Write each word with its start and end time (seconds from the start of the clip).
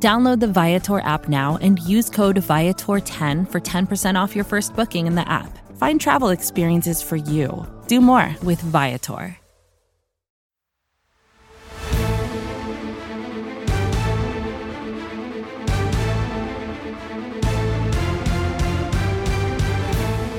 Download 0.00 0.38
the 0.38 0.46
Viator 0.46 1.00
app 1.00 1.28
now 1.28 1.58
and 1.60 1.80
use 1.80 2.08
code 2.08 2.36
Viator10 2.36 3.50
for 3.50 3.60
10% 3.60 4.14
off 4.14 4.36
your 4.36 4.44
first 4.44 4.76
booking 4.76 5.08
in 5.08 5.16
the 5.16 5.28
app. 5.28 5.58
Find 5.76 6.00
travel 6.00 6.28
experiences 6.28 7.02
for 7.02 7.16
you. 7.16 7.66
Do 7.88 8.00
more 8.00 8.36
with 8.44 8.60
Viator. 8.60 9.36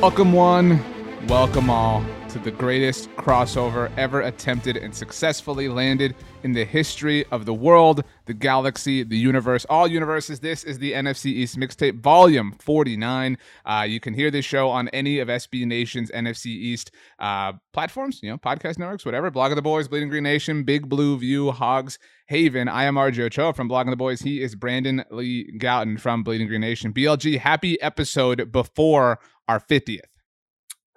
Welcome, 0.02 0.32
one. 0.32 0.80
Welcome, 1.28 1.70
all, 1.70 2.06
the 2.44 2.52
greatest 2.52 3.10
crossover 3.18 3.92
ever 3.98 4.22
attempted 4.22 4.78
and 4.78 4.96
successfully 4.96 5.68
landed 5.68 6.16
in 6.44 6.54
the 6.54 6.64
history 6.64 7.26
of 7.32 7.46
the 7.46 7.54
world, 7.54 8.04
the 8.28 8.34
galaxy, 8.34 9.04
the 9.04 9.18
universe, 9.18 9.66
all 9.70 9.88
universes. 9.88 10.40
This 10.40 10.64
is 10.64 10.80
the 10.80 10.94
NFC 10.94 11.26
East 11.26 11.58
Mixtape, 11.58 12.00
Volume 12.02 12.54
49. 12.60 13.38
Uh, 13.66 13.86
you 13.88 14.00
can 14.00 14.14
hear 14.14 14.32
this 14.32 14.46
show 14.46 14.70
on 14.70 14.88
any 14.90 15.20
of 15.20 15.28
SB 15.28 15.66
Nation's 15.66 16.12
NFC 16.12 16.46
East 16.46 16.92
uh, 17.20 17.54
platforms, 17.74 18.22
you 18.24 18.30
know, 18.30 18.38
podcast 18.38 18.80
networks, 18.80 19.06
whatever. 19.06 19.30
Blogging 19.30 19.56
the 19.56 19.62
Boys, 19.62 19.90
Bleeding 19.90 20.10
Green 20.10 20.24
Nation, 20.24 20.64
Big 20.64 20.88
Blue 20.88 21.18
View, 21.18 21.52
Hogs 21.52 22.00
Haven. 22.28 22.70
I 22.70 22.86
am 22.86 22.96
RJ 22.96 23.20
Ochoa 23.26 23.54
from 23.54 23.70
Blogging 23.70 23.90
the 23.90 23.98
Boys. 23.98 24.22
He 24.22 24.42
is 24.42 24.56
Brandon 24.56 25.04
Lee 25.12 25.52
Gowton 25.58 26.00
from 26.00 26.24
Bleeding 26.24 26.48
Green 26.48 26.62
Nation. 26.62 26.94
BLG, 26.94 27.40
happy 27.40 27.82
episode 27.82 28.52
before 28.52 29.20
our 29.50 29.60
50th. 29.60 30.00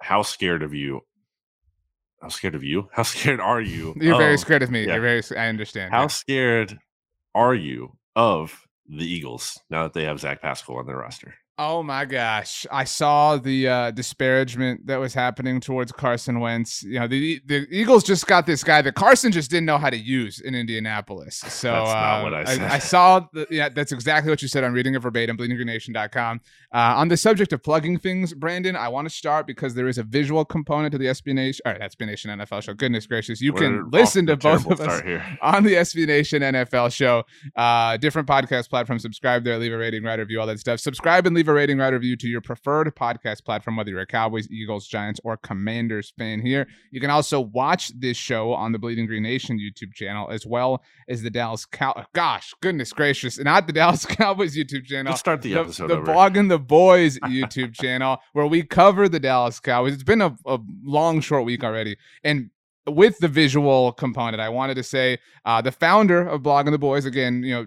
How 0.01 0.21
scared 0.21 0.63
of 0.63 0.73
you? 0.73 1.01
How 2.23 2.29
scared 2.29 2.55
of 2.55 2.63
you? 2.63 2.87
How 2.93 3.03
scared 3.03 3.41
are 3.41 3.59
you? 3.59 3.93
You're 3.99 4.17
very 4.17 4.37
scared 4.37 4.63
of 4.63 4.71
me. 4.71 4.85
yeah. 4.85 4.93
You're 4.93 5.01
very. 5.01 5.21
I 5.37 5.49
understand. 5.49 5.91
How 5.91 6.03
yeah. 6.03 6.07
scared 6.07 6.79
are 7.35 7.53
you 7.53 7.97
of 8.15 8.65
the 8.87 9.05
Eagles 9.05 9.59
now 9.69 9.83
that 9.83 9.93
they 9.93 10.05
have 10.05 10.21
Zach 10.21 10.41
Pascal 10.41 10.77
on 10.77 10.85
their 10.85 10.97
roster? 10.97 11.35
Oh 11.59 11.83
my 11.83 12.05
gosh. 12.05 12.65
I 12.71 12.83
saw 12.83 13.37
the 13.37 13.67
uh, 13.67 13.91
disparagement 13.91 14.87
that 14.87 14.97
was 14.97 15.13
happening 15.13 15.59
towards 15.59 15.91
Carson 15.91 16.39
Wentz. 16.39 16.81
You 16.81 16.99
know, 16.99 17.07
the 17.07 17.41
the 17.45 17.67
Eagles 17.69 18.03
just 18.03 18.25
got 18.25 18.47
this 18.47 18.63
guy 18.63 18.81
that 18.81 18.95
Carson 18.95 19.31
just 19.31 19.51
didn't 19.51 19.67
know 19.67 19.77
how 19.77 19.91
to 19.91 19.97
use 19.97 20.39
in 20.39 20.55
Indianapolis. 20.55 21.35
So 21.37 21.71
That's 21.71 21.89
not 21.89 22.19
uh, 22.19 22.23
what 22.23 22.33
I 22.33 22.43
said. 22.45 22.61
I, 22.63 22.79
said. 22.79 22.87
saw 22.87 23.27
the, 23.33 23.47
yeah, 23.51 23.69
that's 23.69 23.91
exactly 23.91 24.31
what 24.31 24.41
you 24.41 24.47
said. 24.47 24.63
I'm 24.63 24.73
reading 24.73 24.95
it 24.95 24.99
verbatim, 24.99 25.37
bleedinggreennation.com. 25.37 26.41
Uh, 26.73 26.77
on 26.77 27.07
the 27.07 27.17
subject 27.17 27.53
of 27.53 27.61
plugging 27.61 27.99
things, 27.99 28.33
Brandon, 28.33 28.75
I 28.75 28.87
want 28.87 29.07
to 29.07 29.13
start 29.13 29.45
because 29.45 29.75
there 29.75 29.87
is 29.87 29.99
a 29.99 30.03
visual 30.03 30.43
component 30.45 30.91
to 30.93 30.97
the 30.97 31.05
SB 31.05 31.35
Nation, 31.35 31.61
or 31.67 31.75
SB 31.75 32.07
Nation 32.07 32.31
NFL 32.31 32.63
show. 32.63 32.73
Goodness 32.73 33.05
gracious. 33.05 33.39
You 33.41 33.53
We're 33.53 33.59
can 33.59 33.91
listen 33.91 34.25
to 34.25 34.37
both 34.37 34.65
of 34.65 34.81
us 34.81 35.01
here. 35.01 35.23
on 35.43 35.63
the 35.63 35.75
SB 35.75 36.07
Nation 36.07 36.41
NFL 36.41 36.91
show. 36.91 37.25
Uh, 37.55 37.97
different 37.97 38.27
podcast 38.27 38.71
platforms. 38.71 39.03
Subscribe 39.03 39.43
there, 39.43 39.59
leave 39.59 39.71
a 39.71 39.77
rating, 39.77 40.03
write 40.03 40.17
a 40.17 40.23
review, 40.23 40.41
all 40.41 40.47
that 40.47 40.59
stuff. 40.59 40.79
Subscribe 40.79 41.27
and 41.27 41.35
leave 41.35 41.42
a 41.47 41.53
rating, 41.53 41.77
write 41.77 41.93
a 41.93 41.97
review 41.97 42.15
to 42.17 42.27
your 42.27 42.41
preferred 42.41 42.93
podcast 42.95 43.43
platform, 43.43 43.75
whether 43.77 43.89
you're 43.89 43.99
a 44.01 44.05
Cowboys, 44.05 44.49
Eagles, 44.49 44.87
Giants, 44.87 45.19
or 45.23 45.37
Commanders 45.37 46.13
fan 46.17 46.41
here. 46.41 46.67
You 46.91 46.99
can 47.01 47.09
also 47.09 47.39
watch 47.41 47.91
this 47.99 48.17
show 48.17 48.53
on 48.53 48.71
the 48.71 48.79
Bleeding 48.79 49.05
Green 49.05 49.23
Nation 49.23 49.59
YouTube 49.59 49.93
channel, 49.93 50.29
as 50.29 50.45
well 50.45 50.83
as 51.07 51.21
the 51.21 51.29
Dallas 51.29 51.65
Cow. 51.65 52.05
Gosh, 52.13 52.53
goodness 52.61 52.93
gracious, 52.93 53.39
not 53.39 53.67
the 53.67 53.73
Dallas 53.79 54.05
Cowboys 54.05 54.55
YouTube 54.55 54.85
channel. 54.85 55.11
Let's 55.11 55.19
start 55.19 55.41
the 55.41 55.53
The, 55.53 55.59
episode 55.59 55.87
the 55.89 55.95
over. 55.97 56.37
and 56.39 56.49
the 56.51 56.59
Boys 56.59 57.19
YouTube 57.19 57.73
channel, 57.81 58.17
where 58.33 58.47
we 58.47 58.63
cover 58.63 59.09
the 59.09 59.19
Dallas 59.19 59.59
Cowboys. 59.59 59.93
It's 59.93 60.03
been 60.03 60.21
a, 60.21 60.35
a 60.45 60.59
long, 60.83 61.21
short 61.21 61.45
week 61.45 61.63
already. 61.63 61.97
And 62.23 62.49
with 62.85 63.17
the 63.19 63.29
visual 63.29 63.93
component, 63.93 64.41
I 64.41 64.49
wanted 64.49 64.75
to 64.75 64.83
say 64.83 65.17
uh, 65.45 65.61
the 65.61 65.71
founder 65.71 66.27
of 66.27 66.41
Blogging 66.41 66.71
the 66.71 66.77
Boys, 66.77 67.05
again, 67.05 67.41
you 67.43 67.53
know, 67.53 67.65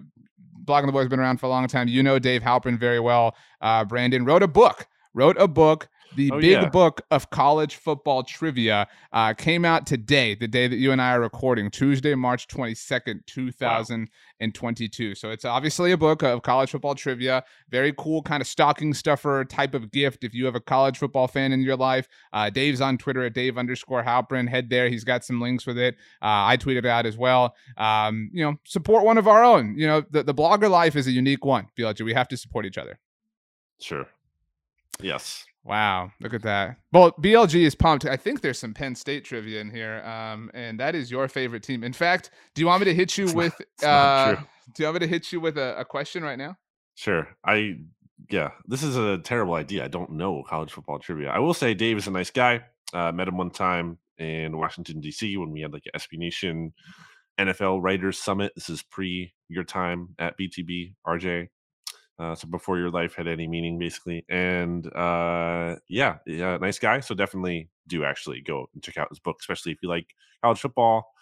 Blogging 0.67 0.85
the 0.85 0.91
Boys 0.91 1.03
has 1.03 1.09
been 1.09 1.19
around 1.19 1.37
for 1.37 1.45
a 1.45 1.49
long 1.49 1.65
time. 1.67 1.87
You 1.87 2.03
know 2.03 2.19
Dave 2.19 2.41
Halprin 2.43 2.77
very 2.77 2.99
well. 2.99 3.35
Uh, 3.61 3.85
Brandon 3.85 4.25
wrote 4.25 4.43
a 4.43 4.47
book, 4.47 4.87
wrote 5.13 5.37
a 5.39 5.47
book. 5.47 5.89
The 6.17 6.31
Oh, 6.31 6.39
big 6.41 6.51
yeah. 6.51 6.69
book 6.69 7.01
of 7.11 7.29
college 7.29 7.75
football 7.75 8.23
trivia 8.23 8.87
uh, 9.13 9.33
came 9.35 9.63
out 9.63 9.85
today, 9.85 10.33
the 10.33 10.47
day 10.47 10.67
that 10.67 10.77
you 10.77 10.91
and 10.91 10.99
I 10.99 11.11
are 11.11 11.21
recording, 11.21 11.69
Tuesday, 11.69 12.15
March 12.15 12.47
22nd, 12.47 13.19
2022. 13.27 15.13
So 15.15 15.29
it's 15.29 15.45
obviously 15.45 15.91
a 15.91 15.97
book 15.97 16.23
of 16.23 16.41
college 16.41 16.71
football 16.71 16.95
trivia. 16.95 17.43
Very 17.69 17.93
cool, 17.97 18.23
kind 18.23 18.41
of 18.41 18.47
stocking 18.47 18.93
stuffer 18.95 19.45
type 19.45 19.75
of 19.75 19.91
gift 19.91 20.23
if 20.23 20.33
you 20.33 20.45
have 20.45 20.55
a 20.55 20.59
college 20.59 20.97
football 20.97 21.27
fan 21.27 21.51
in 21.51 21.61
your 21.61 21.75
life. 21.75 22.07
Uh, 22.33 22.49
Dave's 22.49 22.81
on 22.81 22.97
Twitter 22.97 23.23
at 23.25 23.33
Dave 23.33 23.57
underscore 23.57 24.03
Halprin. 24.03 24.49
Head 24.49 24.69
there. 24.71 24.89
He's 24.89 25.03
got 25.03 25.23
some 25.23 25.39
links 25.39 25.67
with 25.67 25.77
it. 25.77 25.95
Uh, 26.21 26.49
I 26.49 26.57
tweeted 26.57 26.85
out 26.85 27.05
as 27.05 27.15
well. 27.17 27.55
Um, 27.77 28.29
you 28.33 28.43
know, 28.43 28.55
support 28.63 29.05
one 29.05 29.19
of 29.19 29.27
our 29.27 29.43
own. 29.43 29.75
You 29.77 29.85
know, 29.87 30.03
the, 30.09 30.23
the 30.23 30.33
blogger 30.33 30.69
life 30.69 30.95
is 30.95 31.05
a 31.07 31.11
unique 31.11 31.45
one. 31.45 31.67
BLG. 31.77 32.01
We 32.03 32.13
have 32.13 32.27
to 32.29 32.37
support 32.37 32.65
each 32.65 32.79
other. 32.79 32.99
Sure. 33.79 34.07
Yes. 35.01 35.45
Wow, 35.63 36.11
look 36.21 36.33
at 36.33 36.43
that. 36.43 36.77
Well, 36.93 37.11
BLG 37.11 37.65
is 37.65 37.75
pumped. 37.75 38.05
I 38.05 38.15
think 38.15 38.39
there's 38.39 38.57
some 38.57 38.73
Penn 38.73 38.95
State 38.95 39.25
trivia 39.25 39.59
in 39.59 39.69
here, 39.69 40.01
um, 40.05 40.49
and 40.53 40.79
that 40.79 40.95
is 40.95 41.11
your 41.11 41.27
favorite 41.27 41.61
team. 41.61 41.83
In 41.83 41.91
fact, 41.91 42.31
do 42.55 42.61
you 42.61 42.67
want 42.67 42.79
me 42.79 42.85
to 42.85 42.93
hit 42.93 43.17
you 43.17 43.25
It's 43.25 43.33
with? 43.33 43.53
not 43.81 43.89
uh, 43.89 44.35
do 44.73 44.83
you 44.83 44.85
want 44.85 44.95
me 44.95 44.99
to 44.99 45.07
hit 45.07 45.33
you 45.33 45.41
with 45.41 45.57
a, 45.57 45.77
a 45.77 45.83
question 45.83 46.23
right 46.23 46.37
now? 46.37 46.55
Sure. 46.95 47.27
I 47.45 47.79
yeah, 48.29 48.51
this 48.65 48.81
is 48.81 48.95
a 48.95 49.17
terrible 49.19 49.55
idea. 49.55 49.83
I 49.83 49.89
don't 49.89 50.11
know 50.11 50.43
college 50.47 50.71
football 50.71 50.99
trivia. 50.99 51.29
I 51.29 51.39
will 51.39 51.53
say 51.53 51.73
Dave 51.73 51.97
is 51.97 52.07
a 52.07 52.11
nice 52.11 52.31
guy. 52.31 52.63
Uh, 52.93 53.11
met 53.11 53.27
him 53.27 53.37
one 53.37 53.51
time 53.51 53.97
in 54.17 54.57
Washington 54.57 55.01
D.C. 55.01 55.35
when 55.37 55.51
we 55.51 55.61
had 55.61 55.73
like 55.73 55.83
a 55.93 55.97
SB 55.99 56.17
Nation 56.17 56.73
NFL 57.39 57.83
Writers 57.83 58.17
Summit. 58.17 58.53
This 58.55 58.69
is 58.69 58.83
pre 58.83 59.33
your 59.49 59.63
time 59.63 60.15
at 60.17 60.37
BTB, 60.37 60.93
RJ. 61.05 61.49
Uh, 62.19 62.33
so 62.33 62.47
before 62.47 62.77
your 62.77 62.89
life 62.89 63.15
had 63.15 63.27
any 63.27 63.47
meaning, 63.47 63.77
basically. 63.77 64.25
And 64.29 64.85
uh, 64.95 65.75
yeah, 65.87 66.17
yeah, 66.25 66.57
nice 66.57 66.79
guy. 66.79 66.99
So 66.99 67.13
definitely 67.13 67.69
do 67.87 68.03
actually 68.03 68.41
go 68.41 68.69
and 68.73 68.83
check 68.83 68.97
out 68.97 69.09
his 69.09 69.19
book, 69.19 69.37
especially 69.39 69.71
if 69.71 69.79
you 69.81 69.89
like 69.89 70.15
college 70.41 70.59
football. 70.59 71.13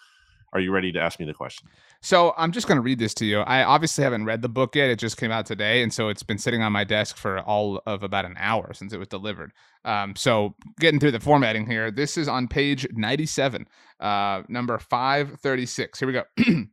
Are 0.52 0.60
you 0.60 0.72
ready 0.72 0.92
to 0.92 0.98
ask 1.00 1.20
me 1.20 1.26
the 1.26 1.34
question? 1.34 1.68
So 2.00 2.32
I'm 2.38 2.52
just 2.52 2.66
going 2.66 2.76
to 2.76 2.82
read 2.82 2.98
this 2.98 3.12
to 3.14 3.26
you. 3.26 3.40
I 3.40 3.64
obviously 3.64 4.04
haven't 4.04 4.24
read 4.24 4.40
the 4.42 4.48
book 4.48 4.74
yet. 4.74 4.88
It 4.88 4.98
just 4.98 5.16
came 5.18 5.30
out 5.30 5.44
today, 5.44 5.82
and 5.82 5.92
so 5.92 6.08
it's 6.08 6.22
been 6.22 6.38
sitting 6.38 6.62
on 6.62 6.72
my 6.72 6.84
desk 6.84 7.16
for 7.16 7.40
all 7.40 7.82
of 7.84 8.02
about 8.02 8.24
an 8.24 8.36
hour 8.38 8.72
since 8.72 8.92
it 8.92 8.98
was 8.98 9.08
delivered. 9.08 9.52
Um, 9.84 10.14
so 10.16 10.54
getting 10.80 11.00
through 11.00 11.10
the 11.10 11.20
formatting 11.20 11.66
here, 11.66 11.90
this 11.90 12.16
is 12.16 12.28
on 12.28 12.48
page 12.48 12.86
97, 12.92 13.66
uh, 14.00 14.42
number 14.48 14.78
536. 14.78 15.98
Here 15.98 16.06
we 16.06 16.14
go. 16.14 16.22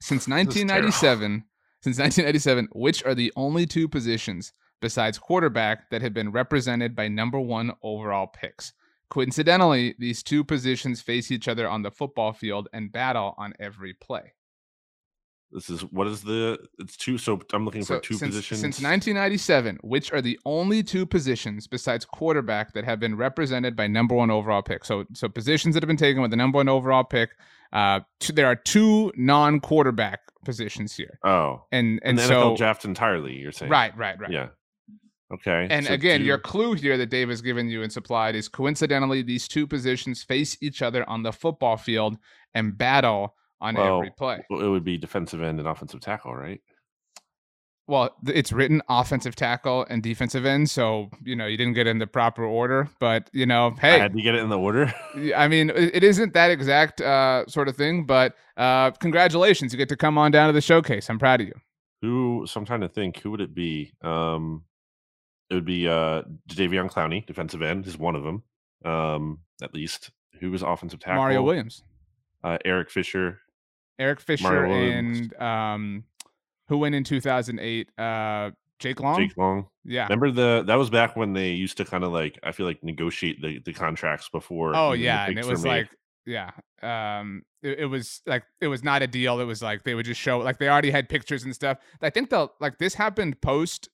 since 0.00 0.28
1997, 0.28 1.42
since 1.82 1.98
1997, 1.98 2.68
which 2.72 3.04
are 3.04 3.14
the 3.14 3.32
only 3.36 3.66
two 3.66 3.88
positions 3.88 4.52
besides 4.80 5.18
quarterback 5.18 5.90
that 5.90 6.02
have 6.02 6.14
been 6.14 6.32
represented 6.32 6.94
by 6.94 7.08
number 7.08 7.40
one 7.40 7.72
overall 7.82 8.26
picks? 8.26 8.72
Coincidentally, 9.08 9.94
these 9.98 10.22
two 10.22 10.42
positions 10.42 11.00
face 11.00 11.30
each 11.30 11.46
other 11.46 11.68
on 11.68 11.82
the 11.82 11.90
football 11.90 12.32
field 12.32 12.68
and 12.72 12.90
battle 12.90 13.34
on 13.38 13.54
every 13.60 13.94
play. 13.94 14.32
This 15.52 15.70
is 15.70 15.82
what 15.82 16.08
is 16.08 16.22
the? 16.22 16.58
It's 16.80 16.96
two. 16.96 17.18
So 17.18 17.40
I'm 17.52 17.64
looking 17.64 17.84
So 17.84 17.94
for 17.94 18.00
two 18.00 18.14
since, 18.14 18.34
positions. 18.34 18.60
Since 18.60 18.82
1997, 18.82 19.78
which 19.82 20.12
are 20.12 20.20
the 20.20 20.38
only 20.44 20.82
two 20.82 21.06
positions 21.06 21.68
besides 21.68 22.04
quarterback 22.04 22.72
that 22.74 22.84
have 22.84 22.98
been 22.98 23.16
represented 23.16 23.76
by 23.76 23.86
number 23.86 24.14
one 24.14 24.30
overall 24.30 24.62
pick? 24.62 24.84
So, 24.84 25.04
so 25.12 25.28
positions 25.28 25.74
that 25.74 25.82
have 25.84 25.88
been 25.88 25.96
taken 25.96 26.20
with 26.20 26.32
the 26.32 26.36
number 26.36 26.56
one 26.56 26.68
overall 26.68 27.04
pick. 27.04 27.30
Uh, 27.72 28.00
two, 28.20 28.32
there 28.32 28.46
are 28.46 28.56
two 28.56 29.12
non-quarterback 29.16 30.20
positions 30.44 30.94
here, 30.94 31.18
Oh, 31.24 31.64
and 31.72 32.00
and, 32.04 32.18
and, 32.18 32.20
so 32.20 32.52
NFL 32.52 32.56
draft 32.58 32.84
entirely. 32.84 33.34
You're 33.34 33.52
saying 33.52 33.70
right, 33.70 33.96
right, 33.96 34.18
right. 34.20 34.30
Yeah. 34.30 34.48
Okay. 35.32 35.66
And 35.68 35.86
so 35.86 35.92
again, 35.92 36.20
do- 36.20 36.26
your 36.26 36.38
clue 36.38 36.74
here 36.74 36.96
that 36.98 37.06
Dave 37.10 37.28
has 37.28 37.42
given 37.42 37.68
you 37.68 37.82
and 37.82 37.92
supplied 37.92 38.36
is 38.36 38.48
coincidentally 38.48 39.22
these 39.22 39.48
two 39.48 39.66
positions 39.66 40.22
face 40.22 40.56
each 40.62 40.82
other 40.82 41.08
on 41.08 41.24
the 41.24 41.32
football 41.32 41.76
field 41.76 42.16
and 42.54 42.78
battle 42.78 43.34
on 43.60 43.74
Well, 43.74 43.96
every 43.96 44.10
play. 44.16 44.44
well, 44.50 44.60
it 44.60 44.68
would 44.68 44.84
be 44.84 44.96
defensive 44.98 45.42
end 45.42 45.58
and 45.58 45.66
offensive 45.68 46.00
tackle, 46.00 46.34
right? 46.34 46.60
Well, 47.88 48.10
it's 48.26 48.50
written 48.52 48.82
offensive 48.88 49.36
tackle 49.36 49.86
and 49.88 50.02
defensive 50.02 50.44
end, 50.44 50.68
so 50.70 51.08
you 51.22 51.36
know 51.36 51.46
you 51.46 51.56
didn't 51.56 51.74
get 51.74 51.86
in 51.86 51.98
the 51.98 52.06
proper 52.06 52.44
order. 52.44 52.88
But 52.98 53.30
you 53.32 53.46
know, 53.46 53.76
hey, 53.80 53.94
I 53.94 53.98
had 53.98 54.12
to 54.14 54.22
get 54.22 54.34
it 54.34 54.42
in 54.42 54.48
the 54.48 54.58
order. 54.58 54.92
I 55.36 55.46
mean, 55.46 55.70
it 55.70 56.02
isn't 56.02 56.34
that 56.34 56.50
exact 56.50 57.00
uh, 57.00 57.46
sort 57.46 57.68
of 57.68 57.76
thing. 57.76 58.04
But 58.04 58.34
uh, 58.56 58.90
congratulations, 58.92 59.72
you 59.72 59.78
get 59.78 59.88
to 59.90 59.96
come 59.96 60.18
on 60.18 60.32
down 60.32 60.48
to 60.48 60.52
the 60.52 60.60
showcase. 60.60 61.08
I'm 61.08 61.18
proud 61.18 61.40
of 61.40 61.46
you. 61.46 61.54
who? 62.02 62.44
So 62.48 62.58
I'm 62.58 62.66
trying 62.66 62.80
to 62.80 62.88
think. 62.88 63.18
Who 63.20 63.30
would 63.30 63.40
it 63.40 63.54
be? 63.54 63.92
Um, 64.02 64.64
it 65.48 65.54
would 65.54 65.64
be 65.64 65.86
uh 65.86 66.22
Jadeveon 66.48 66.90
Clowney, 66.90 67.24
defensive 67.24 67.62
end, 67.62 67.86
is 67.86 67.96
one 67.96 68.16
of 68.16 68.24
them, 68.24 68.42
um, 68.84 69.38
at 69.62 69.74
least. 69.74 70.10
Who 70.40 70.50
was 70.50 70.62
offensive 70.62 70.98
tackle? 71.00 71.22
Mario 71.22 71.42
Williams, 71.42 71.82
uh, 72.44 72.58
Eric 72.64 72.90
Fisher, 72.90 73.38
Eric 73.98 74.20
Fisher, 74.20 74.66
and 74.66 75.32
um, 75.40 76.04
who 76.68 76.78
went 76.78 76.94
in 76.94 77.04
2008? 77.04 77.90
Uh, 77.98 78.50
Jake 78.78 79.00
Long. 79.00 79.18
Jake 79.18 79.36
Long. 79.36 79.66
Yeah. 79.84 80.04
Remember 80.04 80.30
the 80.30 80.64
that 80.66 80.76
was 80.76 80.90
back 80.90 81.16
when 81.16 81.32
they 81.32 81.50
used 81.50 81.76
to 81.78 81.84
kind 81.84 82.04
of 82.04 82.12
like 82.12 82.38
I 82.42 82.52
feel 82.52 82.66
like 82.66 82.82
negotiate 82.84 83.40
the, 83.40 83.60
the 83.64 83.72
contracts 83.72 84.28
before. 84.28 84.74
Oh 84.74 84.92
yeah, 84.92 85.26
and 85.26 85.38
it 85.38 85.46
was 85.46 85.64
like 85.64 85.88
yeah, 86.26 86.50
um, 86.82 87.42
it, 87.62 87.78
it 87.80 87.86
was 87.86 88.20
like 88.26 88.44
it 88.60 88.66
was 88.66 88.82
not 88.82 89.02
a 89.02 89.06
deal. 89.06 89.40
It 89.40 89.44
was 89.44 89.62
like 89.62 89.84
they 89.84 89.94
would 89.94 90.04
just 90.04 90.20
show 90.20 90.38
like 90.38 90.58
they 90.58 90.68
already 90.68 90.90
had 90.90 91.08
pictures 91.08 91.44
and 91.44 91.54
stuff. 91.54 91.78
I 92.02 92.10
think 92.10 92.30
the 92.30 92.48
like 92.60 92.78
this 92.78 92.94
happened 92.94 93.40
post 93.40 93.88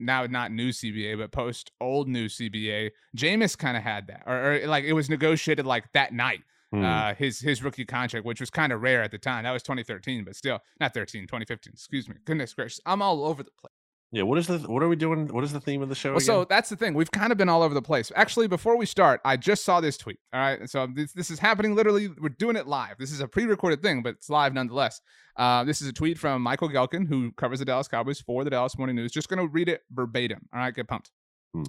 now 0.00 0.26
not 0.26 0.50
new 0.50 0.70
CBA 0.70 1.16
but 1.18 1.32
post 1.32 1.72
old 1.80 2.08
new 2.08 2.26
CBA. 2.28 2.90
Jameis 3.16 3.58
kind 3.58 3.76
of 3.76 3.82
had 3.82 4.06
that, 4.06 4.22
or, 4.26 4.54
or 4.54 4.66
like 4.66 4.84
it 4.84 4.92
was 4.92 5.10
negotiated 5.10 5.66
like 5.66 5.92
that 5.92 6.14
night. 6.14 6.40
Hmm. 6.74 6.84
Uh, 6.84 7.14
his 7.14 7.38
his 7.40 7.62
rookie 7.62 7.84
contract, 7.84 8.26
which 8.26 8.40
was 8.40 8.50
kind 8.50 8.72
of 8.72 8.82
rare 8.82 9.02
at 9.02 9.10
the 9.10 9.18
time. 9.18 9.44
That 9.44 9.52
was 9.52 9.62
2013, 9.62 10.24
but 10.24 10.34
still 10.34 10.58
not 10.80 10.92
13, 10.94 11.22
2015. 11.22 11.72
Excuse 11.72 12.08
me. 12.08 12.16
Goodness 12.24 12.52
gracious, 12.54 12.80
I'm 12.84 13.00
all 13.02 13.24
over 13.24 13.42
the 13.44 13.50
place. 13.60 13.70
yeah. 14.10 14.22
What 14.22 14.38
is 14.38 14.46
the 14.48 14.58
what 14.58 14.82
are 14.82 14.88
we 14.88 14.96
doing? 14.96 15.28
What 15.28 15.44
is 15.44 15.52
the 15.52 15.60
theme 15.60 15.82
of 15.82 15.88
the 15.88 15.94
show? 15.94 16.10
Well, 16.12 16.20
so 16.20 16.44
that's 16.44 16.68
the 16.70 16.76
thing. 16.76 16.94
We've 16.94 17.10
kind 17.10 17.30
of 17.32 17.38
been 17.38 17.48
all 17.48 17.62
over 17.62 17.74
the 17.74 17.82
place. 17.82 18.10
Actually, 18.16 18.48
before 18.48 18.76
we 18.76 18.86
start, 18.86 19.20
I 19.24 19.36
just 19.36 19.64
saw 19.64 19.80
this 19.80 19.96
tweet. 19.96 20.18
All 20.32 20.40
right. 20.40 20.68
So 20.68 20.88
this, 20.92 21.12
this 21.12 21.30
is 21.30 21.38
happening 21.38 21.74
literally. 21.76 22.08
We're 22.08 22.30
doing 22.30 22.56
it 22.56 22.66
live. 22.66 22.96
This 22.98 23.12
is 23.12 23.20
a 23.20 23.28
pre 23.28 23.44
recorded 23.44 23.80
thing, 23.82 24.02
but 24.02 24.14
it's 24.14 24.28
live 24.28 24.52
nonetheless. 24.54 25.00
Uh, 25.36 25.62
this 25.64 25.80
is 25.82 25.86
a 25.88 25.92
tweet 25.92 26.18
from 26.18 26.42
Michael 26.42 26.68
Gehlken, 26.68 27.06
who 27.08 27.30
covers 27.32 27.58
the 27.60 27.64
Dallas 27.64 27.88
Cowboys 27.88 28.20
for 28.20 28.42
the 28.44 28.50
Dallas 28.50 28.76
Morning 28.78 28.96
News. 28.96 29.12
Just 29.12 29.28
going 29.28 29.40
to 29.40 29.46
read 29.46 29.68
it 29.68 29.82
verbatim. 29.92 30.48
All 30.52 30.60
right. 30.60 30.74
Get 30.74 30.88
pumped. 30.88 31.10
Hmm. 31.52 31.62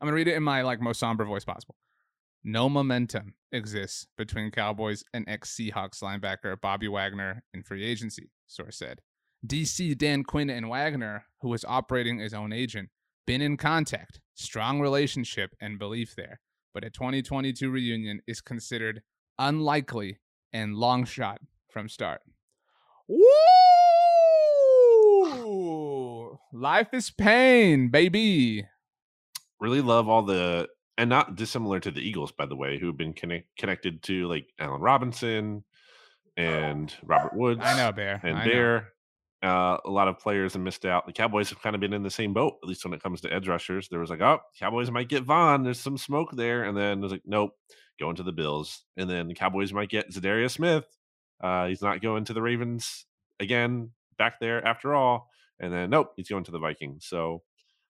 I'm 0.00 0.06
going 0.08 0.12
to 0.12 0.16
read 0.16 0.28
it 0.28 0.36
in 0.36 0.42
my 0.42 0.62
like 0.62 0.80
most 0.80 0.98
somber 0.98 1.24
voice 1.24 1.44
possible. 1.44 1.76
No 2.44 2.68
momentum 2.68 3.34
exists 3.52 4.08
between 4.16 4.50
Cowboys 4.50 5.04
and 5.14 5.24
ex 5.28 5.54
Seahawks 5.54 6.02
linebacker 6.02 6.60
Bobby 6.60 6.88
Wagner 6.88 7.44
in 7.54 7.62
free 7.62 7.84
agency, 7.84 8.30
source 8.48 8.78
said. 8.78 9.00
DC 9.46 9.96
Dan 9.96 10.24
Quinn 10.24 10.50
and 10.50 10.68
Wagner, 10.68 11.26
who 11.40 11.48
was 11.48 11.64
operating 11.64 12.18
his 12.18 12.34
own 12.34 12.52
agent, 12.52 12.88
been 13.28 13.40
in 13.40 13.56
contact, 13.56 14.20
strong 14.34 14.80
relationship 14.80 15.54
and 15.60 15.78
belief 15.78 16.16
there, 16.16 16.40
but 16.74 16.82
a 16.84 16.90
2022 16.90 17.70
reunion 17.70 18.20
is 18.26 18.40
considered 18.40 19.02
unlikely 19.38 20.18
and 20.52 20.74
long 20.74 21.04
shot 21.04 21.38
from 21.70 21.88
start. 21.88 22.22
Woo! 23.06 23.28
Life 26.52 26.88
is 26.92 27.10
pain, 27.10 27.88
baby. 27.88 28.66
really 29.60 29.80
love 29.80 30.08
all 30.08 30.22
the 30.22 30.68
and 30.98 31.08
not 31.08 31.36
dissimilar 31.36 31.80
to 31.80 31.90
the 31.90 32.00
Eagles, 32.00 32.32
by 32.32 32.46
the 32.46 32.56
way, 32.56 32.78
who've 32.78 32.96
been 32.96 33.12
connect, 33.12 33.56
connected 33.56 34.02
to 34.04 34.28
like 34.28 34.46
Allen 34.58 34.80
Robinson 34.80 35.64
and 36.36 36.94
Robert 37.02 37.34
Woods. 37.34 37.60
I 37.62 37.76
know, 37.76 37.92
Bear. 37.92 38.20
and 38.22 38.38
I. 38.38 38.44
Bear. 38.44 38.88
Uh, 39.42 39.76
a 39.84 39.90
lot 39.90 40.06
of 40.06 40.20
players 40.20 40.52
have 40.52 40.62
missed 40.62 40.84
out. 40.84 41.04
The 41.04 41.12
Cowboys 41.12 41.50
have 41.50 41.60
kind 41.60 41.74
of 41.74 41.80
been 41.80 41.92
in 41.92 42.04
the 42.04 42.10
same 42.10 42.32
boat, 42.32 42.58
at 42.62 42.68
least 42.68 42.84
when 42.84 42.94
it 42.94 43.02
comes 43.02 43.20
to 43.22 43.32
edge 43.32 43.48
rushers. 43.48 43.88
There 43.88 43.98
was 43.98 44.08
like, 44.08 44.20
oh, 44.20 44.38
Cowboys 44.56 44.88
might 44.88 45.08
get 45.08 45.24
Von. 45.24 45.64
There's 45.64 45.80
some 45.80 45.98
smoke 45.98 46.30
there, 46.30 46.62
and 46.62 46.76
then 46.76 46.98
it 46.98 47.02
was 47.02 47.10
like, 47.10 47.22
nope, 47.26 47.56
going 47.98 48.14
to 48.16 48.22
the 48.22 48.30
Bills. 48.30 48.84
And 48.96 49.10
then 49.10 49.26
the 49.26 49.34
Cowboys 49.34 49.72
might 49.72 49.88
get 49.88 50.12
Za'Darius 50.12 50.52
Smith. 50.52 50.84
Uh, 51.42 51.66
he's 51.66 51.82
not 51.82 52.00
going 52.00 52.24
to 52.26 52.32
the 52.32 52.42
Ravens 52.42 53.04
again 53.40 53.90
back 54.16 54.38
there 54.40 54.64
after 54.64 54.94
all. 54.94 55.28
And 55.58 55.72
then 55.72 55.90
nope, 55.90 56.12
he's 56.16 56.28
going 56.28 56.44
to 56.44 56.52
the 56.52 56.60
Vikings. 56.60 57.06
So 57.06 57.42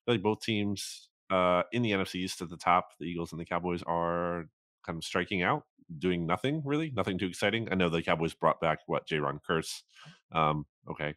I 0.06 0.12
think 0.12 0.22
both 0.22 0.40
teams 0.40 1.08
uh, 1.32 1.62
in 1.72 1.80
the 1.80 1.92
NFC 1.92 2.16
East 2.16 2.42
at 2.42 2.50
the 2.50 2.58
top, 2.58 2.90
the 3.00 3.06
Eagles 3.06 3.32
and 3.32 3.40
the 3.40 3.46
Cowboys 3.46 3.82
are 3.86 4.44
kind 4.84 4.98
of 4.98 5.04
striking 5.04 5.42
out, 5.42 5.62
doing 5.98 6.26
nothing 6.26 6.62
really, 6.64 6.92
nothing 6.94 7.18
too 7.18 7.26
exciting. 7.26 7.68
I 7.72 7.74
know 7.74 7.88
the 7.88 8.02
Cowboys 8.02 8.34
brought 8.34 8.60
back 8.60 8.80
what 8.86 9.08
Jayron 9.08 9.38
Kearse. 9.48 9.82
Um, 10.30 10.66
okay, 10.90 11.14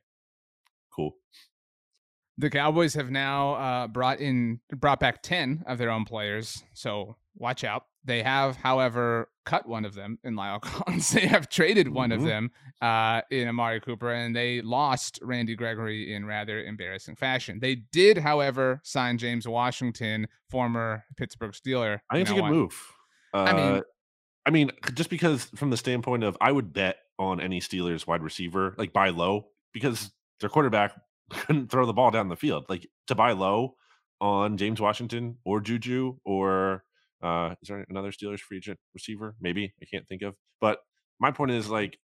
cool. 0.89 1.17
The 2.37 2.49
Cowboys 2.49 2.93
have 2.93 3.11
now 3.11 3.55
uh, 3.55 3.87
brought 3.87 4.21
in 4.21 4.61
brought 4.73 5.01
back 5.01 5.21
ten 5.21 5.63
of 5.67 5.77
their 5.77 5.91
own 5.91 6.05
players, 6.05 6.63
so 6.73 7.17
watch 7.35 7.65
out. 7.65 7.83
They 8.05 8.21
have, 8.23 8.55
however, 8.55 9.29
cut 9.45 9.67
one 9.67 9.83
of 9.83 9.95
them 9.95 10.19
in 10.23 10.35
La'el 10.35 10.61
Collins. 10.61 11.09
they 11.09 11.25
have 11.27 11.49
traded 11.49 11.87
one 11.89 12.11
of 12.11 12.21
Mhm. 12.21 12.25
them 12.25 12.51
uh, 12.81 13.21
in 13.31 13.47
Amari 13.47 13.81
Cooper, 13.81 14.11
and 14.11 14.35
they 14.35 14.61
lost 14.61 15.19
Randy 15.21 15.55
Gregory 15.55 16.13
in 16.13 16.25
rather 16.25 16.63
embarrassing 16.63 17.15
fashion. 17.15 17.59
They 17.59 17.75
did, 17.75 18.17
however, 18.19 18.79
sign 18.83 19.17
James 19.17 19.47
Washington, 19.47 20.27
former 20.49 21.03
Pittsburgh 21.17 21.51
Steeler. 21.53 21.99
I 22.09 22.15
think 22.15 22.29
it's 22.29 22.37
a 22.37 22.41
good 22.41 22.49
move. 22.51 22.93
Uh, 23.33 23.37
I 23.43 23.53
mean- 23.53 23.83
I 24.47 24.51
mean, 24.51 24.71
just 24.93 25.09
because 25.09 25.45
from 25.55 25.71
the 25.71 25.77
standpoint 25.77 26.23
of, 26.23 26.37
I 26.39 26.51
would 26.51 26.71
bet 26.71 26.97
on 27.17 27.41
any 27.41 27.59
Steelers 27.59 28.05
wide 28.05 28.21
receiver, 28.21 28.75
like 28.77 28.93
buy 28.93 29.09
low, 29.09 29.47
because 29.73 30.11
their 30.39 30.49
quarterback 30.49 30.93
couldn't 31.31 31.71
throw 31.71 31.87
the 31.87 31.93
ball 31.93 32.11
down 32.11 32.29
the 32.29 32.35
field. 32.35 32.65
Like 32.69 32.85
to 33.07 33.15
buy 33.15 33.31
low 33.31 33.75
on 34.21 34.57
James 34.57 34.79
Washington 34.79 35.37
or 35.45 35.61
Juju 35.61 36.17
or 36.23 36.83
uh, 37.21 37.55
is 37.61 37.67
there 37.67 37.85
another 37.89 38.11
Steelers 38.11 38.39
free 38.39 38.57
agent 38.57 38.79
receiver? 38.93 39.35
Maybe 39.41 39.73
I 39.81 39.85
can't 39.85 40.07
think 40.07 40.21
of. 40.21 40.35
But 40.61 40.79
my 41.19 41.31
point 41.31 41.51
is 41.51 41.69
like, 41.69 41.97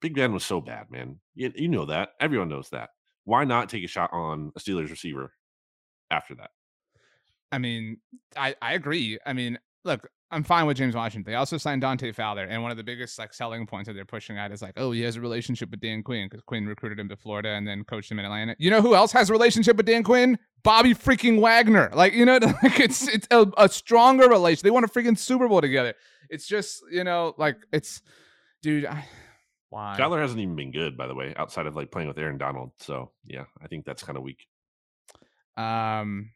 Big 0.00 0.14
Ben 0.14 0.32
was 0.32 0.44
so 0.44 0.60
bad, 0.60 0.90
man. 0.90 1.20
You, 1.34 1.52
you 1.54 1.68
know 1.68 1.86
that. 1.86 2.10
Everyone 2.20 2.48
knows 2.48 2.70
that. 2.70 2.90
Why 3.24 3.44
not 3.44 3.68
take 3.68 3.84
a 3.84 3.88
shot 3.88 4.10
on 4.12 4.50
a 4.56 4.60
Steelers 4.60 4.90
receiver 4.90 5.32
after 6.10 6.34
that? 6.36 6.50
I 7.52 7.58
mean, 7.58 7.98
I, 8.36 8.54
I 8.62 8.74
agree. 8.74 9.18
I 9.26 9.32
mean, 9.32 9.58
look, 9.84 10.08
I'm 10.32 10.44
fine 10.44 10.66
with 10.66 10.76
James 10.76 10.94
Washington. 10.94 11.30
They 11.30 11.36
also 11.36 11.56
signed 11.56 11.80
Dante 11.80 12.12
Fowler, 12.12 12.44
and 12.44 12.62
one 12.62 12.70
of 12.70 12.76
the 12.76 12.84
biggest 12.84 13.18
like 13.18 13.34
selling 13.34 13.66
points 13.66 13.88
that 13.88 13.94
they're 13.94 14.04
pushing 14.04 14.38
out 14.38 14.52
is 14.52 14.62
like, 14.62 14.74
oh, 14.76 14.92
he 14.92 15.00
has 15.02 15.16
a 15.16 15.20
relationship 15.20 15.70
with 15.70 15.80
Dan 15.80 16.02
Quinn 16.02 16.28
because 16.30 16.42
Quinn 16.42 16.66
recruited 16.66 17.00
him 17.00 17.08
to 17.08 17.16
Florida 17.16 17.50
and 17.50 17.66
then 17.66 17.82
coached 17.84 18.10
him 18.10 18.18
in 18.20 18.24
Atlanta. 18.24 18.54
You 18.58 18.70
know 18.70 18.80
who 18.80 18.94
else 18.94 19.10
has 19.12 19.28
a 19.28 19.32
relationship 19.32 19.76
with 19.76 19.86
Dan 19.86 20.04
Quinn? 20.04 20.38
Bobby 20.62 20.94
freaking 20.94 21.40
Wagner. 21.40 21.90
Like, 21.94 22.12
you 22.12 22.24
know, 22.24 22.34
like 22.62 22.78
it's 22.78 23.08
it's 23.08 23.26
a, 23.30 23.46
a 23.56 23.68
stronger 23.68 24.28
relation. 24.28 24.60
They 24.62 24.70
won 24.70 24.84
a 24.84 24.88
freaking 24.88 25.18
Super 25.18 25.48
Bowl 25.48 25.60
together. 25.60 25.94
It's 26.28 26.46
just, 26.46 26.82
you 26.92 27.02
know, 27.02 27.34
like 27.36 27.56
it's, 27.72 28.02
dude. 28.62 28.86
I, 28.86 29.06
why? 29.70 29.96
Skyler 29.98 30.20
hasn't 30.20 30.40
even 30.40 30.54
been 30.54 30.72
good, 30.72 30.96
by 30.96 31.06
the 31.06 31.14
way, 31.14 31.34
outside 31.36 31.66
of 31.66 31.74
like 31.74 31.90
playing 31.90 32.08
with 32.08 32.18
Aaron 32.18 32.38
Donald. 32.38 32.70
So 32.78 33.10
yeah, 33.24 33.44
I 33.62 33.66
think 33.66 33.84
that's 33.84 34.02
kind 34.02 34.16
of 34.16 34.22
weak. 34.22 34.46
Um, 35.56 36.30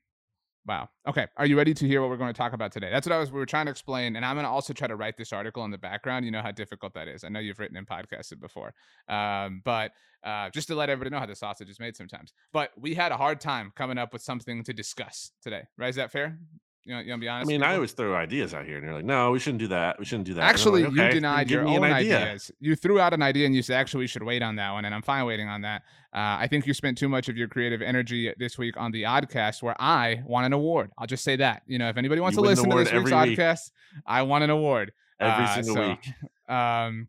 wow. 0.66 0.88
Okay. 1.06 1.26
Are 1.36 1.46
you 1.46 1.56
ready 1.56 1.74
to 1.74 1.86
hear 1.86 2.00
what 2.00 2.10
we're 2.10 2.16
going 2.16 2.32
to 2.32 2.36
talk 2.36 2.52
about 2.52 2.72
today? 2.72 2.90
That's 2.90 3.06
what 3.06 3.14
I 3.14 3.18
was. 3.18 3.30
We 3.30 3.38
were 3.38 3.46
trying 3.46 3.66
to 3.66 3.70
explain, 3.70 4.16
and 4.16 4.24
I'm 4.24 4.36
going 4.36 4.44
to 4.44 4.50
also 4.50 4.72
try 4.72 4.88
to 4.88 4.96
write 4.96 5.16
this 5.16 5.32
article 5.32 5.64
in 5.64 5.70
the 5.70 5.78
background. 5.78 6.24
You 6.24 6.30
know 6.30 6.42
how 6.42 6.50
difficult 6.50 6.94
that 6.94 7.08
is. 7.08 7.24
I 7.24 7.28
know 7.28 7.40
you've 7.40 7.58
written 7.58 7.76
and 7.76 7.86
podcasted 7.86 8.40
before, 8.40 8.74
um, 9.08 9.62
but 9.64 9.92
uh, 10.24 10.50
just 10.50 10.68
to 10.68 10.74
let 10.74 10.88
everybody 10.88 11.14
know 11.14 11.20
how 11.20 11.26
the 11.26 11.36
sausage 11.36 11.68
is 11.68 11.78
made 11.78 11.96
sometimes. 11.96 12.32
But 12.52 12.70
we 12.78 12.94
had 12.94 13.12
a 13.12 13.16
hard 13.16 13.40
time 13.40 13.72
coming 13.76 13.98
up 13.98 14.12
with 14.12 14.22
something 14.22 14.64
to 14.64 14.72
discuss 14.72 15.32
today. 15.42 15.62
Right? 15.76 15.88
Is 15.88 15.96
that 15.96 16.10
fair? 16.10 16.38
You 16.86 16.92
know, 16.92 17.00
you 17.00 17.12
to 17.12 17.18
be 17.18 17.28
I 17.30 17.44
mean, 17.44 17.62
I 17.62 17.76
always 17.76 17.92
throw 17.92 18.14
ideas 18.14 18.52
out 18.52 18.66
here, 18.66 18.76
and 18.76 18.84
you're 18.84 18.94
like, 18.94 19.06
"No, 19.06 19.30
we 19.30 19.38
shouldn't 19.38 19.60
do 19.60 19.68
that. 19.68 19.98
We 19.98 20.04
shouldn't 20.04 20.26
do 20.26 20.34
that." 20.34 20.42
Actually, 20.42 20.82
like, 20.82 20.92
you 20.92 20.98
"Okay, 21.00 21.06
then 21.08 21.14
denied 21.14 21.50
your 21.50 21.66
own 21.66 21.82
idea." 21.82 22.18
ideas. 22.18 22.50
You 22.60 22.76
threw 22.76 23.00
out 23.00 23.14
an 23.14 23.22
idea 23.22 23.46
and 23.46 23.54
you 23.54 23.62
said, 23.62 23.76
actually, 23.80 24.00
we 24.00 24.06
should 24.06 24.22
wait 24.22 24.42
on 24.42 24.56
that 24.56 24.70
one. 24.72 24.84
And 24.84 24.94
I'm 24.94 25.00
fine 25.00 25.24
waiting 25.24 25.48
on 25.48 25.62
that. 25.62 25.80
Uh, 26.12 26.36
I 26.40 26.46
think 26.46 26.66
you 26.66 26.74
spent 26.74 26.98
too 26.98 27.08
much 27.08 27.30
of 27.30 27.38
your 27.38 27.48
creative 27.48 27.80
energy 27.80 28.32
this 28.38 28.58
week 28.58 28.76
on 28.76 28.92
the 28.92 29.04
Oddcast, 29.04 29.62
where 29.62 29.74
I 29.80 30.22
won 30.26 30.44
an 30.44 30.52
award. 30.52 30.90
I'll 30.98 31.06
just 31.06 31.24
say 31.24 31.36
that. 31.36 31.62
You 31.66 31.78
know, 31.78 31.88
if 31.88 31.96
anybody 31.96 32.20
wants 32.20 32.36
You 32.36 32.42
to 32.42 32.48
listen 32.50 32.68
to 32.68 32.76
this 32.76 32.92
week's 32.92 33.10
week. 33.10 33.38
Oddcast, 33.38 33.70
I 34.06 34.20
won 34.22 34.42
an 34.42 34.50
award. 34.50 34.92
every 35.20 35.44
Uh, 35.44 35.54
single 35.54 35.74
so, 35.74 35.88
week. 35.88 36.12
Um, 36.54 37.08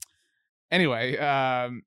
anyway, 0.71 1.17
um, 1.17 1.81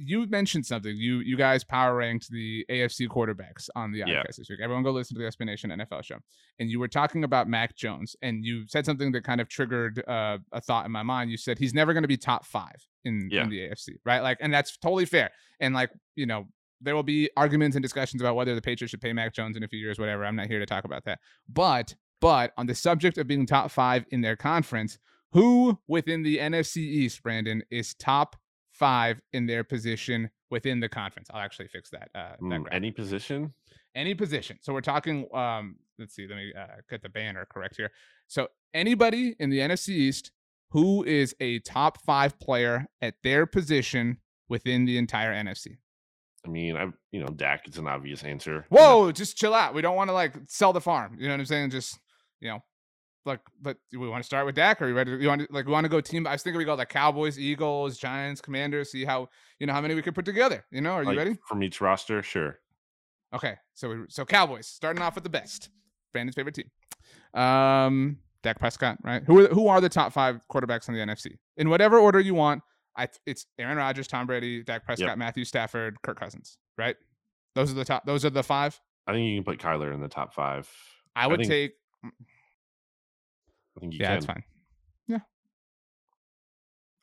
you 0.00 0.26
mentioned 0.28 0.64
something. 0.64 0.94
You 0.96 1.18
you 1.18 1.36
guys 1.36 1.64
power 1.64 1.96
ranked 1.96 2.30
the 2.30 2.64
AFC 2.70 3.08
quarterbacks 3.08 3.68
on 3.74 3.90
the 3.92 4.04
Yeah. 4.06 4.22
this 4.26 4.38
week. 4.48 4.60
Everyone 4.62 4.84
go 4.84 4.92
listen 4.92 5.16
to 5.16 5.22
the 5.22 5.26
SB 5.28 5.44
Nation 5.44 5.70
NFL 5.70 6.02
show. 6.04 6.18
And 6.60 6.70
you 6.70 6.78
were 6.78 6.86
talking 6.88 7.24
about 7.24 7.48
Mac 7.48 7.74
Jones, 7.76 8.14
and 8.22 8.44
you 8.44 8.64
said 8.68 8.86
something 8.86 9.10
that 9.12 9.24
kind 9.24 9.40
of 9.40 9.48
triggered 9.48 10.02
uh, 10.08 10.38
a 10.52 10.60
thought 10.60 10.86
in 10.86 10.92
my 10.92 11.02
mind. 11.02 11.30
You 11.30 11.36
said 11.36 11.58
he's 11.58 11.74
never 11.74 11.92
going 11.92 12.04
to 12.04 12.08
be 12.08 12.16
top 12.16 12.46
five 12.46 12.76
in, 13.04 13.28
Yeah. 13.30 13.42
in 13.42 13.50
the 13.50 13.58
AFC, 13.60 13.96
right? 14.04 14.20
Like, 14.20 14.38
and 14.40 14.54
that's 14.54 14.76
totally 14.76 15.04
fair. 15.04 15.30
And 15.60 15.74
like, 15.74 15.90
you 16.14 16.26
know, 16.26 16.46
there 16.80 16.94
will 16.94 17.02
be 17.02 17.28
arguments 17.36 17.74
and 17.74 17.82
discussions 17.82 18.22
about 18.22 18.36
whether 18.36 18.54
the 18.54 18.62
Patriots 18.62 18.90
should 18.92 19.00
pay 19.00 19.12
Mac 19.12 19.34
Jones 19.34 19.56
in 19.56 19.64
a 19.64 19.68
few 19.68 19.80
years, 19.80 19.98
whatever. 19.98 20.24
I'm 20.24 20.36
not 20.36 20.46
here 20.46 20.60
to 20.60 20.66
talk 20.66 20.84
about 20.84 21.04
that. 21.06 21.18
But 21.48 21.94
but 22.20 22.52
on 22.56 22.66
the 22.66 22.74
subject 22.74 23.18
of 23.18 23.26
being 23.26 23.46
top 23.46 23.70
five 23.72 24.04
in 24.10 24.20
their 24.20 24.36
conference, 24.36 24.98
who 25.32 25.78
within 25.88 26.22
the 26.22 26.38
NFC 26.38 26.78
East, 26.78 27.22
Brandon, 27.22 27.62
is 27.70 27.94
top 27.94 28.36
five 28.78 29.20
in 29.32 29.46
their 29.46 29.64
position 29.64 30.30
within 30.50 30.80
the 30.80 30.88
conference? 30.88 31.28
I'll 31.32 31.40
actually 31.40 31.68
fix 31.68 31.90
that. 31.90 32.08
Uh, 32.14 32.30
that 32.30 32.40
Mm, 32.40 32.68
any 32.70 32.90
position? 32.90 33.52
any 33.94 34.14
position. 34.14 34.58
So 34.60 34.72
we're 34.72 34.80
talking. 34.80 35.26
Um, 35.34 35.76
let's 35.98 36.14
see. 36.14 36.26
Let 36.28 36.36
me 36.36 36.52
uh, 36.58 36.66
get 36.88 37.02
the 37.02 37.08
banner 37.08 37.46
correct 37.50 37.76
here. 37.76 37.90
So 38.28 38.48
anybody 38.74 39.34
in 39.38 39.50
the 39.50 39.58
NFC 39.58 39.90
East 39.90 40.30
who 40.70 41.02
is 41.04 41.34
a 41.40 41.58
top 41.60 41.98
five 42.02 42.38
player 42.38 42.86
at 43.00 43.14
their 43.22 43.46
position 43.46 44.18
within 44.50 44.84
the 44.84 44.98
entire 44.98 45.32
NFC. 45.32 45.78
I 46.46 46.50
mean, 46.50 46.76
I 46.76 46.86
you 47.10 47.20
know 47.20 47.28
Dak 47.28 47.66
is 47.68 47.78
an 47.78 47.88
obvious 47.88 48.22
answer. 48.22 48.66
Whoa, 48.68 49.10
just 49.12 49.36
chill 49.36 49.54
out. 49.54 49.74
We 49.74 49.82
don't 49.82 49.96
want 49.96 50.08
to 50.10 50.14
like 50.14 50.34
sell 50.46 50.72
the 50.72 50.80
farm. 50.80 51.16
You 51.18 51.26
know 51.26 51.34
what 51.34 51.40
I'm 51.40 51.46
saying? 51.46 51.70
Just 51.70 51.98
you 52.40 52.48
know, 52.48 52.62
like, 53.28 53.40
but 53.62 53.76
do 53.90 54.00
we 54.00 54.08
want 54.08 54.22
to 54.22 54.26
start 54.26 54.46
with 54.46 54.56
Dak? 54.56 54.82
Are 54.82 54.88
you 54.88 54.94
ready? 54.94 55.12
To, 55.12 55.22
you 55.22 55.28
want 55.28 55.42
to 55.42 55.46
like 55.50 55.66
we 55.66 55.72
want 55.72 55.84
to 55.84 55.88
go 55.88 56.00
team? 56.00 56.26
I 56.26 56.32
was 56.32 56.42
thinking 56.42 56.58
we 56.58 56.64
go 56.64 56.74
like 56.74 56.88
Cowboys, 56.88 57.38
Eagles, 57.38 57.96
Giants, 57.98 58.40
Commanders. 58.40 58.90
See 58.90 59.04
how 59.04 59.28
you 59.60 59.66
know 59.66 59.72
how 59.72 59.80
many 59.80 59.94
we 59.94 60.02
could 60.02 60.14
put 60.14 60.24
together. 60.24 60.64
You 60.72 60.80
know, 60.80 60.92
are 60.92 61.02
you 61.02 61.10
like, 61.10 61.18
ready? 61.18 61.36
from 61.46 61.62
each 61.62 61.80
roster? 61.80 62.22
Sure. 62.22 62.58
Okay, 63.32 63.56
so 63.74 63.90
we, 63.90 63.96
so 64.08 64.24
Cowboys 64.24 64.66
starting 64.66 65.02
off 65.02 65.14
with 65.14 65.24
the 65.24 65.30
best. 65.30 65.70
Brandon's 66.12 66.34
favorite 66.34 66.54
team. 66.54 66.70
Um, 67.40 68.18
Dak 68.42 68.58
Prescott, 68.58 68.98
right? 69.04 69.22
Who 69.24 69.44
are 69.44 69.48
who 69.48 69.68
are 69.68 69.80
the 69.80 69.88
top 69.88 70.12
five 70.12 70.40
quarterbacks 70.50 70.88
in 70.88 70.94
the 70.94 71.00
NFC 71.00 71.36
in 71.56 71.68
whatever 71.68 71.98
order 71.98 72.18
you 72.18 72.34
want? 72.34 72.62
I 72.96 73.08
it's 73.26 73.46
Aaron 73.58 73.76
Rodgers, 73.76 74.08
Tom 74.08 74.26
Brady, 74.26 74.62
Dak 74.62 74.84
Prescott, 74.84 75.08
Yep. 75.08 75.18
Matthew 75.18 75.44
Stafford, 75.44 76.00
Kirk 76.02 76.18
Cousins, 76.18 76.58
right? 76.76 76.96
Those 77.54 77.70
are 77.70 77.74
the 77.74 77.84
top. 77.84 78.06
Those 78.06 78.24
are 78.24 78.30
the 78.30 78.42
five. 78.42 78.80
I 79.06 79.12
think 79.12 79.26
you 79.26 79.36
can 79.36 79.44
put 79.44 79.58
Kyler 79.58 79.92
in 79.94 80.00
the 80.00 80.08
top 80.08 80.34
five. 80.34 80.68
I 81.16 81.26
would 81.26 81.40
think 81.40 81.50
take. 81.50 81.72
I 83.78 83.80
think 83.80 83.94
you 83.94 84.00
Yeah, 84.00 84.08
can. 84.08 84.14
that's 84.14 84.26
fine. 84.26 84.44
Yeah. 85.06 85.18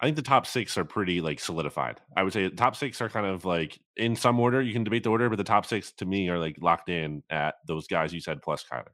I 0.01 0.05
think 0.05 0.17
the 0.17 0.21
top 0.21 0.45
six 0.45 0.77
are 0.77 0.85
pretty 0.85 1.21
like 1.21 1.39
solidified. 1.39 2.01
I 2.15 2.23
would 2.23 2.33
say 2.33 2.43
the 2.49 2.55
top 2.55 2.75
six 2.75 2.99
are 3.01 3.09
kind 3.09 3.25
of 3.25 3.45
like 3.45 3.79
in 3.95 4.15
some 4.15 4.39
order. 4.39 4.61
You 4.61 4.73
can 4.73 4.83
debate 4.83 5.03
the 5.03 5.09
order, 5.09 5.29
but 5.29 5.37
the 5.37 5.43
top 5.43 5.65
six 5.65 5.93
to 5.93 6.05
me 6.05 6.29
are 6.29 6.37
like 6.37 6.57
locked 6.59 6.89
in 6.89 7.23
at 7.29 7.55
those 7.65 7.87
guys 7.87 8.13
you 8.13 8.19
said 8.19 8.41
plus 8.41 8.63
Kyler. 8.69 8.87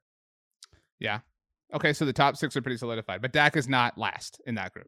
Yeah. 1.00 1.20
Okay, 1.74 1.94
so 1.94 2.06
the 2.06 2.14
top 2.14 2.38
six 2.38 2.56
are 2.56 2.62
pretty 2.62 2.78
solidified, 2.78 3.22
but 3.22 3.34
Dak 3.34 3.56
is 3.58 3.68
not 3.68 3.98
last 3.98 4.42
in 4.46 4.56
that 4.56 4.74
group. 4.74 4.88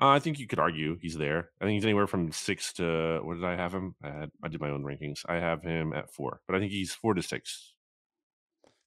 Uh, 0.00 0.08
I 0.08 0.20
think 0.20 0.38
you 0.38 0.46
could 0.46 0.58
argue 0.58 0.96
he's 1.00 1.16
there. 1.16 1.50
I 1.60 1.64
think 1.64 1.74
he's 1.74 1.84
anywhere 1.84 2.06
from 2.06 2.32
six 2.32 2.72
to 2.74 3.20
what 3.22 3.34
did 3.34 3.44
I 3.44 3.56
have 3.56 3.74
him? 3.74 3.94
I, 4.02 4.08
had, 4.10 4.30
I 4.42 4.48
did 4.48 4.60
my 4.60 4.70
own 4.70 4.84
rankings. 4.84 5.20
I 5.28 5.34
have 5.34 5.62
him 5.62 5.92
at 5.92 6.10
four, 6.12 6.40
but 6.46 6.54
I 6.56 6.60
think 6.60 6.70
he's 6.72 6.92
four 6.94 7.14
to 7.14 7.22
six. 7.22 7.74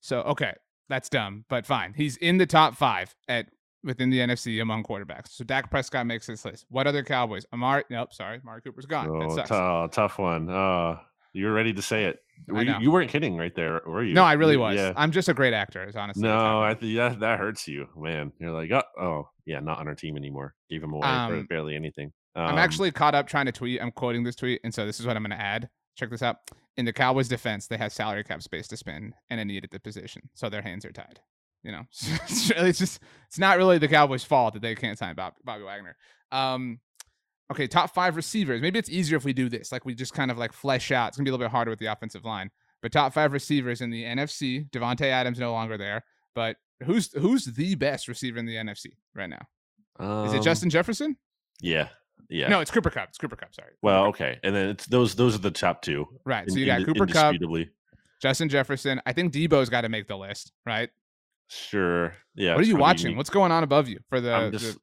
So 0.01 0.21
okay, 0.21 0.53
that's 0.89 1.09
dumb, 1.09 1.45
but 1.49 1.65
fine. 1.65 1.93
He's 1.95 2.17
in 2.17 2.37
the 2.37 2.45
top 2.45 2.75
five 2.75 3.15
at 3.27 3.47
within 3.83 4.09
the 4.09 4.19
NFC 4.19 4.61
among 4.61 4.83
quarterbacks. 4.83 5.29
So 5.29 5.43
Dak 5.43 5.69
Prescott 5.69 6.05
makes 6.07 6.25
this 6.27 6.43
list. 6.45 6.65
What 6.69 6.87
other 6.87 7.03
Cowboys? 7.03 7.45
Amari? 7.53 7.83
Nope, 7.89 8.13
sorry, 8.13 8.39
Amari 8.41 8.61
Cooper's 8.61 8.85
gone. 8.85 9.07
that 9.19 9.25
Oh, 9.25 9.35
sucks. 9.35 9.49
tou- 9.49 9.87
tough 9.91 10.17
one. 10.17 10.49
Uh, 10.49 10.97
you 11.33 11.45
were 11.45 11.53
ready 11.53 11.73
to 11.73 11.81
say 11.81 12.05
it. 12.05 12.19
Were 12.47 12.63
you, 12.63 12.75
you 12.79 12.91
weren't 12.91 13.09
kidding 13.11 13.37
right 13.37 13.53
there, 13.55 13.81
were 13.85 14.03
you? 14.03 14.13
no, 14.13 14.23
I 14.23 14.33
really 14.33 14.57
was. 14.57 14.75
Yeah. 14.75 14.91
I'm 14.95 15.11
just 15.11 15.29
a 15.29 15.33
great 15.33 15.53
actor. 15.53 15.83
Is 15.87 15.95
honestly. 15.95 16.23
No, 16.23 16.61
I 16.61 16.73
think 16.73 16.95
that 16.97 17.19
that 17.19 17.39
hurts 17.39 17.67
you, 17.67 17.87
man. 17.97 18.31
You're 18.39 18.51
like, 18.51 18.71
oh, 18.71 18.81
oh, 19.01 19.29
yeah, 19.45 19.59
not 19.59 19.77
on 19.79 19.87
our 19.87 19.95
team 19.95 20.17
anymore. 20.17 20.53
Gave 20.69 20.81
him 20.83 20.93
away 20.93 21.01
for 21.07 21.07
Um, 21.07 21.45
barely 21.47 21.75
anything. 21.75 22.11
I'm 22.35 22.53
Um, 22.53 22.57
actually 22.57 22.91
caught 22.91 23.15
up 23.15 23.27
trying 23.27 23.45
to 23.45 23.51
tweet. 23.53 23.81
I'm 23.81 23.91
quoting 23.91 24.23
this 24.23 24.35
tweet, 24.35 24.59
and 24.63 24.73
so 24.73 24.85
this 24.85 24.99
is 24.99 25.05
what 25.05 25.15
I'm 25.15 25.23
going 25.23 25.37
to 25.37 25.41
add. 25.41 25.69
Check 25.95 26.09
this 26.09 26.21
out. 26.21 26.37
In 26.77 26.85
the 26.85 26.93
Cowboys' 26.93 27.27
defense, 27.29 27.67
they 27.67 27.77
have 27.77 27.93
salary 27.93 28.23
cap 28.23 28.41
space 28.41 28.67
to 28.67 28.77
spend 28.77 29.13
and 29.29 29.39
a 29.39 29.45
need 29.45 29.63
at 29.63 29.71
the 29.71 29.79
position, 29.79 30.29
so 30.33 30.49
their 30.49 30.61
hands 30.61 30.85
are 30.85 30.91
tied. 30.91 31.19
You 31.63 31.71
know, 31.71 31.83
it's 31.91 32.49
really- 32.51 32.69
it's 32.69 32.79
just 32.79 33.01
it's 33.27 33.39
not 33.39 33.57
really 33.57 33.77
the 33.77 33.87
Cowboys' 33.87 34.23
fault 34.23 34.53
that 34.53 34.61
they 34.61 34.75
can't 34.75 34.97
sign 34.97 35.15
Bob, 35.15 35.33
Bobby 35.43 35.63
Wagner. 35.63 35.95
Um, 36.31 36.79
okay, 37.51 37.67
top 37.67 37.93
five 37.93 38.15
receivers. 38.15 38.61
Maybe 38.61 38.77
it's 38.77 38.89
easier 38.89 39.17
if 39.17 39.25
we 39.25 39.33
do 39.33 39.49
this. 39.49 39.71
Like 39.71 39.85
we 39.85 39.95
just 39.95 40.13
kind 40.13 40.31
of 40.31 40.37
like 40.37 40.53
flesh 40.53 40.91
out. 40.91 41.07
It's 41.09 41.17
gonna 41.17 41.25
be 41.25 41.29
a 41.29 41.33
little 41.33 41.45
bit 41.45 41.51
harder 41.51 41.71
with 41.71 41.79
the 41.79 41.87
offensive 41.87 42.25
line. 42.25 42.51
But 42.81 42.91
top 42.91 43.13
five 43.13 43.33
receivers 43.33 43.81
in 43.81 43.89
the 43.89 44.03
NFC. 44.03 44.69
Davante 44.69 45.05
Adams 45.05 45.39
no 45.39 45.51
longer 45.53 45.77
there. 45.77 46.03
But 46.35 46.57
who's 46.83 47.11
who's 47.13 47.45
the 47.45 47.75
best 47.75 48.07
receiver 48.07 48.37
in 48.37 48.45
the 48.45 48.55
NFC 48.55 48.87
right 49.15 49.29
now? 49.29 49.47
Is 50.25 50.33
it 50.33 50.37
um, 50.39 50.43
Justin 50.43 50.69
Jefferson? 50.69 51.15
Yeah, 51.61 51.87
yeah. 52.29 52.47
No, 52.47 52.59
it's 52.59 52.71
Cooper 52.71 52.89
Kupp. 52.89 53.09
It's 53.09 53.17
Cooper 53.17 53.35
Kupp. 53.35 53.53
Sorry. 53.53 53.71
Well, 53.81 54.05
okay, 54.07 54.39
and 54.43 54.55
then 54.55 54.69
it's 54.69 54.85
those 54.85 55.15
those 55.15 55.35
are 55.35 55.39
the 55.39 55.51
top 55.51 55.81
two. 55.81 56.07
right. 56.25 56.49
So 56.49 56.57
you 56.57 56.65
got 56.65 56.85
Cooper 56.85 57.07
Kupp. 57.07 57.35
Justin 58.21 58.49
Jefferson. 58.49 59.01
I 59.05 59.13
think 59.13 59.33
Deebo's 59.33 59.69
got 59.69 59.81
to 59.81 59.89
make 59.89 60.07
the 60.07 60.17
list, 60.17 60.51
right? 60.65 60.89
Sure. 61.49 62.13
Yeah. 62.33 62.55
what 62.55 62.63
are 62.63 62.67
you 62.67 62.75
watching? 62.77 63.07
unique. 63.07 63.17
What's 63.17 63.29
going 63.29 63.51
on 63.51 63.63
above 63.63 63.87
you 63.87 63.99
for 64.09 64.19
the? 64.21 64.33
I'm 64.33 64.51
the- 64.51 64.57
just 64.57 64.77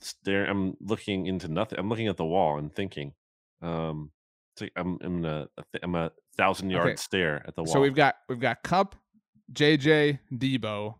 stare. 0.00 0.44
I'm 0.44 0.76
looking 0.80 1.26
into 1.26 1.48
nothing. 1.48 1.78
I'm 1.78 1.88
looking 1.88 2.08
at 2.08 2.16
the 2.16 2.24
wall 2.24 2.58
and 2.58 2.74
thinking. 2.74 3.12
Um, 3.60 4.10
like 4.60 4.72
I'm 4.76 4.98
I'm 5.02 5.24
a 5.24 5.48
I'm 5.82 5.94
a 5.94 6.10
thousand 6.36 6.70
yard 6.70 6.86
Okay, 6.88 6.96
stare 6.96 7.44
at 7.46 7.54
the 7.54 7.62
wall. 7.62 7.72
so 7.72 7.80
we've 7.80 7.94
got 7.94 8.16
we've 8.28 8.40
got 8.40 8.62
Kupp, 8.62 8.94
JJ, 9.52 10.18
Deebo. 10.32 10.94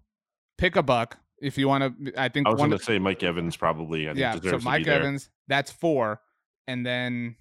Pick 0.59 0.76
a 0.76 0.83
buck 0.83 1.18
if 1.42 1.57
you 1.59 1.68
want 1.68 2.04
to. 2.04 2.12
I 2.21 2.28
think 2.28 2.47
I 2.47 2.50
was 2.50 2.59
going 2.59 2.71
to 2.71 2.78
say 2.78 2.99
Mike 2.99 3.23
Evans 3.23 3.57
probably. 3.57 4.07
I 4.07 4.11
think 4.11 4.18
yeah. 4.18 4.33
So 4.35 4.40
deserves 4.40 4.64
to 4.64 4.71
be 4.71 4.71
Mike. 4.78 4.87
Evans. 4.87 5.30
That's 5.47 5.71
four, 5.71 6.21
and 6.66 6.85
then 6.85 7.37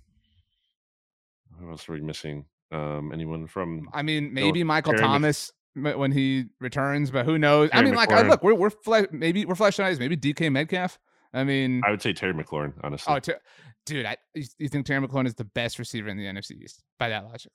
Who 1.59 1.69
else 1.69 1.87
are 1.89 1.93
we 1.93 2.01
missing? 2.01 2.45
Um, 2.71 3.11
anyone 3.13 3.47
from? 3.47 3.89
I 3.93 4.01
mean 4.01 4.33
maybe 4.33 4.63
Michael 4.63 4.93
Terry 4.93 5.03
Mc- 5.03 5.07
Thomas 5.11 5.51
m- 5.75 5.97
when 5.97 6.11
he 6.11 6.45
returns, 6.59 7.11
but 7.11 7.25
who 7.25 7.37
knows? 7.37 7.69
I 7.73 7.81
mean, 7.81 7.95
like 7.95 8.11
I, 8.11 8.23
look, 8.27 8.43
we're 8.43 8.53
we're 8.55 8.69
fle- 8.69 9.07
maybe 9.11 9.45
we're 9.45 9.55
fleshing. 9.55 9.85
Maybe 9.99 10.17
DK 10.17 10.51
Metcalf. 10.51 10.99
I 11.33 11.43
mean, 11.43 11.81
I 11.85 11.91
would 11.91 12.01
say 12.01 12.13
Terry 12.13 12.33
McLaurin. 12.33 12.73
Honestly, 12.83 13.13
oh, 13.13 13.19
Ter- 13.19 13.39
dude, 13.85 14.05
I 14.05 14.17
you 14.33 14.43
you 14.59 14.67
think 14.69 14.85
Terry 14.85 15.05
McLaurin 15.05 15.27
is 15.27 15.35
the 15.35 15.45
best 15.45 15.79
receiver 15.79 16.09
in 16.09 16.17
the 16.17 16.25
NFC 16.25 16.51
East 16.61 16.83
by 16.99 17.09
that 17.09 17.25
logic? 17.25 17.51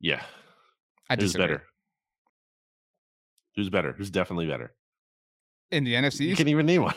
yeah. 0.00 0.22
I 1.08 1.14
Who's 1.16 1.32
disagree. 1.32 1.46
better? 1.46 1.62
Who's 3.56 3.68
better? 3.68 3.92
Who's 3.92 4.10
definitely 4.10 4.46
better? 4.46 4.72
In 5.70 5.84
the 5.84 5.94
NFC 5.94 6.26
You 6.26 6.36
can 6.36 6.48
even 6.48 6.66
name 6.66 6.82
one. 6.82 6.94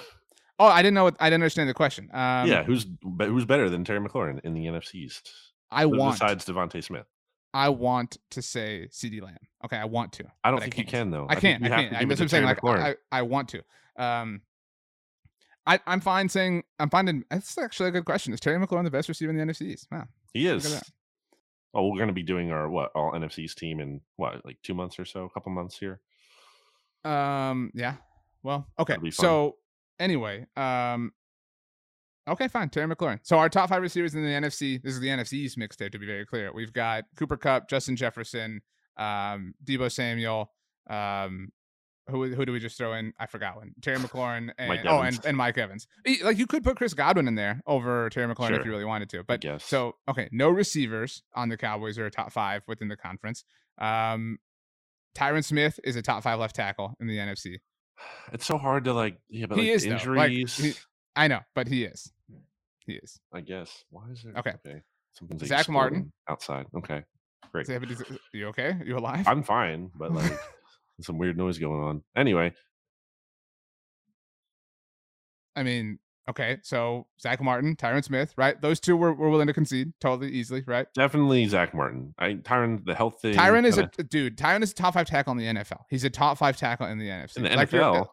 Oh, 0.60 0.66
I 0.66 0.82
didn't 0.82 0.94
know. 0.94 1.06
What, 1.06 1.16
I 1.20 1.26
didn't 1.26 1.42
understand 1.42 1.68
the 1.68 1.74
question. 1.74 2.10
Um, 2.14 2.48
yeah, 2.48 2.64
who's 2.64 2.86
who's 3.20 3.46
better 3.46 3.70
than 3.70 3.84
Terry 3.84 4.00
McLaurin 4.00 4.40
in 4.44 4.54
the 4.54 4.66
NFC 4.66 4.96
East? 4.96 5.32
I 5.72 5.86
want. 5.86 6.20
besides 6.20 6.46
DeVonta 6.46 6.84
Smith. 6.84 7.06
I 7.54 7.70
want 7.70 8.18
to 8.32 8.42
say 8.42 8.88
CeeDee 8.92 9.22
Lamb. 9.22 9.38
Okay, 9.66 9.78
I 9.78 9.86
want 9.86 10.14
to. 10.14 10.26
I 10.44 10.52
don't 10.52 10.60
think 10.60 10.78
you 10.78 10.86
can't. 10.86 11.12
though. 11.12 11.28
I 11.30 11.36
can't. 11.36 11.64
I 11.64 11.70
can't. 11.70 11.94
I, 11.94 12.06
that's 12.06 12.20
what 12.20 12.22
I'm 12.22 12.28
saying. 12.30 12.46
Like 12.46 12.64
I, 12.64 12.96
I 13.12 13.22
want 13.24 13.50
to. 13.50 13.62
Um, 13.98 14.42
I 15.66 15.80
I'm 15.86 16.02
fine 16.02 16.30
saying 16.30 16.64
I'm 16.80 16.90
finding 16.90 17.18
In, 17.18 17.26
that's 17.30 17.58
actually 17.58 17.90
a 17.90 17.92
good 17.92 18.06
question. 18.06 18.34
Is 18.34 18.40
Terry 18.40 18.58
McLaurin 18.58 18.84
the 18.84 18.92
best 18.92 19.08
receiver 19.08 19.32
in 19.32 19.38
the 19.38 19.44
NFC 19.44 19.68
East? 19.68 19.88
Wow. 19.92 20.06
he 20.34 20.48
is. 20.48 20.82
Oh, 21.76 21.88
we're 21.88 21.98
going 21.98 22.08
to 22.08 22.14
be 22.14 22.24
doing 22.24 22.52
our 22.52 22.70
what 22.70 22.92
all 22.96 23.12
NFC's 23.14 23.56
team 23.56 23.80
in 23.80 24.02
what 24.16 24.46
like 24.46 24.58
two 24.64 24.74
months 24.74 25.00
or 25.00 25.06
so, 25.06 25.26
a 25.26 25.30
couple 25.30 25.52
months 25.52 25.78
here. 25.78 26.00
Um. 27.06 27.72
Yeah. 27.74 27.96
Well. 28.44 28.68
Okay. 28.78 28.94
That'll 28.94 29.04
be 29.04 29.12
fun. 29.12 29.24
So 29.24 29.56
anyway. 30.00 30.46
Um. 30.56 31.12
Okay, 32.28 32.48
fine. 32.48 32.70
Terry 32.70 32.88
McLaurin. 32.94 33.20
So 33.24 33.38
our 33.38 33.50
top 33.50 33.70
five 33.70 33.82
receivers 33.82 34.16
in 34.16 34.24
the 34.24 34.30
NFC. 34.30 34.82
This 34.82 34.94
is 34.94 35.02
the 35.02 35.10
NFC 35.10 35.34
East 35.34 35.58
mixtape. 35.58 35.92
To 35.92 36.00
be 36.00 36.06
very 36.06 36.26
clear, 36.26 36.54
we've 36.54 36.72
got 36.72 37.04
Cooper 37.18 37.36
Kupp, 37.36 37.68
Justin 37.68 37.96
Jefferson, 37.96 38.62
um, 38.98 39.54
Deebo 39.66 39.92
Samuel. 39.92 40.52
Um, 40.90 41.50
who 42.10 42.34
who 42.34 42.46
do 42.46 42.52
we 42.52 42.60
just 42.60 42.78
throw 42.78 42.94
in? 42.94 43.14
I 43.20 43.28
forgot 43.28 43.56
one. 43.56 43.74
Terry 43.82 43.98
McLaurin 43.98 44.52
and 44.58 44.68
Mike 44.68 44.82
oh, 44.86 45.00
Evans. 45.00 45.18
and, 45.18 45.26
and 45.26 45.38
Mike 45.38 45.58
Evans. 45.58 45.88
Like 46.24 46.38
you 46.38 46.48
could 46.48 46.64
put 46.64 46.76
Chris 46.76 46.94
Godwin 46.94 47.28
in 47.28 47.36
there 47.36 47.62
over 47.66 48.10
Terry 48.10 48.34
McLaurin 48.34 48.60
if 48.60 48.66
you 48.66 48.72
really 48.72 48.86
wanted 48.86 49.10
to. 49.12 49.24
But 49.24 49.44
so 49.62 49.96
okay, 50.10 50.30
no 50.32 50.50
receivers 50.50 51.24
on 51.34 51.50
the 51.50 51.58
Cowboys 51.58 51.98
are 51.98 52.06
a 52.06 52.12
top 52.12 52.32
five 52.32 52.64
within 52.68 52.90
the 52.90 52.98
conference. 52.98 53.46
Um, 53.78 54.38
Tyron 55.16 55.44
Smith 55.44 55.80
is 55.84 55.96
a 55.96 56.02
top 56.02 56.24
five 56.24 56.40
left 56.40 56.56
tackle 56.56 56.94
in 57.00 57.08
the 57.08 57.18
NFC. 57.18 57.58
It's 58.34 58.46
so 58.46 58.58
hard 58.58 58.86
to 58.86 58.94
like 58.94 59.18
yeah, 59.30 59.46
but 59.48 59.58
He 59.58 59.66
like 59.70 59.76
is, 59.76 59.84
though. 59.86 59.90
Like, 60.14 60.32
injuries. 60.32 60.58
he- 60.58 60.74
I 61.16 61.28
know, 61.28 61.40
but 61.56 61.68
he 61.68 61.84
is. 61.84 62.12
He 62.86 62.94
is. 62.94 63.20
I 63.34 63.42
guess. 63.42 63.84
Why 63.92 64.10
is 64.12 64.26
it 64.26 64.36
Okay. 64.38 64.54
Okay. 64.66 64.82
Something's 65.14 65.46
Zach 65.46 65.70
Martin. 65.70 66.12
outside. 66.28 66.66
Okay. 66.76 67.04
Great. 67.52 67.64
Is 67.64 67.70
it- 67.70 67.92
is 67.92 68.02
it- 68.02 68.08
you 68.34 68.48
okay? 68.48 68.76
You 68.84 68.98
alive? 68.98 69.28
I'm 69.28 69.44
fine, 69.44 69.92
but 69.96 70.12
like 70.12 70.32
some 71.02 71.18
weird 71.18 71.38
noise 71.38 71.60
going 71.60 71.82
on. 71.84 72.04
Anyway, 72.16 72.54
I 75.56 75.64
mean, 75.64 76.00
okay. 76.30 76.58
So 76.64 77.08
Zach 77.22 77.42
Martin, 77.42 77.76
Tyron 77.76 78.04
Smith, 78.04 78.34
right? 78.38 78.60
Those 78.62 78.80
two 78.80 78.96
were, 78.98 79.14
were 79.14 79.30
willing 79.30 79.48
to 79.48 79.54
concede 79.54 79.94
totally 80.00 80.32
easily, 80.32 80.64
right? 80.68 80.88
definitely 80.96 81.46
Zach 81.48 81.74
Martin. 81.74 82.14
I 82.18 82.34
Tyron 82.36 82.86
the 82.86 82.96
health 82.96 83.22
thing. 83.22 83.36
Tyron 83.36 83.66
is 83.66 83.76
kinda- 83.76 83.92
a 84.00 84.04
dude. 84.04 84.38
Tyron 84.38 84.62
is 84.64 84.72
a 84.72 84.76
top 84.76 84.94
five 84.94 85.08
tackle 85.08 85.32
in 85.32 85.38
the 85.38 85.46
NFL. 85.48 85.82
He's 85.90 86.04
a 86.04 86.10
top 86.10 86.38
five 86.38 86.58
tackle 86.58 86.88
in 86.88 86.98
the 87.00 87.08
NFC. 87.10 87.38
in 87.38 87.44
the 87.44 87.50
Like 87.50 87.70
NFL. 87.70 88.08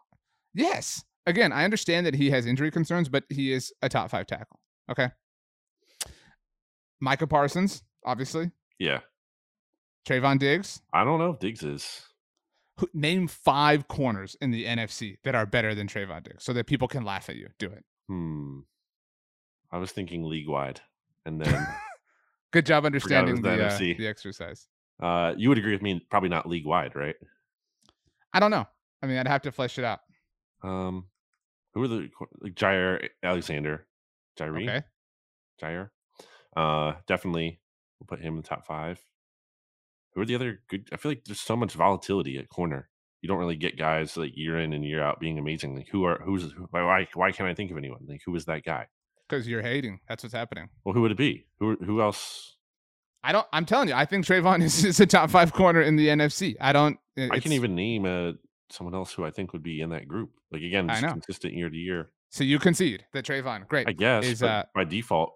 Yes. 0.54 1.02
Again, 1.26 1.52
I 1.52 1.64
understand 1.64 2.06
that 2.06 2.14
he 2.14 2.30
has 2.30 2.46
injury 2.46 2.70
concerns, 2.70 3.08
but 3.08 3.24
he 3.28 3.52
is 3.52 3.72
a 3.82 3.88
top 3.88 4.10
five 4.10 4.26
tackle. 4.26 4.58
Okay. 4.90 5.10
Micah 7.00 7.26
Parsons, 7.26 7.82
obviously. 8.04 8.50
Yeah. 8.78 9.00
Trevon 10.08 10.38
Diggs. 10.38 10.80
I 10.92 11.04
don't 11.04 11.18
know 11.18 11.30
if 11.30 11.38
Diggs 11.38 11.62
is. 11.62 12.02
Name 12.94 13.28
five 13.28 13.86
corners 13.88 14.36
in 14.40 14.50
the 14.50 14.64
NFC 14.64 15.18
that 15.24 15.34
are 15.34 15.44
better 15.46 15.74
than 15.74 15.86
Trevon 15.86 16.24
Diggs 16.24 16.44
so 16.44 16.52
that 16.54 16.66
people 16.66 16.88
can 16.88 17.04
laugh 17.04 17.28
at 17.28 17.36
you. 17.36 17.48
Do 17.58 17.66
it. 17.66 17.84
Hmm. 18.10 18.58
I 19.70 19.78
was 19.78 19.92
thinking 19.92 20.24
league 20.24 20.48
wide. 20.48 20.80
And 21.24 21.40
then 21.40 21.64
Good 22.52 22.66
job 22.66 22.84
understanding 22.84 23.40
the 23.40 23.50
the, 23.50 23.66
uh, 23.66 23.78
the 23.78 24.08
exercise. 24.08 24.66
uh 25.00 25.32
you 25.36 25.48
would 25.48 25.58
agree 25.58 25.70
with 25.70 25.82
me, 25.82 26.04
probably 26.10 26.28
not 26.28 26.48
league 26.48 26.66
wide, 26.66 26.96
right? 26.96 27.14
I 28.32 28.40
don't 28.40 28.50
know. 28.50 28.66
I 29.00 29.06
mean, 29.06 29.16
I'd 29.16 29.28
have 29.28 29.42
to 29.42 29.52
flesh 29.52 29.78
it 29.78 29.84
out. 29.84 30.00
Um 30.64 31.06
who 31.72 31.84
are 31.84 31.88
the 31.88 32.08
like 32.40 32.56
Jaire 32.56 33.10
Alexander? 33.22 33.86
Jaire? 34.36 34.60
Okay. 34.60 34.82
Jaire? 35.62 35.90
Uh 36.56 36.94
definitely 37.06 37.60
We'll 38.00 38.08
put 38.08 38.24
him 38.24 38.34
in 38.34 38.42
the 38.42 38.48
top 38.48 38.66
five. 38.66 39.00
Who 40.14 40.22
are 40.22 40.26
the 40.26 40.34
other 40.34 40.62
good? 40.68 40.88
I 40.92 40.96
feel 40.96 41.12
like 41.12 41.22
there's 41.26 41.40
so 41.40 41.54
much 41.54 41.74
volatility 41.74 42.38
at 42.38 42.48
corner. 42.48 42.89
You 43.22 43.28
don't 43.28 43.38
really 43.38 43.56
get 43.56 43.76
guys 43.76 44.16
like 44.16 44.32
year 44.34 44.58
in 44.60 44.72
and 44.72 44.84
year 44.84 45.02
out 45.02 45.20
being 45.20 45.38
amazing. 45.38 45.76
Like 45.76 45.88
who 45.88 46.04
are 46.04 46.20
who's 46.24 46.52
why 46.70 47.06
why 47.14 47.32
can't 47.32 47.48
I 47.48 47.54
think 47.54 47.70
of 47.70 47.76
anyone? 47.76 48.00
Like 48.08 48.22
who 48.24 48.34
is 48.34 48.46
that 48.46 48.64
guy? 48.64 48.86
Because 49.28 49.46
you're 49.46 49.62
hating. 49.62 50.00
That's 50.08 50.22
what's 50.22 50.34
happening. 50.34 50.68
Well, 50.84 50.94
who 50.94 51.02
would 51.02 51.12
it 51.12 51.18
be? 51.18 51.46
Who 51.58 51.76
who 51.76 52.00
else? 52.00 52.56
I 53.22 53.32
don't. 53.32 53.46
I'm 53.52 53.66
telling 53.66 53.88
you, 53.88 53.94
I 53.94 54.06
think 54.06 54.24
Trevon 54.24 54.62
is, 54.62 54.84
is 54.84 55.00
a 55.00 55.06
top 55.06 55.30
five 55.30 55.52
corner 55.52 55.82
in 55.82 55.96
the 55.96 56.08
NFC. 56.08 56.56
I 56.60 56.72
don't. 56.72 56.98
I 57.18 57.38
can 57.40 57.52
even 57.52 57.74
name 57.74 58.06
a 58.06 58.34
someone 58.70 58.94
else 58.94 59.12
who 59.12 59.24
I 59.24 59.30
think 59.30 59.52
would 59.52 59.62
be 59.62 59.80
in 59.82 59.90
that 59.90 60.08
group. 60.08 60.30
Like 60.50 60.62
again, 60.62 60.88
just 60.88 61.02
consistent 61.02 61.54
year 61.54 61.68
to 61.68 61.76
year. 61.76 62.10
So 62.30 62.44
you 62.44 62.58
concede 62.58 63.04
that 63.12 63.24
Trevon, 63.24 63.66
great. 63.68 63.88
I 63.88 63.92
guess 63.92 64.24
is 64.24 64.42
uh, 64.42 64.64
by 64.74 64.84
default. 64.84 65.34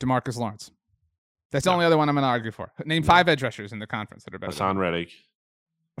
Demarcus 0.00 0.36
Lawrence. 0.36 0.70
That's 1.52 1.64
the 1.64 1.70
no. 1.70 1.74
only 1.74 1.86
other 1.86 1.96
one 1.96 2.08
I'm 2.08 2.16
going 2.16 2.24
to 2.24 2.28
argue 2.28 2.50
for. 2.50 2.72
Name 2.84 3.02
no. 3.02 3.06
five 3.06 3.28
edge 3.28 3.42
rushers 3.42 3.72
in 3.72 3.78
the 3.78 3.86
conference 3.86 4.24
that 4.24 4.34
are 4.34 4.38
better. 4.38 4.52
Haason 4.52 4.76
Reddick. 4.76 5.10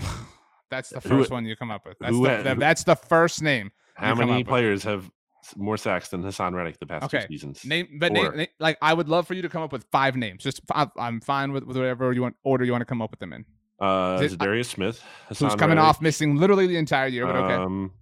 that's 0.74 0.90
the 0.90 1.00
first 1.00 1.28
who, 1.28 1.34
one 1.34 1.44
you 1.44 1.56
come 1.56 1.70
up 1.70 1.86
with. 1.86 1.96
That's, 2.00 2.12
who, 2.12 2.26
the, 2.26 2.36
who, 2.36 2.54
that's 2.56 2.84
the 2.84 2.96
first 2.96 3.42
name. 3.42 3.70
How 3.94 4.14
many 4.14 4.42
players 4.44 4.84
with. 4.84 4.94
have 4.94 5.10
more 5.56 5.76
sacks 5.76 6.08
than 6.08 6.22
Haason 6.22 6.52
Reddick 6.52 6.78
the 6.78 6.86
past 6.86 7.04
okay. 7.04 7.20
two 7.20 7.34
seasons? 7.34 7.64
Name, 7.64 7.98
but 7.98 8.12
name, 8.12 8.36
name, 8.36 8.48
like 8.58 8.76
I 8.82 8.92
would 8.92 9.08
love 9.08 9.26
for 9.26 9.34
you 9.34 9.42
to 9.42 9.48
come 9.48 9.62
up 9.62 9.72
with 9.72 9.84
five 9.92 10.16
names. 10.16 10.42
Just 10.42 10.60
I'm 10.96 11.20
fine 11.20 11.52
with, 11.52 11.64
with 11.64 11.76
whatever 11.76 12.12
you 12.12 12.22
want 12.22 12.36
order 12.42 12.64
you 12.64 12.72
want 12.72 12.82
to 12.82 12.86
come 12.86 13.00
up 13.00 13.10
with 13.10 13.20
them 13.20 13.32
in. 13.32 13.44
Uh, 13.80 14.18
it, 14.22 14.38
Darius 14.38 14.68
Smith, 14.68 15.02
Haason 15.30 15.44
who's 15.44 15.54
coming 15.54 15.76
Reddick. 15.76 15.88
off 15.88 16.00
missing 16.00 16.36
literally 16.36 16.66
the 16.66 16.76
entire 16.76 17.08
year, 17.08 17.26
but 17.26 17.36
okay. 17.36 17.54
Um, 17.54 17.92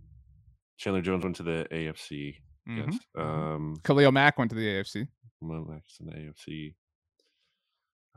Chandler 0.78 1.02
Jones 1.02 1.24
went 1.24 1.36
to 1.36 1.42
the 1.42 1.66
AFC. 1.70 2.36
Mm-hmm. 2.68 2.78
Yes. 2.78 2.98
Mm-hmm. 3.16 3.20
Um, 3.20 3.76
Khalil 3.84 4.12
Mack 4.12 4.38
went 4.38 4.50
to 4.50 4.56
the 4.56 4.66
AFC. 4.66 5.06
Khalil 5.40 5.64
Mack's 5.64 5.98
in 6.00 6.06
the 6.06 6.12
AFC. 6.12 6.74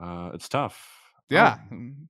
Uh, 0.01 0.31
it's 0.33 0.49
tough. 0.49 0.87
Yeah, 1.29 1.57
um, 1.71 2.07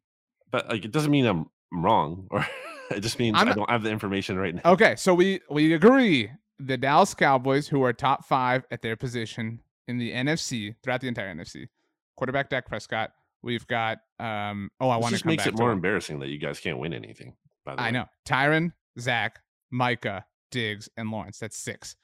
but 0.52 0.68
like 0.70 0.86
it 0.86 0.92
doesn't 0.92 1.12
mean 1.12 1.26
I'm 1.26 1.48
wrong, 1.72 2.28
or 2.32 2.46
it 2.92 3.02
just 3.02 3.20
means 3.20 3.38
I'm 3.38 3.50
I 3.50 3.54
do 3.54 3.60
not 3.62 3.70
have 3.70 3.84
the 3.84 3.90
information 3.92 4.38
right 4.38 4.56
now. 4.56 4.62
Okay, 4.66 4.96
so 4.96 5.14
we 5.14 5.42
we 5.50 5.74
agree 5.74 6.32
the 6.60 6.78
Dallas 6.78 7.14
Cowboys, 7.14 7.68
who 7.68 7.84
are 7.84 7.94
top 7.94 8.26
five 8.26 8.66
at 8.72 8.82
their 8.82 8.96
position 8.96 9.60
in 9.88 9.98
the 9.98 10.12
NFC 10.12 10.76
throughout 10.84 11.02
the 11.02 11.08
entire 11.08 11.34
NFC, 11.34 11.68
quarterback 12.16 12.50
Dak 12.50 12.66
Prescott. 12.66 13.12
We've 13.42 13.66
got 13.68 14.00
um. 14.20 14.70
Oh, 14.80 14.90
I 14.90 14.98
want 14.98 15.08
to. 15.08 15.16
Just 15.16 15.26
makes 15.26 15.46
it 15.46 15.58
more 15.58 15.72
embarrassing 15.72 16.20
that 16.20 16.30
you 16.30 16.40
guys 16.40 16.60
can't 16.60 16.80
win 16.80 16.94
anything. 16.94 17.36
By 17.66 17.76
the 17.76 17.82
I 17.82 17.86
way. 17.86 17.92
know 17.92 18.06
Tyron, 18.28 18.74
Zach, 19.00 19.40
Micah, 19.72 20.26
Diggs, 20.52 20.90
and 20.98 21.12
Lawrence. 21.12 21.40
That's 21.40 21.58
six. 21.58 21.96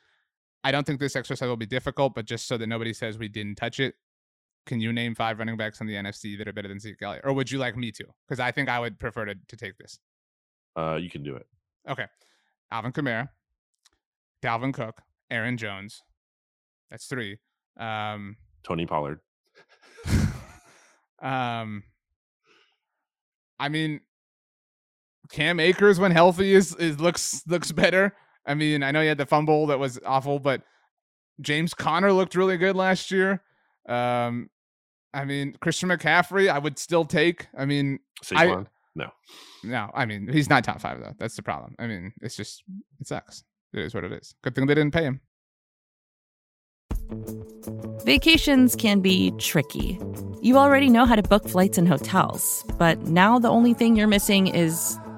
I 0.64 0.72
don't 0.72 0.86
think 0.86 1.00
this 1.00 1.16
exercise 1.16 1.48
will 1.48 1.58
be 1.58 1.66
difficult, 1.66 2.14
but 2.14 2.26
just 2.26 2.48
so 2.48 2.58
that 2.58 2.68
nobody 2.68 2.94
says 2.94 3.18
we 3.18 3.28
didn't 3.28 3.56
touch 3.56 3.80
it, 3.80 3.96
can 4.66 4.80
you 4.80 4.94
name 4.94 5.16
five 5.16 5.40
running 5.40 5.58
backs 5.58 5.82
in 5.82 5.88
the 5.88 5.96
NFC 5.96 6.38
that 6.38 6.48
are 6.48 6.54
better 6.54 6.68
than 6.68 6.80
Zeke 6.80 7.02
Elliott? 7.02 7.24
Or 7.26 7.34
would 7.34 7.50
you 7.52 7.58
like 7.58 7.76
me 7.76 7.92
to? 7.92 8.06
Because 8.28 8.40
I 8.40 8.52
think 8.52 8.70
I 8.70 8.80
would 8.80 9.00
prefer 9.00 9.26
to, 9.26 9.36
to 9.48 9.58
take 9.58 9.78
this. 9.78 10.00
Uh, 10.76 10.96
you 10.96 11.10
can 11.10 11.24
do 11.24 11.36
it. 11.36 11.48
Okay. 11.90 12.06
Alvin 12.72 12.92
Kamara, 12.92 13.30
Dalvin 14.42 14.74
Cook, 14.74 15.02
Aaron 15.30 15.58
Jones. 15.58 16.04
That's 16.90 17.06
three. 17.06 17.38
Um, 17.78 18.38
Tony 18.64 18.86
Pollard. 18.86 19.20
um, 21.22 21.84
I 23.60 23.70
mean, 23.70 24.02
Cam 25.32 25.60
Akers 25.60 26.00
when 26.00 26.12
healthy 26.12 26.54
is, 26.54 26.76
is 26.76 27.00
looks 27.00 27.44
looks 27.48 27.72
better. 27.72 28.16
I 28.46 28.54
mean, 28.54 28.84
I 28.84 28.92
know 28.92 29.02
he 29.02 29.08
had 29.08 29.18
the 29.18 29.26
fumble 29.26 29.68
that 29.68 29.80
was 29.80 30.00
awful, 30.06 30.40
but 30.40 30.64
James 31.40 31.74
Conner 31.74 32.12
looked 32.12 32.36
really 32.36 32.58
good 32.58 32.76
last 32.76 33.12
year. 33.12 33.42
Um, 33.88 34.50
I 35.14 35.26
mean, 35.26 35.56
Christian 35.60 35.90
McCaffrey, 35.90 36.50
I 36.50 36.60
would 36.60 36.80
still 36.80 37.06
take. 37.06 37.48
I 37.58 37.66
mean, 37.66 38.00
Saquon? 38.24 38.66
I, 38.66 38.70
no, 38.96 39.08
no. 39.64 39.90
I 39.94 40.06
mean, 40.06 40.28
he's 40.28 40.50
not 40.50 40.64
top 40.64 40.82
five 40.82 41.00
though. 41.00 41.14
That's 41.18 41.36
the 41.36 41.44
problem. 41.44 41.76
I 41.80 41.88
mean, 41.88 42.14
it's 42.22 42.36
just 42.36 42.64
it 43.00 43.08
sucks. 43.08 43.44
It 43.74 43.80
is 43.80 43.94
what 43.94 44.04
it 44.04 44.12
is. 44.12 44.36
Good 44.44 44.56
thing 44.56 44.66
they 44.68 44.76
didn't 44.76 44.94
pay 44.94 45.04
him. 45.04 45.22
Vacations 48.06 48.76
can 48.76 49.00
be 49.00 49.32
tricky. 49.38 50.00
You 50.42 50.58
already 50.58 50.90
know 50.90 51.06
how 51.06 51.16
to 51.16 51.24
book 51.24 51.48
flights 51.48 51.78
and 51.78 51.88
hotels, 51.88 52.66
but 52.78 53.00
now 53.04 53.38
the 53.38 53.50
only 53.50 53.74
thing 53.74 53.96
you're 53.96 54.08
missing 54.08 54.48
is, 54.48 54.98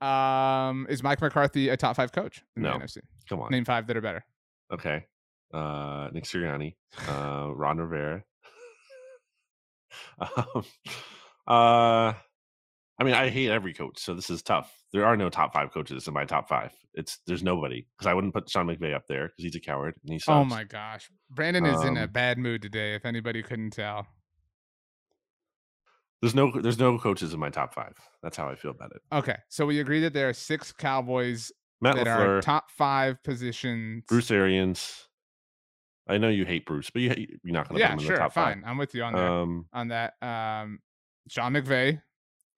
Um, 0.00 0.86
is 0.88 1.02
Mike 1.02 1.20
McCarthy 1.20 1.68
a 1.68 1.76
top 1.76 1.96
five 1.96 2.12
coach 2.12 2.42
in 2.56 2.62
no. 2.62 2.72
the 2.72 2.84
NFC? 2.84 2.98
Come 3.28 3.40
on, 3.40 3.50
name 3.50 3.64
five 3.64 3.86
that 3.86 3.96
are 3.96 4.00
better. 4.00 4.24
Okay, 4.72 5.04
uh, 5.52 6.08
Nick 6.12 6.24
Sirianni, 6.24 6.74
uh, 7.08 7.48
Ron 7.54 7.78
Rivera. 7.78 8.24
um, 10.36 10.64
uh, 11.46 12.12
I 13.00 13.04
mean, 13.04 13.14
I 13.14 13.30
hate 13.30 13.50
every 13.50 13.72
coach, 13.72 13.98
so 13.98 14.14
this 14.14 14.30
is 14.30 14.42
tough. 14.42 14.72
There 14.92 15.06
are 15.06 15.16
no 15.16 15.30
top 15.30 15.52
five 15.54 15.72
coaches 15.72 16.06
in 16.06 16.14
my 16.14 16.24
top 16.24 16.48
five. 16.48 16.72
It's 16.94 17.18
there's 17.26 17.42
nobody 17.42 17.86
because 17.96 18.06
I 18.06 18.14
wouldn't 18.14 18.34
put 18.34 18.48
Sean 18.50 18.66
McVay 18.66 18.94
up 18.94 19.06
there 19.08 19.28
because 19.28 19.44
he's 19.44 19.56
a 19.56 19.60
coward 19.60 19.94
and 20.02 20.12
he 20.12 20.16
oh 20.16 20.18
sucks. 20.18 20.28
Oh 20.28 20.44
my 20.44 20.64
gosh, 20.64 21.10
Brandon 21.30 21.66
is 21.66 21.80
um, 21.80 21.88
in 21.88 21.96
a 21.96 22.04
um 22.04 22.10
bad 22.10 22.38
mood 22.38 22.62
today. 22.62 22.94
If 22.94 23.04
anybody 23.04 23.42
couldn't 23.42 23.70
tell. 23.70 24.06
There's 26.20 26.34
no 26.34 26.50
there's 26.50 26.78
no 26.78 26.98
coaches 26.98 27.32
in 27.32 27.40
my 27.40 27.48
top 27.48 27.72
five. 27.72 27.94
That's 28.22 28.36
how 28.36 28.48
I 28.48 28.54
feel 28.54 28.72
about 28.72 28.92
it. 28.92 29.00
Okay, 29.12 29.36
so 29.48 29.64
we 29.64 29.80
agree 29.80 30.00
that 30.00 30.12
there 30.12 30.28
are 30.28 30.34
six 30.34 30.70
Cowboys 30.70 31.50
Matt 31.80 31.96
that 31.96 32.06
LaFleur, 32.06 32.38
are 32.38 32.42
top 32.42 32.70
five 32.70 33.22
positions. 33.22 34.04
Bruce 34.06 34.30
Arians. 34.30 35.08
I 36.06 36.18
know 36.18 36.28
you 36.28 36.44
hate 36.44 36.66
Bruce, 36.66 36.90
but 36.90 37.02
you 37.02 37.08
you're 37.42 37.54
not 37.54 37.68
going 37.68 37.78
to 37.78 37.80
yeah, 37.80 37.88
put 37.88 37.92
him 37.94 37.98
in 38.00 38.06
sure, 38.06 38.16
the 38.16 38.22
top 38.22 38.32
fine. 38.32 38.60
Five. 38.62 38.70
I'm 38.70 38.78
with 38.78 38.94
you 38.94 39.02
on 39.02 39.12
that. 39.14 39.30
Um, 39.30 39.66
on 39.72 39.88
that. 39.88 40.14
Um, 40.20 40.80
Sean 41.28 41.52
McVay, 41.52 42.02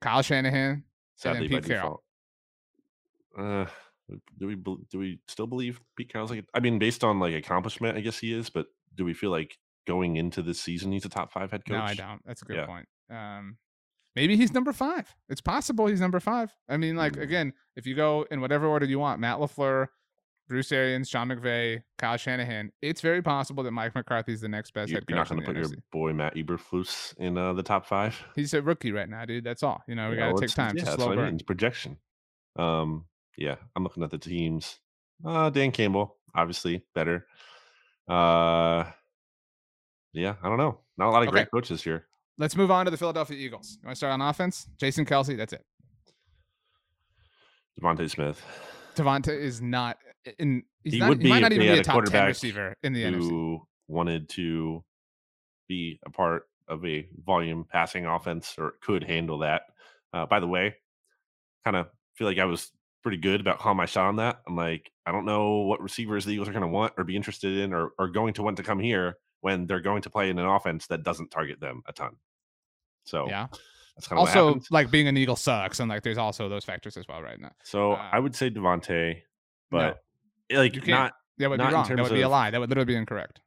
Kyle 0.01 0.23
Shanahan, 0.23 0.83
and 1.25 1.37
then 1.37 1.49
Pete 1.49 1.65
Carroll. 1.65 2.03
Uh, 3.39 3.67
do 4.39 4.47
we 4.47 4.57
do 4.57 4.99
we 4.99 5.21
still 5.29 5.47
believe 5.47 5.81
Pete 5.97 6.13
Carroll's 6.13 6.31
like? 6.31 6.45
I 6.55 6.61
mean, 6.61 6.79
based 6.79 7.05
on 7.05 7.21
like 7.21 7.35
accomplishment, 7.35 7.97
I 7.97 8.01
guess 8.01 8.19
he 8.19 8.33
is. 8.33 8.51
But 8.51 8.67
do 8.95 9.05
we 9.05 9.15
feel 9.15 9.31
like 9.31 9.57
going 9.87 10.17
into 10.17 10.43
this 10.43 10.61
season 10.61 10.93
he's 10.93 11.05
a 11.05 11.09
top 11.09 11.33
five 11.33 11.51
head 11.51 11.65
coach? 11.65 11.77
No, 11.77 11.85
I 11.85 11.95
don't. 11.95 12.21
That's 12.25 12.43
a 12.43 12.45
good 12.45 12.57
yeah. 12.57 12.67
point. 12.67 12.87
Um, 13.13 13.59
maybe 14.17 14.37
he's 14.37 14.53
number 14.53 14.73
five. 14.73 15.15
It's 15.29 15.41
possible 15.41 15.87
he's 15.87 16.01
number 16.01 16.21
five. 16.21 16.55
I 16.69 16.77
mean, 16.77 16.97
like 16.97 17.15
mm. 17.15 17.23
again, 17.23 17.53
if 17.77 17.87
you 17.87 17.95
go 17.95 18.27
in 18.31 18.41
whatever 18.41 18.67
order 18.67 18.87
you 18.87 18.99
want, 18.99 19.21
Matt 19.21 19.39
Lafleur, 19.39 19.89
Bruce 20.49 20.73
Arians, 20.73 21.09
Sean 21.09 21.29
McVay, 21.29 21.83
Kyle 21.99 22.17
Shanahan, 22.17 22.73
it's 22.83 23.01
very 23.01 23.23
possible 23.23 23.63
that 23.65 23.71
Mike 23.71 23.95
McCarthy's 23.95 24.41
the 24.41 24.49
next 24.49 24.73
best 24.75 24.91
You- 24.91 24.97
head 24.97 25.05
You're 25.09 25.19
not 25.19 25.29
going 25.29 25.41
to 25.41 25.47
put 25.47 25.55
the 25.55 25.61
your 25.61 25.71
boy 25.91 26.13
Matt 26.13 26.35
Eberflus 26.35 27.17
in 27.19 27.39
uh, 27.39 27.53
the 27.53 27.63
top 27.63 27.87
five. 27.87 28.21
He's 28.35 28.55
a 28.55 28.63
rookie 28.63 28.93
right 28.93 29.09
now, 29.09 29.25
dude. 29.25 29.45
That's 29.45 29.63
all. 29.63 29.83
You 29.87 29.95
know, 29.95 30.11
we 30.11 30.17
Yeah, 30.17 30.31
got 30.31 30.37
to 30.39 30.47
take 30.47 30.55
time. 30.55 30.77
Yeah, 30.77 30.85
that's 30.85 30.97
slow 30.97 31.07
what 31.07 31.13
I 31.13 31.17
burn. 31.17 31.25
mean. 31.27 31.35
It's 31.35 31.43
projection. 31.45 31.97
Um, 32.57 33.07
yeah, 33.37 33.57
I'm 33.77 33.83
looking 33.83 34.03
at 34.03 34.11
the 34.11 34.19
teams. 34.19 34.79
Uh, 35.25 35.49
Dan 35.51 35.71
Campbell, 35.71 36.17
obviously 36.35 36.85
better. 36.95 37.27
Uh, 38.09 38.85
yeah, 40.13 40.35
I 40.43 40.49
don't 40.49 40.59
know. 40.59 40.81
Not 40.99 41.09
a 41.09 41.11
lot 41.11 41.23
of 41.23 41.29
Okay. 41.29 41.37
great 41.37 41.51
coaches 41.51 41.83
here. 41.83 42.07
Let's 42.39 42.57
move 42.57 42.71
on 42.71 42.87
to 42.87 42.91
the 42.91 42.97
Philadelphia 42.97 43.37
Eagles. 43.37 43.79
You 43.83 43.87
want 43.87 43.95
to 43.95 43.97
start 43.97 44.13
on 44.13 44.21
offense? 44.21 44.67
Jason 44.79 45.05
Kelce, 45.05 45.37
that's 45.37 45.53
it. 45.53 45.65
DeVonta 47.81 48.09
Smith, 48.11 48.43
DeVonta 48.97 49.29
is 49.29 49.61
not 49.61 49.99
in. 50.39 50.63
He's 50.85 50.95
He 50.95 50.99
not, 50.99 51.09
would 51.11 51.23
he 51.23 51.29
might 51.29 51.37
be 51.37 51.43
not 51.43 51.53
even 51.53 51.67
be 51.67 51.79
a 51.79 51.83
top 51.83 51.85
ten 51.85 51.93
quarterback 51.95 52.29
receiver 52.29 52.77
in 52.83 52.93
the 52.93 53.03
NFC. 53.03 53.29
who 53.29 53.67
wanted 53.89 54.29
to 54.31 54.85
be 55.69 55.99
a 56.05 56.11
part 56.11 56.45
of 56.69 56.85
a 56.85 57.07
volume 57.25 57.65
passing 57.71 58.07
offense 58.07 58.55
or 58.59 58.75
could 58.83 59.05
handle 59.05 59.39
that. 59.39 59.63
Uh, 60.13 60.27
by 60.27 60.41
the 60.41 60.47
way, 60.47 60.75
kind 61.65 61.77
of 61.77 61.89
feel 62.15 62.27
like 62.27 62.39
I 62.39 62.45
was 62.45 62.71
pretty 63.03 63.19
good 63.19 63.41
about 63.41 63.59
calling 63.59 63.77
my 63.77 63.87
shot 63.87 64.09
on 64.09 64.17
that. 64.17 64.43
I'm 64.47 64.57
like, 64.57 64.91
I 65.07 65.13
don't 65.13 65.25
know 65.25 65.59
what 65.61 65.81
receivers 65.81 66.25
the 66.25 66.33
Eagles 66.33 66.49
are 66.49 66.53
going 66.53 66.63
to 66.63 66.69
want 66.69 66.93
or 66.97 67.05
be 67.05 67.17
interested 67.17 67.59
in 67.59 67.73
or 67.73 67.93
are 67.99 68.09
going 68.09 68.35
to 68.35 68.43
want 68.43 68.57
to 68.59 68.63
come 68.63 68.79
here 68.79 69.17
when 69.43 69.67
they're 69.67 69.81
going 69.81 70.03
to 70.03 70.11
play 70.11 70.31
in 70.31 70.39
an 70.39 70.47
offense 70.47 70.87
that 70.89 71.03
doesn't 71.05 71.31
target 71.31 71.61
them 71.61 71.83
a 71.87 71.93
ton. 71.93 72.17
So 73.05 73.29
Yeah. 73.29 73.49
that's 73.97 74.09
kind 74.09 74.19
of 74.21 74.27
Also, 74.29 74.61
like 74.71 74.91
being 74.91 75.07
an 75.09 75.17
Eagle 75.17 75.37
sucks, 75.37 75.79
and 75.81 75.89
like 75.91 76.03
there's 76.03 76.19
also 76.19 76.49
those 76.49 76.65
factors 76.65 76.97
as 76.97 77.07
well 77.07 77.21
right 77.23 77.39
now. 77.39 77.53
So 77.63 77.93
uh, 77.93 78.09
I 78.11 78.19
would 78.19 78.35
say 78.35 78.51
DeVonta, 78.51 79.21
but 79.71 80.03
eh, 80.51 80.59
like 80.59 80.75
you 80.75 80.81
can't. 80.81 80.91
not 80.91 81.13
that 81.39 81.51
would 81.51 81.59
not 81.59 81.69
be 81.69 81.75
wrong. 81.75 81.89
That 81.97 82.03
would 82.03 82.13
be 82.13 82.23
a 82.23 82.29
lie. 82.29 82.51
That 82.51 82.61
would 82.61 82.69
literally 82.71 82.87
be 82.87 82.97
incorrect. 82.97 83.41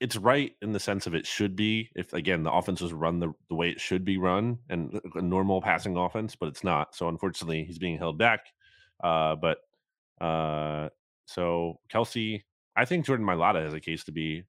it's 0.00 0.16
right 0.16 0.52
in 0.60 0.72
the 0.72 0.80
sense 0.80 1.06
of 1.06 1.14
it 1.14 1.26
should 1.26 1.54
be 1.56 1.88
if 1.94 2.12
again 2.12 2.42
the 2.42 2.52
offense 2.52 2.80
was 2.80 2.92
run 2.92 3.20
the, 3.20 3.32
the 3.48 3.54
way 3.54 3.70
it 3.70 3.80
should 3.80 4.04
be 4.04 4.18
run 4.18 4.58
and 4.68 5.00
a 5.14 5.22
normal 5.22 5.62
passing 5.62 5.96
offense 5.96 6.34
but 6.34 6.48
it's 6.48 6.64
not 6.64 6.92
so 6.94 7.08
unfortunately 7.08 7.62
he's 7.64 7.78
being 7.78 7.96
held 7.96 8.18
back 8.18 8.46
uh 9.04 9.36
but 9.36 9.58
uh 10.20 10.88
so 11.26 11.78
kelce 11.88 12.42
i 12.74 12.84
think 12.84 13.06
jordan 13.06 13.24
Mailata 13.24 13.62
has 13.62 13.74
a 13.74 13.80
case 13.80 14.02
to 14.04 14.12
be 14.12 14.42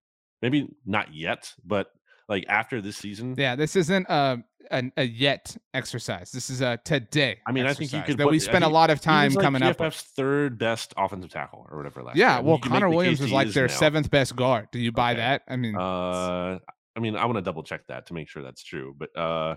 maybe 0.43 0.67
not 0.85 1.11
yet 1.13 1.51
but 1.65 1.87
like 2.29 2.45
after 2.47 2.81
this 2.81 2.97
season 2.97 3.33
Yeah, 3.37 3.55
this 3.55 3.75
isn't 3.75 4.05
a 4.09 4.43
a, 4.71 4.83
a 4.95 5.03
yet 5.03 5.57
exercise. 5.73 6.31
This 6.31 6.49
is 6.49 6.61
a 6.61 6.79
today. 6.85 7.39
I 7.45 7.51
mean, 7.51 7.65
I 7.65 7.73
think 7.73 7.91
you 7.91 8.01
could 8.01 8.17
that 8.17 8.23
put- 8.23 8.31
we 8.31 8.39
spent 8.39 8.63
a 8.63 8.69
lot 8.69 8.89
of 8.89 9.01
time 9.01 9.33
like, 9.33 9.43
coming 9.43 9.61
up. 9.61 9.77
with. 9.77 9.93
PFF's 9.93 10.01
third 10.15 10.57
best 10.57 10.93
offensive 10.95 11.31
tackle 11.31 11.67
or 11.69 11.77
whatever 11.77 12.01
last 12.01 12.15
Yeah, 12.15 12.35
year. 12.35 12.43
Well, 12.43 12.55
you 12.55 12.61
can 12.61 12.71
make 12.71 12.81
Connor 12.81 12.89
Williams 12.95 13.19
was 13.19 13.31
like 13.33 13.49
their 13.49 13.67
now. 13.67 13.73
seventh 13.73 14.09
best 14.09 14.37
guard. 14.37 14.69
Do 14.71 14.79
you 14.79 14.93
buy 14.93 15.11
Okay. 15.11 15.19
that? 15.21 15.41
I 15.49 15.57
mean, 15.57 15.75
uh 15.75 16.59
i 16.95 16.99
mean 16.99 17.15
i 17.15 17.25
want 17.25 17.35
to 17.37 17.41
double 17.41 17.63
check 17.63 17.81
that 17.87 18.05
to 18.07 18.13
make 18.13 18.29
sure 18.29 18.41
that's 18.43 18.63
true 18.63 18.95
but 18.97 19.09
uh 19.17 19.55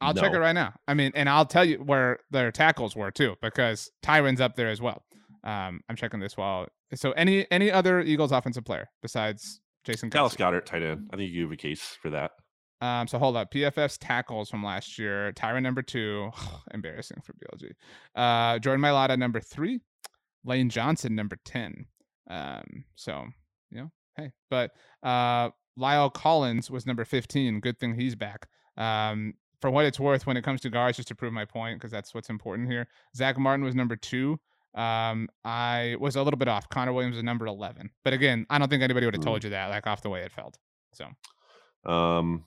I'll 0.00 0.14
check 0.14 0.32
it 0.34 0.38
right 0.38 0.52
now. 0.52 0.74
I 0.88 0.94
mean, 0.94 1.12
and 1.14 1.28
I'll 1.28 1.46
tell 1.46 1.64
you 1.64 1.76
where 1.78 2.18
their 2.30 2.50
tackles 2.50 2.94
were 2.96 3.10
too, 3.10 3.36
because 3.40 3.90
Tyron's 4.02 4.40
up 4.40 4.54
there 4.56 4.68
as 4.68 4.80
well. 4.82 5.02
Um, 5.44 5.80
I'm 5.88 5.96
checking 5.96 6.20
this 6.20 6.36
while. 6.36 6.66
So 6.94 7.12
any 7.12 7.46
any 7.50 7.70
other 7.70 8.00
Eagles 8.00 8.32
offensive 8.32 8.64
player 8.64 8.88
besides 9.00 9.60
Jason 9.84 10.08
Dallas? 10.08 10.34
Goedert, 10.34 10.66
tight 10.66 10.82
end. 10.82 11.10
I 11.12 11.16
think 11.16 11.30
you 11.32 11.42
have 11.42 11.52
a 11.52 11.56
case 11.56 11.96
for 12.00 12.10
that. 12.10 12.32
Um, 12.80 13.06
so 13.06 13.18
hold 13.18 13.36
up. 13.36 13.52
PFF's 13.52 13.98
tackles 13.98 14.50
from 14.50 14.64
last 14.64 14.98
year. 14.98 15.32
Tyron 15.32 15.62
number 15.62 15.82
two. 15.82 16.30
Embarrassing 16.74 17.22
for 17.22 17.34
BLG. 17.34 17.70
Uh, 18.14 18.58
Jordan 18.58 18.82
Mailata 18.82 19.18
number 19.18 19.40
three. 19.40 19.80
Lane 20.44 20.68
Johnson 20.68 21.14
number 21.14 21.38
ten. 21.44 21.86
Um, 22.28 22.84
so 22.94 23.26
you 23.70 23.78
know, 23.78 23.90
hey, 24.16 24.32
but 24.50 24.72
uh, 25.02 25.50
La'el 25.78 26.12
Collins 26.12 26.70
was 26.70 26.86
number 26.86 27.04
fifteen. 27.04 27.60
Good 27.60 27.78
thing 27.78 27.98
he's 27.98 28.14
back. 28.14 28.46
Um, 28.76 29.34
for 29.60 29.70
what 29.70 29.86
it's 29.86 29.98
worth, 30.00 30.26
when 30.26 30.36
it 30.36 30.44
comes 30.44 30.60
to 30.62 30.70
guards, 30.70 30.98
just 30.98 31.08
to 31.08 31.14
prove 31.14 31.32
my 31.32 31.46
point, 31.46 31.78
because 31.78 31.90
that's 31.90 32.14
what's 32.14 32.28
important 32.28 32.70
here. 32.70 32.86
Zach 33.16 33.38
Martin 33.38 33.64
was 33.64 33.74
number 33.74 33.96
two. 33.96 34.38
Um, 34.74 35.28
I 35.44 35.96
was 36.00 36.16
a 36.16 36.22
little 36.22 36.38
bit 36.38 36.48
off. 36.48 36.68
Connor 36.68 36.92
Williams 36.92 37.16
was 37.16 37.22
number 37.24 37.46
eleven. 37.46 37.90
But 38.02 38.12
again, 38.12 38.46
I 38.50 38.58
don't 38.58 38.68
think 38.68 38.82
anybody 38.82 39.06
would 39.06 39.14
have 39.14 39.22
Mm. 39.22 39.26
told 39.26 39.44
you 39.44 39.50
that, 39.50 39.68
like 39.68 39.86
off 39.86 40.02
the 40.02 40.10
way 40.10 40.22
it 40.22 40.32
felt. 40.32 40.58
So 40.94 41.08
Um, 41.90 42.44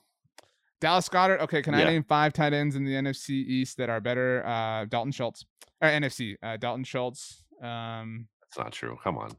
Dallas 0.82 1.08
Goedert. 1.10 1.40
Okay, 1.42 1.62
can 1.62 1.74
I 1.74 1.84
name 1.84 2.04
five 2.04 2.34
tight 2.34 2.54
ends 2.54 2.76
in 2.76 2.84
the 2.86 2.94
NFC 2.96 3.30
East 3.32 3.78
that 3.78 3.90
are 3.90 4.00
better? 4.02 4.46
Uh, 4.46 4.86
Dalton 4.86 5.12
Schultz 5.12 5.46
or 5.82 5.88
NFC. 5.90 6.36
Uh, 6.44 6.58
Dalton 6.58 6.84
Schultz. 6.84 7.44
Um, 7.62 8.28
that's 8.42 8.58
not 8.58 8.72
true. 8.74 8.98
Come 9.04 9.18
on. 9.18 9.32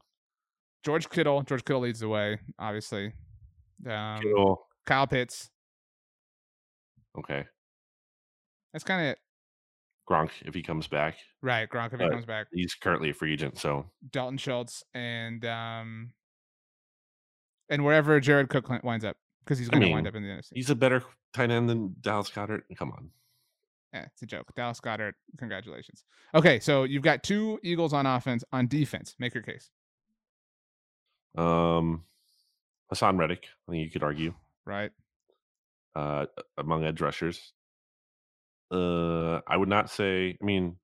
George 0.83 1.09
Kittle. 1.09 1.41
George 1.43 1.63
Kittle 1.65 1.81
leads 1.81 1.99
the 1.99 2.07
way, 2.09 2.39
obviously. 2.57 3.13
Um, 3.87 4.19
Kittle. 4.21 4.67
Kyle 4.85 5.07
Pitts. 5.07 5.49
Okay. 7.17 7.45
That's 8.73 8.83
kind 8.83 9.01
of 9.01 9.07
it. 9.13 9.19
Gronk, 10.09 10.31
if 10.45 10.53
he 10.55 10.61
comes 10.63 10.87
back. 10.87 11.17
Right. 11.41 11.69
Gronk 11.69 11.93
if 11.93 11.99
he 11.99 12.09
comes 12.09 12.25
back. 12.25 12.47
He's 12.51 12.73
currently 12.73 13.11
a 13.11 13.13
free 13.13 13.33
agent, 13.33 13.57
so 13.59 13.85
Dalton 14.11 14.37
Schultz 14.37 14.83
and 14.93 15.45
um, 15.45 16.11
and 17.69 17.85
wherever 17.85 18.19
Jared 18.19 18.49
Cook 18.49 18.67
winds 18.83 19.05
up 19.05 19.17
because 19.45 19.59
he's 19.59 19.69
I 19.69 19.73
going 19.73 19.83
to 19.83 19.91
wind 19.91 20.07
up 20.07 20.15
in 20.15 20.23
the 20.23 20.29
NFC. 20.29 20.49
he's 20.53 20.69
a 20.69 20.75
better 20.75 21.03
tight 21.33 21.51
end 21.51 21.69
than 21.69 21.95
Dallas 22.01 22.29
Goedert. 22.29 22.61
Come 22.77 22.91
on. 22.91 23.09
Yeah, 23.93 24.05
it's 24.11 24.21
a 24.21 24.25
joke. 24.25 24.47
Dallas 24.55 24.79
Goedert. 24.79 25.13
Congratulations. 25.37 26.03
Okay, 26.35 26.59
so 26.59 26.83
you've 26.83 27.03
got 27.03 27.23
two 27.23 27.59
Eagles 27.63 27.93
on 27.93 28.05
offense. 28.05 28.43
On 28.51 28.67
defense, 28.67 29.15
make 29.19 29.33
your 29.33 29.43
case. 29.43 29.69
Um, 31.37 32.03
Haason 32.93 33.17
Reddick, 33.19 33.47
I 33.67 33.71
think 33.71 33.83
you 33.83 33.91
could 33.91 34.03
argue, 34.03 34.33
Right. 34.65 34.91
uh, 35.95 36.25
among 36.57 36.83
edge 36.83 37.01
rushers. 37.01 37.53
Uh, 38.71 39.41
I 39.47 39.57
would 39.57 39.69
not 39.69 39.89
say. 39.89 40.37
I 40.41 40.45
mean, 40.45 40.77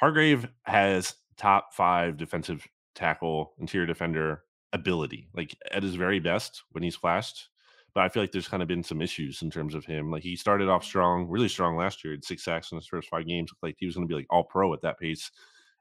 Hargrave 0.00 0.48
has 0.62 1.14
top 1.36 1.74
five 1.74 2.16
defensive 2.16 2.66
tackle, 2.94 3.52
interior 3.58 3.86
defender 3.86 4.42
ability, 4.72 5.28
like 5.34 5.56
at 5.72 5.82
his 5.82 5.94
very 5.94 6.20
best 6.20 6.62
when 6.72 6.82
he's 6.82 6.96
flashed. 6.96 7.48
But 7.94 8.04
I 8.04 8.08
feel 8.10 8.22
like 8.22 8.32
there's 8.32 8.48
kind 8.48 8.62
of 8.62 8.68
been 8.68 8.82
some 8.82 9.00
issues 9.00 9.42
in 9.42 9.50
terms 9.50 9.74
of 9.74 9.84
him. 9.84 10.10
Like 10.10 10.22
he 10.22 10.36
started 10.36 10.68
off 10.68 10.84
strong, 10.84 11.26
really 11.26 11.48
strong 11.48 11.76
last 11.76 12.04
year, 12.04 12.12
had 12.12 12.24
six 12.24 12.44
sacks 12.44 12.70
in 12.70 12.76
his 12.76 12.86
first 12.86 13.08
five 13.08 13.26
games. 13.26 13.50
Like 13.62 13.76
he 13.78 13.86
was 13.86 13.94
going 13.94 14.06
to 14.06 14.12
be 14.12 14.16
like 14.16 14.26
all 14.30 14.44
pro 14.44 14.72
at 14.74 14.82
that 14.82 14.98
pace, 14.98 15.30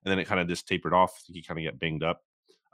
and 0.04 0.12
then 0.12 0.20
it 0.20 0.26
kind 0.26 0.40
of 0.40 0.48
just 0.48 0.68
tapered 0.68 0.94
off. 0.94 1.22
He 1.28 1.44
kind 1.44 1.60
of 1.60 1.66
got 1.66 1.80
banged 1.80 2.04
up. 2.04 2.22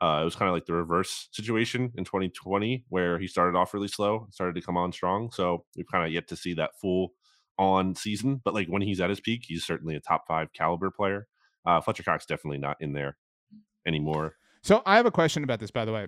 Uh, 0.02 0.20
it 0.22 0.26
was 0.26 0.36
kind 0.36 0.50
of 0.50 0.54
like 0.54 0.66
the 0.66 0.74
reverse 0.74 1.30
situation 1.32 1.92
in 1.96 2.04
2020, 2.04 2.86
where 2.90 3.18
he 3.18 3.28
started 3.28 3.58
off 3.58 3.74
really 3.74 3.88
slow, 3.88 4.28
started 4.32 4.56
to 4.56 4.62
come 4.62 4.78
on 4.78 4.92
strong. 4.92 5.32
So 5.32 5.66
we've 5.76 5.90
kind 5.90 6.06
of 6.06 6.12
yet 6.12 6.28
to 6.28 6.36
see 6.36 6.54
that 6.56 6.72
full 6.80 7.14
on 7.58 7.96
season. 7.96 8.42
But 8.44 8.54
like 8.54 8.68
when 8.68 8.82
he's 8.82 9.00
at 9.02 9.10
his 9.10 9.20
peak, 9.20 9.44
he's 9.48 9.64
certainly 9.66 9.96
a 9.96 10.00
top 10.00 10.26
five 10.28 10.52
caliber 10.54 10.92
player. 10.92 11.28
Uh, 11.66 11.80
Fletcher 11.82 12.04
Cox 12.04 12.26
definitely 12.26 12.58
not 12.58 12.78
in 12.80 12.94
there 12.94 13.18
anymore. 13.86 14.36
So 14.64 14.82
I 14.86 14.96
have 14.98 15.06
a 15.06 15.12
question 15.12 15.44
about 15.44 15.60
this, 15.60 15.72
by 15.72 15.86
the 15.86 15.92
way. 15.94 16.08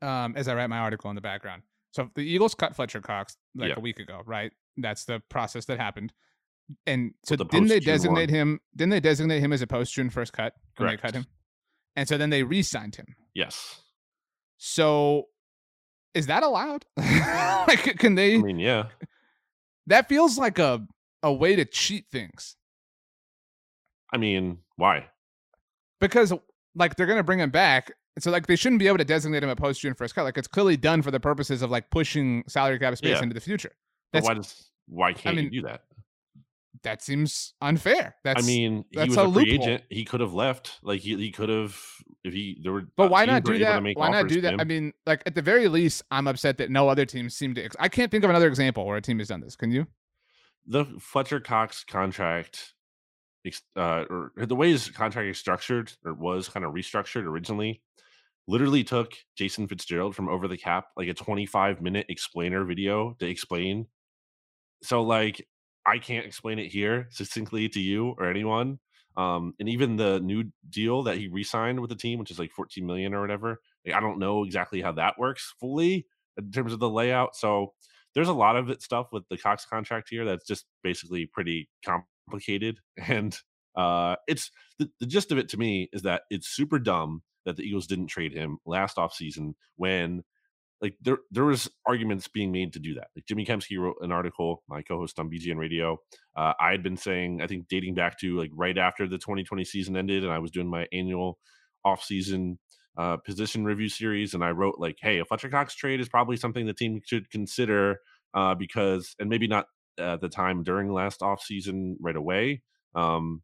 Um, 0.00 0.34
as 0.36 0.48
I 0.48 0.54
write 0.54 0.68
my 0.68 0.78
article 0.78 1.10
in 1.10 1.14
the 1.16 1.20
background. 1.22 1.62
So 1.92 2.08
the 2.14 2.22
Eagles 2.22 2.54
cut 2.54 2.74
Fletcher 2.74 3.00
Cox 3.02 3.36
like 3.54 3.68
Yeah. 3.70 3.74
a 3.76 3.80
week 3.80 3.98
ago, 3.98 4.22
right? 4.24 4.52
That's 4.78 5.04
the 5.04 5.20
process 5.28 5.66
that 5.66 5.78
happened. 5.78 6.12
And 6.86 7.12
so 7.24 7.36
the 7.36 7.44
didn't 7.44 7.68
they 7.68 7.80
designate 7.80 8.30
one. 8.30 8.34
him? 8.38 8.60
Didn't 8.74 8.90
they 8.90 9.00
designate 9.00 9.40
him 9.40 9.52
as 9.52 9.60
a 9.60 9.66
post 9.66 9.92
June 9.92 10.08
first 10.08 10.32
cut 10.32 10.54
when 10.78 10.88
they 10.88 10.96
cut 10.96 11.14
him? 11.14 11.26
And 11.96 12.08
so 12.08 12.16
then 12.16 12.30
they 12.30 12.42
re-signed 12.42 12.96
him. 12.96 13.14
Yes. 13.34 13.82
So 14.56 15.28
is 16.14 16.26
that 16.28 16.42
allowed? 16.42 16.86
like, 16.96 17.98
can 17.98 18.14
they? 18.14 18.36
I 18.36 18.38
mean, 18.38 18.58
yeah. 18.58 18.84
That 19.86 20.08
feels 20.08 20.38
like 20.38 20.58
a 20.58 20.86
a 21.22 21.32
way 21.32 21.54
to 21.56 21.64
cheat 21.64 22.06
things 22.10 22.56
I 24.12 24.18
mean, 24.18 24.58
why? 24.76 25.06
because 26.00 26.32
like 26.74 26.96
they're 26.96 27.06
gonna 27.06 27.22
bring 27.22 27.38
him 27.40 27.50
back. 27.50 27.92
So 28.18 28.30
like 28.30 28.46
they 28.46 28.56
shouldn't 28.56 28.78
be 28.80 28.88
able 28.88 28.98
to 28.98 29.04
designate 29.04 29.42
him 29.42 29.48
a 29.48 29.56
post 29.56 29.80
June 29.80 29.94
first 29.94 30.14
cut. 30.14 30.24
Like 30.24 30.36
it's 30.36 30.48
clearly 30.48 30.76
done 30.76 31.00
for 31.00 31.10
the 31.10 31.20
purposes 31.20 31.62
of 31.62 31.70
like 31.70 31.88
pushing 31.90 32.44
salary 32.46 32.78
cap 32.78 32.94
space 32.96 33.12
Yeah. 33.16 33.22
into 33.22 33.34
the 33.34 33.40
future. 33.40 33.72
But 34.12 34.24
why 34.24 34.34
does 34.34 34.68
why 34.86 35.12
can't 35.14 35.34
I 35.34 35.36
mean, 35.36 35.44
you 35.52 35.62
do 35.62 35.66
that? 35.68 35.84
That 36.84 37.02
seems 37.02 37.54
unfair. 37.60 38.16
That's 38.24 38.42
I 38.42 38.46
mean, 38.46 38.84
he 38.90 38.98
that's 38.98 39.08
was 39.10 39.16
a 39.18 39.22
a, 39.22 39.32
free 39.32 39.44
loophole. 39.52 39.64
agent. 39.64 39.84
He 39.90 40.04
could 40.04 40.20
have 40.20 40.34
left. 40.34 40.78
Like 40.82 41.00
he, 41.00 41.16
he 41.16 41.30
could 41.30 41.48
have 41.48 41.78
if 42.24 42.32
he 42.32 42.60
there 42.62 42.72
were. 42.72 42.82
but 42.96 43.10
why 43.10 43.24
not 43.24 43.44
do 43.44 43.58
that? 43.58 43.82
Why 43.94 44.10
not 44.10 44.28
do 44.28 44.40
that? 44.42 44.60
I 44.60 44.64
mean, 44.64 44.92
like 45.06 45.22
at 45.26 45.34
the 45.34 45.42
very 45.42 45.68
least, 45.68 46.02
I'm 46.10 46.26
upset 46.26 46.58
that 46.58 46.70
no 46.70 46.88
other 46.88 47.06
teams 47.06 47.34
seem 47.36 47.54
to. 47.54 47.64
Ex- 47.64 47.76
I 47.78 47.88
can't 47.88 48.10
think 48.10 48.24
of 48.24 48.30
another 48.30 48.48
example 48.48 48.86
where 48.86 48.96
a 48.96 49.02
team 49.02 49.18
has 49.18 49.28
done 49.28 49.40
this. 49.40 49.56
Can 49.56 49.70
you? 49.70 49.86
the 50.66 50.84
Fletcher 51.00 51.40
Cox 51.40 51.84
contract, 51.84 52.74
uh, 53.76 54.04
or 54.08 54.32
the 54.36 54.54
way 54.54 54.70
his 54.70 54.88
contract 54.90 55.28
is 55.28 55.38
structured 55.38 55.92
or 56.04 56.14
was 56.14 56.48
kind 56.48 56.64
of 56.64 56.72
restructured 56.72 57.24
originally, 57.24 57.82
literally 58.46 58.84
took 58.84 59.12
Jason 59.36 59.66
Fitzgerald 59.66 60.14
from 60.14 60.28
Over 60.28 60.48
the 60.48 60.56
Cap 60.56 60.86
like 60.96 61.08
a 61.08 61.14
25 61.14 61.80
minute 61.80 62.06
explainer 62.08 62.64
video 62.64 63.16
to 63.18 63.26
explain. 63.26 63.86
So 64.82 65.02
like, 65.02 65.46
I 65.86 65.98
can't 65.98 66.26
explain 66.26 66.58
it 66.58 66.68
here 66.68 67.08
succinctly 67.10 67.68
to 67.70 67.80
you 67.80 68.14
or 68.18 68.26
anyone. 68.26 68.78
Um, 69.16 69.54
and 69.60 69.68
even 69.68 69.96
the 69.96 70.20
new 70.20 70.44
deal 70.70 71.02
that 71.02 71.18
he 71.18 71.28
re-signed 71.28 71.80
with 71.80 71.90
the 71.90 71.96
team, 71.96 72.18
which 72.18 72.30
is 72.30 72.38
like 72.38 72.52
14 72.52 72.86
million 72.86 73.12
or 73.12 73.20
whatever. 73.20 73.60
Like, 73.84 73.94
I 73.94 74.00
don't 74.00 74.18
know 74.18 74.44
exactly 74.44 74.80
how 74.80 74.92
that 74.92 75.18
works 75.18 75.54
fully 75.60 76.06
in 76.38 76.50
terms 76.50 76.72
of 76.72 76.78
the 76.78 76.88
layout. 76.88 77.36
So 77.36 77.74
there's 78.14 78.28
a 78.28 78.34
lot 78.34 78.56
of 78.56 78.70
it 78.70 78.82
stuff 78.82 79.08
with 79.12 79.24
the 79.28 79.36
Cox 79.36 79.66
contract 79.66 80.08
here 80.10 80.24
that's 80.24 80.46
just 80.46 80.66
basically 80.82 81.26
pretty 81.26 81.68
complicated. 81.84 82.78
And 83.08 83.36
uh, 83.74 84.16
it's 84.28 84.50
the, 84.78 84.90
the 85.00 85.06
gist 85.06 85.32
of 85.32 85.38
it 85.38 85.48
to 85.50 85.56
me 85.56 85.88
is 85.92 86.02
that 86.02 86.22
it's 86.30 86.48
super 86.48 86.78
dumb 86.78 87.22
that 87.44 87.56
the 87.56 87.62
Eagles 87.62 87.86
didn't 87.86 88.08
trade 88.08 88.32
him 88.32 88.58
last 88.66 88.96
offseason 88.96 89.54
when 89.76 90.22
like 90.82 90.96
there 91.00 91.18
there 91.30 91.44
was 91.44 91.70
arguments 91.86 92.26
being 92.26 92.50
made 92.50 92.72
to 92.72 92.80
do 92.80 92.94
that. 92.94 93.06
Like 93.14 93.24
Jimmy 93.26 93.46
Kempski 93.46 93.78
wrote 93.78 93.96
an 94.00 94.10
article, 94.10 94.64
my 94.68 94.82
co-host 94.82 95.18
on 95.20 95.30
BGN 95.30 95.56
Radio. 95.56 95.98
Uh, 96.36 96.52
I 96.60 96.72
had 96.72 96.82
been 96.82 96.96
saying, 96.96 97.40
I 97.40 97.46
think 97.46 97.68
dating 97.68 97.94
back 97.94 98.18
to 98.18 98.36
like 98.36 98.50
right 98.52 98.76
after 98.76 99.06
the 99.06 99.16
2020 99.16 99.64
season 99.64 99.96
ended, 99.96 100.24
and 100.24 100.32
I 100.32 100.40
was 100.40 100.50
doing 100.50 100.68
my 100.68 100.86
annual 100.92 101.38
off-season 101.84 102.58
uh, 102.98 103.16
position 103.18 103.64
review 103.64 103.88
series, 103.88 104.34
and 104.34 104.44
I 104.44 104.50
wrote 104.50 104.74
like, 104.78 104.96
"Hey, 105.00 105.20
a 105.20 105.24
Fletcher 105.24 105.48
Cox 105.48 105.74
trade 105.76 106.00
is 106.00 106.08
probably 106.08 106.36
something 106.36 106.66
the 106.66 106.74
team 106.74 107.00
should 107.06 107.30
consider 107.30 108.00
uh, 108.34 108.56
because, 108.56 109.14
and 109.20 109.30
maybe 109.30 109.46
not 109.46 109.66
at 109.98 110.20
the 110.20 110.28
time 110.28 110.64
during 110.64 110.92
last 110.92 111.22
off-season 111.22 111.96
right 112.00 112.16
away, 112.16 112.62
um, 112.96 113.42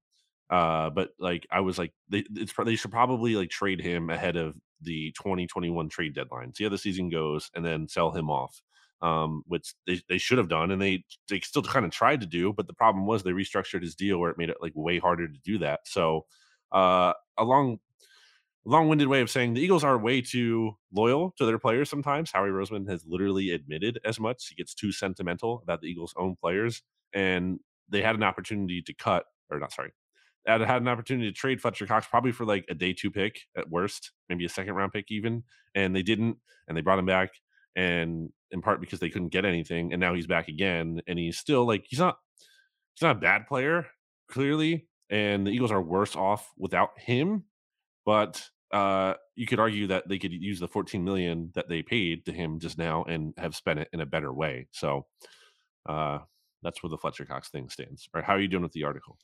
uh, 0.51 0.91
but 0.91 1.11
like 1.19 1.47
I 1.51 1.61
was 1.61 1.79
like, 1.79 1.93
they, 2.09 2.25
it's 2.35 2.53
they 2.65 2.77
should 2.77 2.91
probably 2.91 3.37
like 3.37 3.51
trade 3.51 3.81
him 3.81 4.11
ahead 4.11 4.37
of 4.37 4.55
the 4.81 5.13
2021 5.13 5.89
trade 5.89 6.15
deadline. 6.15 6.55
See 6.55 6.65
how 6.65 6.71
the 6.71 6.79
season 6.79 7.11
goes, 7.11 7.51
and 7.55 7.65
then 7.65 7.89
sell 7.89 8.11
him 8.11 8.31
off. 8.31 8.63
Um, 9.01 9.45
which 9.47 9.75
they, 9.87 10.01
they 10.09 10.19
should 10.19 10.39
have 10.39 10.49
done, 10.49 10.73
and 10.73 10.83
they 10.83 11.05
they 11.29 11.39
still 11.41 11.63
kind 11.63 11.85
of 11.85 11.93
tried 11.93 12.21
to 12.21 12.27
do, 12.27 12.53
but 12.53 12.67
the 12.67 12.75
problem 12.75 13.07
was 13.07 13.23
they 13.23 13.31
restructured 13.31 13.83
his 13.83 13.95
deal 13.95 14.19
where 14.19 14.31
it 14.31 14.39
made 14.39 14.51
it 14.51 14.57
like 14.61 14.73
way 14.75 14.99
harder 14.99 15.29
to 15.29 15.39
do 15.45 15.59
that. 15.59 15.81
So, 15.85 16.27
uh, 16.73 17.13
a 17.37 17.45
long 17.45 17.79
long-winded 18.65 19.09
way 19.09 19.23
of 19.23 19.31
saying 19.31 19.55
the 19.55 19.63
Eagles 19.63 19.85
are 19.85 19.97
way 19.97 20.21
too 20.21 20.77
loyal 20.93 21.33
to 21.39 21.47
their 21.47 21.59
players 21.59 21.89
sometimes. 21.89 22.31
Howie 22.31 22.51
Roseman 22.51 22.89
has 22.89 23.05
literally 23.07 23.53
admitted 23.53 23.99
as 24.05 24.21
much. 24.21 24.49
He 24.49 24.55
gets 24.57 24.75
too 24.75 24.93
sentimental 24.93 25.61
about 25.63 25.81
the 25.81 25.87
Eagles' 25.87 26.15
own 26.19 26.37
players, 26.37 26.83
and 27.13 27.61
they 27.89 28.03
had 28.03 28.17
an 28.17 28.23
opportunity 28.23 28.83
to 28.83 28.93
cut, 28.93 29.25
or 29.51 29.59
not 29.59 29.73
sorry, 29.73 29.93
had 30.49 30.61
had 30.63 30.83
an 30.83 30.89
opportunity 30.89 31.31
to 31.31 31.37
trade 31.37 31.61
Fletcher 31.61 31.87
Cox 31.87 32.07
probably 32.07 32.33
for 32.33 32.45
like 32.45 32.65
a 32.69 32.75
day 32.75 32.93
two 32.93 33.11
pick 33.11 33.41
at 33.57 33.69
worst, 33.69 34.13
maybe 34.29 34.45
a 34.45 34.49
second 34.49 34.75
round 34.75 34.93
pick 34.93 35.07
even, 35.11 35.45
and 35.75 35.95
they 35.95 36.03
didn't, 36.03 36.37
and 36.67 36.77
they 36.77 36.81
brought 36.81 36.99
him 36.99 37.07
back, 37.07 37.31
and 37.77 38.31
in 38.51 38.63
part 38.63 38.81
because 38.81 39.01
they 39.01 39.11
couldn't 39.11 39.29
get 39.29 39.45
anything, 39.45 39.93
and 39.93 40.01
now 40.01 40.15
he's 40.15 40.27
back 40.27 40.49
again, 40.49 41.01
and 41.07 41.19
he's 41.19 41.39
still 41.39 41.67
like 41.67 41.85
he's 41.89 41.99
not 41.99 42.19
he's 42.95 43.03
not 43.03 43.17
a 43.17 43.21
bad 43.21 43.47
player 43.47 43.87
clearly, 44.31 44.89
and 45.11 45.47
the 45.47 45.51
Eagles 45.51 45.73
are 45.73 45.83
worse 45.83 46.17
off 46.17 46.51
without 46.57 46.91
him, 46.99 47.45
but 48.05 48.43
uh, 48.73 49.15
you 49.35 49.47
could 49.47 49.61
argue 49.61 49.87
that 49.87 50.09
they 50.09 50.19
could 50.19 50.33
use 50.33 50.61
the 50.61 50.69
14 50.69 51.03
million 51.03 51.51
that 51.55 51.69
they 51.69 51.83
paid 51.83 52.27
to 52.27 52.33
him 52.33 52.59
just 52.59 52.79
now 52.79 53.05
and 53.05 53.33
have 53.39 53.57
spent 53.57 53.79
it 53.79 53.89
in 53.93 54.01
a 54.01 54.07
better 54.07 54.33
way. 54.33 54.69
So 54.73 55.07
uh, 55.89 56.19
that's 56.63 56.83
where 56.83 56.91
the 56.91 56.99
Fletcher 56.99 57.25
Cox 57.25 57.49
thing 57.49 57.71
stands. 57.71 58.09
Or 58.15 58.21
how 58.21 58.35
are 58.35 58.41
you 58.41 58.49
doing 58.49 58.63
with 58.63 58.73
the 58.73 58.85
article? 58.85 59.17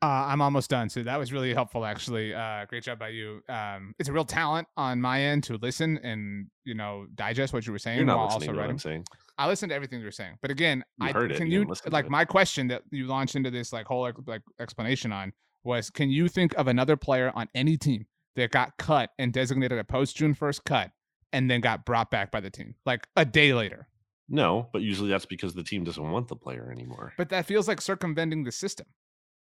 Uh, 0.00 0.26
I'm 0.28 0.40
almost 0.40 0.70
done. 0.70 0.88
So 0.88 1.02
that 1.02 1.16
was 1.18 1.32
really 1.32 1.52
helpful, 1.52 1.84
actually. 1.84 2.32
Uh, 2.32 2.64
great 2.66 2.84
job 2.84 3.00
by 3.00 3.08
you. 3.08 3.42
Um, 3.48 3.94
it's 3.98 4.08
a 4.08 4.12
real 4.12 4.24
talent 4.24 4.68
on 4.76 5.00
my 5.00 5.20
end 5.20 5.42
to 5.44 5.56
listen 5.56 5.98
and 6.04 6.46
you 6.64 6.74
know 6.74 7.06
digest 7.16 7.52
what 7.52 7.66
you 7.66 7.72
were 7.72 7.80
saying 7.80 7.96
You're 7.96 8.06
not 8.06 8.16
while 8.18 8.26
listening 8.26 8.50
also 8.50 8.52
to 8.52 8.56
what 8.56 8.60
writing. 8.60 8.74
I'm 8.74 8.78
saying. 8.78 9.04
I 9.38 9.48
listened 9.48 9.70
to 9.70 9.74
everything 9.76 9.98
you 9.98 10.04
were 10.04 10.12
saying, 10.12 10.38
but 10.40 10.50
again, 10.50 10.84
You 10.98 11.08
I 11.08 11.12
heard 11.12 11.32
it, 11.32 11.38
can 11.38 11.50
you 11.50 11.66
like 11.90 12.08
my 12.08 12.24
question 12.24 12.68
that 12.68 12.82
you 12.90 13.06
launched 13.06 13.34
into 13.34 13.50
this 13.50 13.72
like 13.72 13.86
whole 13.86 14.10
like 14.26 14.42
explanation 14.60 15.12
on 15.12 15.32
was 15.64 15.90
can 15.90 16.10
you 16.10 16.28
think 16.28 16.54
of 16.56 16.68
another 16.68 16.96
player 16.96 17.32
on 17.34 17.48
any 17.54 17.76
team 17.76 18.06
that 18.36 18.50
got 18.52 18.76
cut 18.78 19.10
and 19.18 19.32
designated 19.32 19.78
a 19.78 19.84
post 19.84 20.16
June 20.16 20.32
first 20.34 20.64
cut 20.64 20.92
and 21.32 21.50
then 21.50 21.60
got 21.60 21.84
brought 21.84 22.10
back 22.10 22.30
by 22.30 22.40
the 22.40 22.50
team 22.50 22.76
like 22.86 23.08
a 23.16 23.24
day 23.24 23.52
later? 23.52 23.88
No, 24.28 24.68
but 24.72 24.82
usually 24.82 25.08
that's 25.08 25.26
because 25.26 25.54
the 25.54 25.64
team 25.64 25.82
doesn't 25.84 26.10
want 26.10 26.28
the 26.28 26.36
player 26.36 26.70
anymore. 26.70 27.14
But 27.16 27.30
that 27.30 27.46
feels 27.46 27.66
like 27.66 27.80
circumventing 27.80 28.44
the 28.44 28.52
system. 28.52 28.86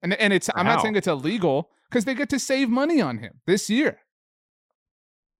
And 0.04 0.14
and 0.14 0.34
it's 0.34 0.50
I'm 0.54 0.66
not 0.66 0.82
saying 0.82 0.96
it's 0.96 1.08
illegal 1.08 1.72
because 1.90 2.06
they 2.06 2.14
get 2.14 2.30
to 2.30 2.40
save 2.40 2.70
money 2.70 3.02
on 3.02 3.18
him 3.18 3.40
this 3.48 3.70
year. 3.70 4.00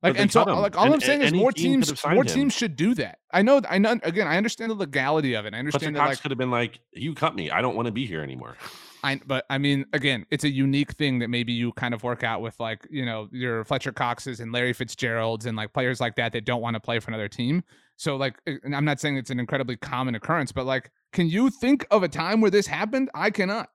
Like 0.02 0.20
and 0.20 0.32
so 0.32 0.44
like 0.44 0.78
all 0.78 0.86
and 0.86 0.96
I'm 0.96 1.00
saying 1.00 1.22
is 1.22 1.34
more 1.34 1.52
team 1.54 1.82
teams 1.82 2.04
more 2.06 2.24
him. 2.24 2.26
teams 2.26 2.54
should 2.54 2.76
do 2.76 2.94
that. 2.96 3.20
I 3.32 3.42
know 3.42 3.62
I 3.70 3.78
know 3.78 3.98
again 4.04 4.28
I 4.28 4.36
understand 4.36 4.72
the 4.72 4.76
legality 4.76 5.34
of 5.34 5.46
it. 5.46 5.54
I 5.54 5.60
Fletcher 5.60 5.60
understand 5.60 5.96
that 5.96 6.00
Cox 6.00 6.10
like 6.10 6.22
could 6.22 6.32
have 6.32 6.38
been 6.38 6.52
like, 6.52 6.80
"You 6.92 7.14
cut 7.14 7.36
me. 7.36 7.52
I 7.52 7.62
don't 7.62 7.76
want 7.76 7.86
to 7.86 7.92
be 7.92 8.06
here 8.06 8.22
anymore." 8.22 8.58
I 9.02 9.22
but 9.26 9.46
I 9.50 9.58
mean 9.58 9.86
again 9.94 10.26
it's 10.30 10.44
a 10.44 10.50
unique 10.50 10.92
thing 10.94 11.20
that 11.20 11.30
maybe 11.30 11.54
you 11.54 11.72
kind 11.74 11.94
of 11.94 12.04
work 12.04 12.22
out 12.22 12.42
with 12.42 12.60
like 12.60 12.86
you 12.90 13.06
know 13.06 13.30
your 13.32 13.64
Fletcher 13.64 13.94
Coxes 13.94 14.42
and 14.42 14.52
Larry 14.52 14.74
Fitzgeralds 14.74 15.46
and 15.46 15.56
like 15.56 15.74
players 15.74 16.02
like 16.02 16.16
that 16.16 16.34
that 16.34 16.44
don't 16.44 16.62
want 16.62 16.76
to 16.76 16.82
play 16.82 17.00
for 17.00 17.10
another 17.10 17.30
team. 17.30 17.64
So 17.96 18.18
like 18.18 18.36
eh, 18.46 18.56
and 18.64 18.76
I'm 18.76 18.86
not 18.86 19.00
saying 19.00 19.16
it's 19.16 19.30
an 19.30 19.40
incredibly 19.40 19.78
common 19.78 20.16
occurrence, 20.16 20.52
but 20.52 20.66
like 20.66 20.92
can 21.14 21.28
you 21.28 21.50
think 21.50 21.86
of 21.92 22.04
a 22.04 22.10
time 22.10 22.42
where 22.42 22.52
this 22.52 22.68
happened? 22.68 23.10
I 23.14 23.30
cannot. 23.30 23.70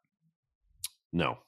No, 1.13 1.39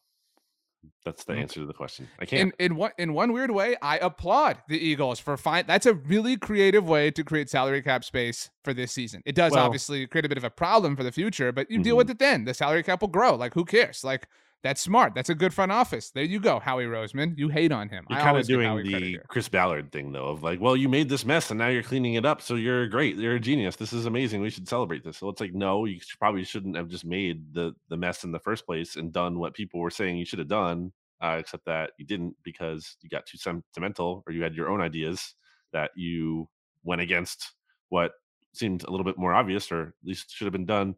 that's 1.05 1.25
the 1.25 1.35
answer 1.35 1.61
to 1.61 1.67
the 1.67 1.75
question. 1.75 2.09
I 2.19 2.25
can't. 2.25 2.55
in 2.59 2.73
in 2.73 2.77
one 2.77 2.93
in 2.99 3.13
one 3.13 3.33
weird 3.33 3.51
way, 3.51 3.77
I 3.83 3.99
applaud 3.99 4.59
the 4.69 4.79
Eagles 4.79 5.19
for 5.21 5.37
fine. 5.37 5.65
That's 5.67 5.87
a 5.87 5.95
really 5.95 6.37
creative 6.37 6.89
way 6.89 7.11
to 7.11 7.23
create 7.25 7.51
salary 7.51 7.83
cap 7.83 8.03
space 8.05 8.51
for 8.65 8.73
this 8.73 8.93
season. 8.93 9.23
It 9.27 9.35
does 9.35 9.53
Well- 9.53 9.65
obviously 9.67 10.07
create 10.07 10.25
a 10.25 10.29
bit 10.29 10.39
of 10.39 10.45
a 10.45 10.51
problem 10.51 10.97
for 10.97 11.03
the 11.03 11.13
future, 11.13 11.53
but 11.53 11.71
you 11.71 11.83
deal 11.83 11.95
Mhm. 11.95 11.99
with 11.99 12.11
it 12.11 12.19
then. 12.19 12.45
The 12.45 12.55
salary 12.55 12.83
cap 12.83 13.03
will 13.03 13.09
grow. 13.09 13.35
Like 13.35 13.55
who 13.55 13.65
cares? 13.65 14.03
Like 14.05 14.27
that's 14.63 14.81
smart. 14.81 15.15
That's 15.15 15.31
a 15.31 15.35
good 15.35 15.55
front 15.55 15.73
office. 15.73 16.11
There 16.11 16.25
you 16.25 16.41
go, 16.41 16.59
Howie 16.59 16.85
Roseman. 16.85 17.37
You 17.39 17.49
hate 17.49 17.73
on 17.73 17.89
him. 17.89 18.05
You're 18.11 18.19
I 18.19 18.23
kind 18.23 18.37
of 18.37 18.47
doing 18.47 18.83
the. 18.83 19.19
Chris 19.29 19.49
Ballard 19.49 19.91
thing, 19.91 20.13
though, 20.13 20.27
of 20.27 20.43
like, 20.43 20.61
well, 20.61 20.77
you 20.77 20.89
made 20.89 21.09
this 21.09 21.25
mess 21.25 21.51
and 21.51 21.59
now 21.59 21.69
you're 21.69 21.83
cleaning 21.83 22.15
it 22.15 22.27
up, 22.27 22.43
so 22.43 22.57
you're 22.57 22.87
great. 22.87 23.17
You're 23.17 23.37
a 23.37 23.41
genius. 23.41 23.77
This 23.77 23.93
is 23.93 24.07
amazing. 24.07 24.43
We 24.43 24.51
should 24.51 24.69
celebrate 24.69 25.05
this. 25.05 25.19
So 25.19 25.29
it's 25.29 25.41
like, 25.41 25.55
no, 25.55 25.87
you 25.87 25.99
probably 26.19 26.45
shouldn't 26.45 26.77
have 26.77 26.89
just 26.89 27.05
made 27.05 27.55
the 27.55 27.75
the 27.89 27.97
mess 27.97 28.25
in 28.25 28.33
the 28.33 28.39
first 28.39 28.67
place 28.67 28.97
and 28.97 29.13
done 29.13 29.39
what 29.39 29.55
people 29.55 29.81
were 29.81 29.91
saying 29.91 30.17
you 30.17 30.25
should 30.25 30.39
have 30.39 30.49
done. 30.49 30.93
Uh, 31.23 31.37
except 31.39 31.67
that 31.67 31.91
you 31.99 32.07
didn't 32.07 32.35
because 32.43 32.97
you 33.03 33.11
got 33.11 33.27
too 33.27 33.37
sentimental, 33.37 34.23
or 34.27 34.33
you 34.33 34.43
had 34.43 34.55
your 34.55 34.71
own 34.71 34.81
ideas 34.81 35.35
that 35.73 35.91
you 35.95 36.49
went 36.83 37.03
against 37.03 37.53
what 37.91 38.13
seemed 38.55 38.83
a 38.85 38.91
little 38.91 39.05
bit 39.05 39.19
more 39.19 39.35
obvious, 39.35 39.71
or 39.71 39.89
at 39.89 39.95
least 40.03 40.35
should 40.35 40.47
have 40.47 40.53
been 40.53 40.65
done. 40.65 40.95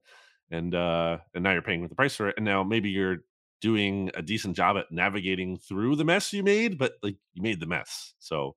And 0.51 0.75
uh, 0.75 1.19
and 1.35 1.43
now 1.43 1.53
you're 1.53 1.63
paying 1.63 1.81
with 1.81 1.91
the 1.91 1.97
price 1.97 2.15
for 2.15 2.29
it. 2.29 2.35
And 2.37 2.45
now 2.45 2.63
maybe 2.63 2.91
you're 2.91 3.19
doing 3.63 4.11
a 4.15 4.21
decent 4.21 4.57
job 4.57 4.77
at 4.77 4.91
navigating 4.91 5.57
through 5.57 5.97
the 5.97 6.05
mess 6.05 6.33
you 6.33 6.43
made, 6.43 6.77
but 6.77 6.95
like 7.03 7.17
you 7.33 7.43
made 7.43 7.61
the 7.61 7.67
mess. 7.67 8.13
So 8.19 8.57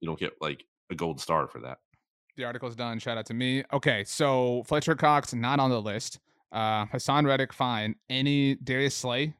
you 0.00 0.08
don't 0.08 0.18
get 0.18 0.32
like 0.40 0.64
a 0.90 0.96
gold 0.96 1.20
star 1.20 1.46
for 1.46 1.60
that. 1.60 1.78
The 2.36 2.44
article's 2.44 2.74
done. 2.74 2.98
Shout 2.98 3.16
out 3.16 3.26
to 3.26 3.34
me. 3.34 3.62
Okay, 3.72 4.02
so 4.02 4.64
Fletcher 4.66 4.96
Cox 4.96 5.32
not 5.32 5.60
on 5.60 5.70
the 5.70 5.80
list. 5.80 6.18
Uh, 6.50 6.86
Haason 6.86 7.26
Reddick 7.26 7.52
fine. 7.52 7.94
Any 8.08 8.56
Darius 8.56 8.96
Slay 8.96 9.34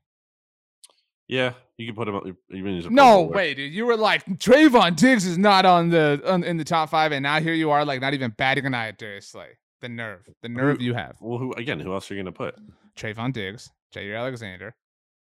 Yeah, 1.27 1.55
you 1.79 1.87
can 1.87 1.97
put 1.97 2.07
him 2.07 2.15
up. 2.15 2.25
Even 2.53 2.87
No 2.95 3.23
way, 3.23 3.55
dude. 3.55 3.73
You 3.73 3.87
were 3.87 3.97
like 3.97 4.25
Trevon 4.39 4.95
Diggs 4.95 5.25
is 5.25 5.39
not 5.39 5.65
on 5.65 5.89
the 5.89 6.21
on, 6.27 6.45
in 6.45 6.57
the 6.57 6.65
top 6.65 6.91
five, 6.91 7.13
and 7.13 7.23
now 7.23 7.41
here 7.41 7.55
you 7.55 7.71
are, 7.71 7.85
like 7.85 8.01
not 8.01 8.15
even 8.15 8.31
batting 8.33 8.67
an 8.67 8.75
eye 8.75 8.89
at 8.89 8.99
Darius 8.99 9.29
Slay. 9.29 9.59
The 9.81 9.89
nerve, 9.89 10.29
the 10.41 10.49
nerve 10.49 10.81
you 10.81 10.95
have. 10.95 11.17
Well, 11.21 11.39
who 11.39 11.53
again? 11.55 11.81
Who 11.81 11.93
else 11.93 12.11
are 12.11 12.15
you 12.15 12.23
going 12.23 12.33
to 12.33 12.37
put? 12.37 12.57
Trevon 12.97 13.33
Diggs, 13.33 13.71
Jaire 13.95 14.19
Alexander. 14.19 14.75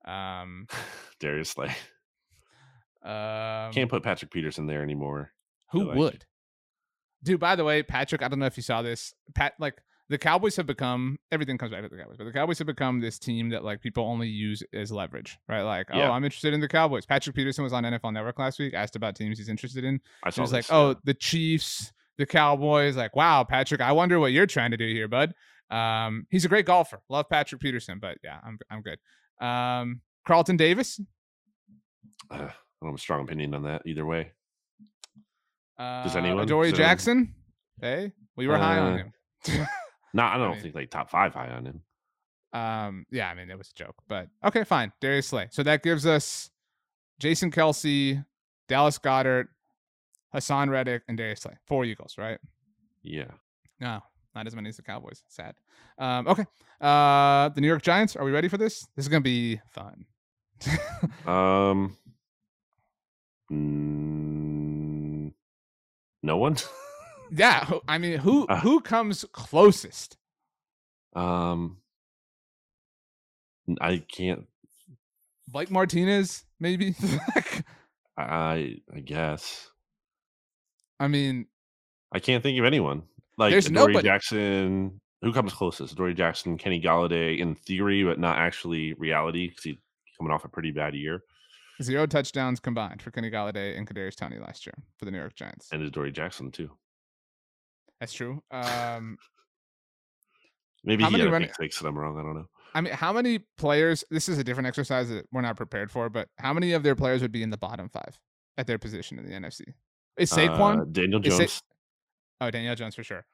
Um, 0.04 0.66
Darius 1.20 1.50
Slay. 1.50 1.68
um 3.02 3.72
Can't 3.72 3.90
put 3.90 4.02
Patrick 4.02 4.30
Peterson 4.30 4.66
there 4.66 4.82
anymore. 4.82 5.32
who 5.72 5.84
like- 5.84 5.96
would? 5.98 6.24
Dude, 7.22 7.40
by 7.40 7.56
the 7.56 7.64
way, 7.64 7.82
Patrick, 7.82 8.22
I 8.22 8.28
don't 8.28 8.38
know 8.38 8.44
if 8.46 8.58
you 8.58 8.62
saw 8.62 8.82
this. 8.82 9.14
Pat, 9.34 9.54
like 9.58 9.80
the 10.10 10.18
Cowboys 10.18 10.56
have 10.56 10.66
become 10.66 11.18
everything 11.32 11.56
comes 11.56 11.72
back 11.72 11.82
to 11.82 11.88
the 11.88 11.96
Cowboys, 11.96 12.16
but 12.18 12.24
the 12.24 12.32
Cowboys 12.32 12.58
have 12.58 12.66
become 12.66 13.00
this 13.00 13.18
team 13.18 13.48
that 13.48 13.64
like 13.64 13.80
people 13.80 14.04
only 14.04 14.28
use 14.28 14.62
as 14.74 14.92
leverage, 14.92 15.38
right? 15.48 15.62
Like, 15.62 15.86
Yeah. 15.90 16.10
oh, 16.10 16.12
I'm 16.12 16.22
interested 16.24 16.52
in 16.52 16.60
the 16.60 16.68
Cowboys. 16.68 17.06
Patrick 17.06 17.34
Peterson 17.34 17.64
was 17.64 17.72
on 17.72 17.84
NFL 17.84 18.12
Network 18.12 18.38
last 18.38 18.58
week, 18.58 18.74
asked 18.74 18.94
about 18.96 19.16
teams 19.16 19.38
he's 19.38 19.48
interested 19.48 19.84
in. 19.84 20.00
I 20.22 20.28
saw 20.28 20.42
was 20.42 20.52
like, 20.52 20.64
this, 20.66 20.70
"Oh, 20.70 20.96
the 21.04 21.14
Chiefs, 21.14 21.94
the 22.18 22.26
Cowboys." 22.26 22.94
Like, 22.94 23.16
wow, 23.16 23.42
Patrick, 23.42 23.80
I 23.80 23.92
wonder 23.92 24.20
what 24.20 24.32
you're 24.32 24.44
trying 24.46 24.72
to 24.72 24.76
do 24.76 24.86
here, 24.86 25.08
bud. 25.08 25.32
Um, 25.70 26.26
he's 26.30 26.44
a 26.44 26.48
great 26.48 26.66
golfer. 26.66 27.00
Love 27.08 27.28
Patrick 27.28 27.60
Peterson, 27.60 27.98
but 28.00 28.18
yeah, 28.22 28.38
I'm 28.44 28.58
I'm 28.70 28.82
good. 28.82 28.98
Um, 29.44 30.00
Carlton 30.26 30.56
Davis. 30.56 31.00
Uh, 32.30 32.34
I 32.34 32.38
don't 32.38 32.50
have 32.84 32.94
a 32.94 32.98
strong 32.98 33.22
opinion 33.22 33.54
on 33.54 33.62
that 33.64 33.82
either 33.86 34.04
way. 34.06 34.32
Uh, 35.78 36.04
Does 36.04 36.16
anyone- 36.16 36.44
Adoree 36.44 36.70
does 36.70 36.78
anyone- 36.78 36.90
Jackson. 36.90 37.34
Hey, 37.80 38.12
we 38.36 38.46
were 38.46 38.56
high 38.58 38.78
on 38.78 38.92
Uh, 38.92 38.96
him. 38.98 39.12
No, 40.14 40.22
I 40.24 40.38
don't 40.38 40.52
mean- 40.52 40.62
think 40.62 40.74
like 40.74 40.90
top 40.90 41.10
five 41.10 41.34
high 41.34 41.48
on 41.50 41.66
him. 41.66 41.82
Um, 42.52 43.04
yeah, 43.10 43.28
I 43.28 43.34
mean 43.34 43.50
it 43.50 43.58
was 43.58 43.70
a 43.70 43.74
joke, 43.74 43.96
but 44.06 44.28
okay, 44.44 44.62
fine. 44.62 44.92
Darius 45.00 45.26
Slay. 45.26 45.48
So 45.50 45.64
that 45.64 45.82
gives 45.82 46.06
us 46.06 46.50
Jason 47.18 47.50
Kelce, 47.50 48.24
Dallas 48.68 48.96
Goedert, 48.98 49.46
Haason 50.32 50.70
Reddick, 50.70 51.02
and 51.08 51.18
Darius 51.18 51.40
Slay. 51.40 51.54
Four 51.66 51.84
Eagles, 51.84 52.14
right? 52.16 52.38
Yeah. 53.02 53.32
No, 53.80 54.02
not 54.34 54.46
as 54.46 54.54
many 54.56 54.68
as 54.68 54.76
the 54.76 54.82
Cowboys. 54.82 55.22
Sad. 55.28 55.54
Um, 55.98 56.26
okay. 56.28 56.44
Uh, 56.80 57.48
the 57.50 57.60
New 57.60 57.68
York 57.68 57.82
Giants. 57.82 58.16
Are 58.16 58.24
we 58.24 58.30
ready 58.32 58.48
for 58.48 58.58
this? 58.58 58.86
This 58.96 59.04
is 59.04 59.08
gonna 59.08 59.20
be 59.20 59.60
fun. 59.70 60.04
Um, 61.26 61.96
mm, 63.52 65.32
no 66.22 66.36
one. 66.36 66.56
yeah, 67.30 67.68
I 67.88 67.98
mean, 67.98 68.18
who 68.18 68.46
Uh. 68.46 68.60
who 68.60 68.80
comes 68.80 69.24
closest? 69.32 70.16
um, 71.14 71.78
I 73.80 73.98
can't. 73.98 74.46
Blake 75.48 75.70
Martinez, 75.70 76.44
maybe. 76.58 76.94
I 78.18 78.76
I 78.94 79.00
guess 79.04 79.68
I 81.00 81.08
mean, 81.08 81.46
I 82.12 82.18
can't 82.20 82.42
think 82.42 82.58
of 82.58 82.64
anyone 82.64 83.02
like 83.38 83.50
There's 83.52 83.66
Dory 83.68 83.92
nobody. 83.92 84.08
Jackson. 84.08 85.00
Who 85.22 85.32
comes 85.32 85.52
closest? 85.54 85.94
Dory 85.96 86.12
Jackson, 86.14 86.58
Kenny 86.58 86.80
Golladay, 86.80 87.38
in 87.38 87.54
theory, 87.54 88.04
but 88.04 88.18
not 88.18 88.36
actually 88.36 88.92
reality 88.94 89.48
because 89.48 89.64
he's 89.64 89.76
coming 90.18 90.30
off 90.32 90.44
a 90.44 90.48
pretty 90.48 90.70
bad 90.70 90.94
year. 90.94 91.22
zero 91.82 92.06
touchdowns 92.06 92.60
combined 92.60 93.00
for 93.00 93.10
Kenny 93.10 93.30
Golladay 93.30 93.76
and 93.78 93.88
Kadarius 93.88 94.16
Toney 94.16 94.38
last 94.38 94.66
year 94.66 94.74
for 94.98 95.06
the 95.06 95.10
New 95.10 95.18
York 95.18 95.34
Giants. 95.34 95.68
And 95.72 95.82
is 95.82 95.90
Dory 95.90 96.12
Jackson 96.12 96.50
too? 96.50 96.70
That's 98.00 98.12
true. 98.12 98.42
Um, 98.50 99.16
Maybe 100.86 101.02
How 101.02 101.08
he 101.08 101.12
many 101.12 101.22
had 101.22 101.28
a 101.28 101.32
running- 101.32 101.48
pick 101.48 101.56
six 101.72 101.80
I'm 101.80 101.96
wrong. 101.98 102.18
I 102.18 102.22
don't 102.22 102.34
know. 102.34 102.46
I 102.74 102.80
mean, 102.82 102.92
how 102.92 103.12
many 103.12 103.38
players? 103.56 104.04
This 104.10 104.28
is 104.28 104.36
a 104.38 104.44
different 104.44 104.66
exercise 104.66 105.08
that 105.08 105.26
we're 105.32 105.40
not 105.40 105.56
prepared 105.56 105.90
for, 105.90 106.10
but 106.10 106.28
how 106.38 106.52
many 106.52 106.72
of 106.72 106.82
their 106.82 106.94
players 106.94 107.22
would 107.22 107.32
be 107.32 107.42
in 107.42 107.48
the 107.50 107.56
bottom 107.56 107.88
five 107.88 108.18
at 108.58 108.66
their 108.66 108.78
position 108.78 109.18
in 109.18 109.24
the 109.24 109.32
NFC? 109.32 109.62
Is 110.18 110.30
Saquon? 110.30 110.82
Uh, 110.82 110.84
Daniel 110.84 111.24
Is 111.24 111.32
Sa- 111.32 111.38
Jones. 111.38 111.62
Oh, 112.40 112.50
Daniel 112.50 112.74
Jones 112.74 112.94
for 112.94 113.04
sure. 113.04 113.24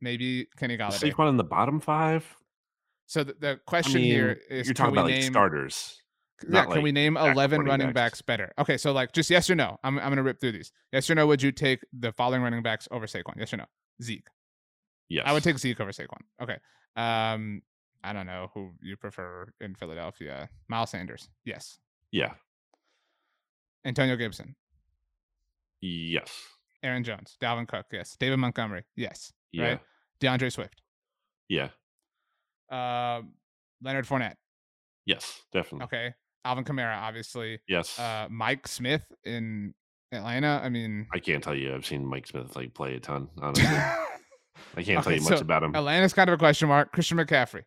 Maybe 0.00 0.48
Kenny 0.58 0.76
Golladay. 0.76 1.12
Saquon 1.12 1.28
in 1.28 1.36
the 1.36 1.44
bottom 1.44 1.80
five? 1.80 2.36
So 3.06 3.24
the, 3.24 3.34
the 3.38 3.50
I 3.52 3.54
question 3.66 4.02
mean, 4.02 4.12
here 4.12 4.40
is: 4.50 4.66
you're 4.66 4.74
Can 4.74 4.84
talking 4.84 4.94
about 4.94 5.06
like 5.06 5.20
name? 5.20 5.32
starters. 5.32 6.02
yeah, 6.48 6.62
can 6.62 6.70
like, 6.70 6.82
we 6.82 6.92
name 6.92 7.16
eleven 7.16 7.60
running 7.60 7.66
running 7.68 7.86
backs. 7.88 8.16
backs 8.18 8.22
better? 8.22 8.52
Okay, 8.58 8.76
so 8.76 8.92
like 8.92 9.12
just 9.12 9.30
yes 9.30 9.48
or 9.48 9.54
no. 9.54 9.78
I'm 9.84 9.98
I'm 9.98 10.10
gonna 10.10 10.22
rip 10.22 10.40
through 10.40 10.52
these. 10.52 10.72
Yes 10.92 11.08
or 11.08 11.14
no? 11.14 11.26
Would 11.26 11.42
you 11.42 11.52
take 11.52 11.80
the 11.98 12.12
following 12.12 12.42
running 12.42 12.62
backs 12.62 12.88
over 12.90 13.06
Saquon? 13.06 13.34
Yes 13.38 13.52
or 13.54 13.58
no? 13.58 13.64
Zeke. 14.02 14.26
Yes, 15.08 15.24
I 15.26 15.32
would 15.32 15.44
take 15.44 15.58
Zeke 15.58 15.80
over 15.80 15.92
Saquon. 15.92 16.20
Okay. 16.42 16.58
Um, 16.96 17.62
I 18.02 18.12
don't 18.12 18.26
know 18.26 18.50
who 18.54 18.72
you 18.82 18.96
prefer 18.96 19.52
in 19.60 19.74
Philadelphia. 19.74 20.48
Miles 20.68 20.90
Sanders. 20.90 21.28
Yes. 21.44 21.78
Yeah. 22.10 22.32
Antonio 23.84 24.16
Gibson. 24.16 24.56
Yes. 25.80 26.30
Aaron 26.82 27.04
Jones. 27.04 27.36
Dalvin 27.42 27.66
Cook. 27.68 27.86
Yes. 27.92 28.16
David 28.18 28.38
Montgomery. 28.38 28.84
Yes. 28.96 29.32
Yeah. 29.52 29.64
Right. 29.64 29.80
D'Andre 30.20 30.48
Swift. 30.50 30.80
Yeah. 31.48 31.68
Um, 32.70 33.32
Leonard 33.82 34.06
Fournette. 34.06 34.36
Yes. 35.04 35.42
Definitely. 35.52 35.84
Okay. 35.84 36.14
Alvin 36.44 36.64
Kamara. 36.64 36.96
Obviously. 36.98 37.60
Yes. 37.68 37.98
Uh, 37.98 38.26
Mike 38.30 38.66
Smith 38.68 39.02
in 39.24 39.74
Atlanta. 40.12 40.60
I 40.62 40.68
mean, 40.68 41.06
I 41.12 41.18
can't 41.18 41.42
tell 41.42 41.54
you. 41.54 41.74
I've 41.74 41.86
seen 41.86 42.04
Mike 42.06 42.26
Smith 42.26 42.54
like 42.56 42.74
play 42.74 42.94
a 42.94 43.00
ton. 43.00 43.28
Honestly, 43.40 43.66
I 44.76 44.82
can't 44.82 45.02
tell 45.02 45.12
you 45.12 45.20
much 45.22 45.38
so 45.38 45.42
about 45.42 45.62
him. 45.62 45.74
Atlanta's 45.74 46.12
kind 46.12 46.28
of 46.30 46.34
a 46.34 46.38
question 46.38 46.68
mark. 46.68 46.92
Christian 46.92 47.18
McCaffrey. 47.18 47.62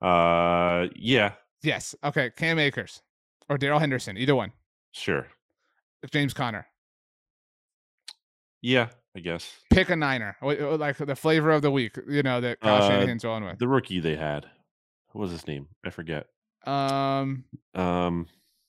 Uh, 0.00 0.88
yeah, 0.94 1.32
Yes. 1.62 1.94
Okay. 2.04 2.30
Cam 2.36 2.58
Akers 2.58 3.02
or 3.48 3.56
Darrell 3.58 3.78
Henderson. 3.78 4.16
Either 4.16 4.34
one. 4.36 4.52
sure. 4.92 5.26
James 6.12 6.32
Conner. 6.34 6.66
Yeah, 8.62 8.88
I 9.16 9.20
guess 9.20 9.52
pick 9.70 9.90
a 9.90 9.96
niner, 9.96 10.36
like 10.42 10.96
the 10.98 11.14
flavor 11.16 11.50
of 11.50 11.62
the 11.62 11.70
week, 11.70 11.96
you 12.08 12.22
know, 12.22 12.40
that 12.40 12.60
Kyle 12.60 12.82
Uh, 12.82 12.88
Shanahan's 12.88 13.24
rolling 13.24 13.44
with. 13.44 13.58
the 13.58 13.68
rookie 13.68 14.00
they 14.00 14.16
had. 14.16 14.46
What 15.12 15.22
was 15.22 15.30
his 15.30 15.46
name? 15.46 15.68
I 15.84 15.90
forget. 15.90 16.26
Um, 16.66 17.44
Um, 17.74 18.26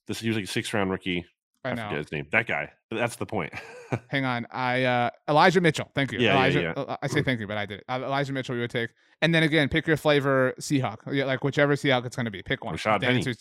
this 0.08 0.20
he 0.20 0.28
was 0.30 0.36
like 0.38 0.46
a 0.46 0.48
six 0.48 0.74
round 0.74 0.92
rookie. 0.92 1.26
I 1.66 1.72
I, 1.72 1.74
know. 1.74 1.84
forget 1.84 1.98
his 1.98 2.12
name. 2.12 2.28
That 2.32 2.48
guy. 2.48 2.72
That's 2.92 3.16
the 3.18 3.26
point. 3.26 3.52
Hang 4.10 4.24
on, 4.26 4.46
I 4.52 4.84
uh 4.84 5.10
Elijah 5.28 5.60
Mitchell. 5.62 5.90
Thank 5.96 6.12
you, 6.12 6.20
Yeah, 6.20 6.34
yeah, 6.34 6.36
Elijah. 6.36 6.62
yeah. 6.62 6.72
uh, 6.84 6.98
I 7.02 7.08
say 7.08 7.22
thank 7.24 7.40
you, 7.40 7.48
but 7.48 7.58
I 7.58 7.66
did 7.66 7.80
it. 7.80 7.86
Elijah 7.90 8.32
Mitchell, 8.34 8.56
we 8.56 8.62
would 8.62 8.70
take, 8.70 8.92
and 9.22 9.34
then 9.34 9.44
again, 9.44 9.68
pick 9.68 9.88
your 9.88 9.98
flavor 9.98 10.54
Seahawk, 10.60 10.98
yeah, 11.12 11.26
like 11.26 11.44
whichever 11.44 11.74
Seahawk 11.76 12.06
it's 12.06 12.16
going 12.16 12.26
to 12.26 12.32
be. 12.32 12.44
Pick 12.44 12.64
one. 12.64 12.76
Rashaad 12.76 13.00
the 13.02 13.08
Penny. 13.08 13.36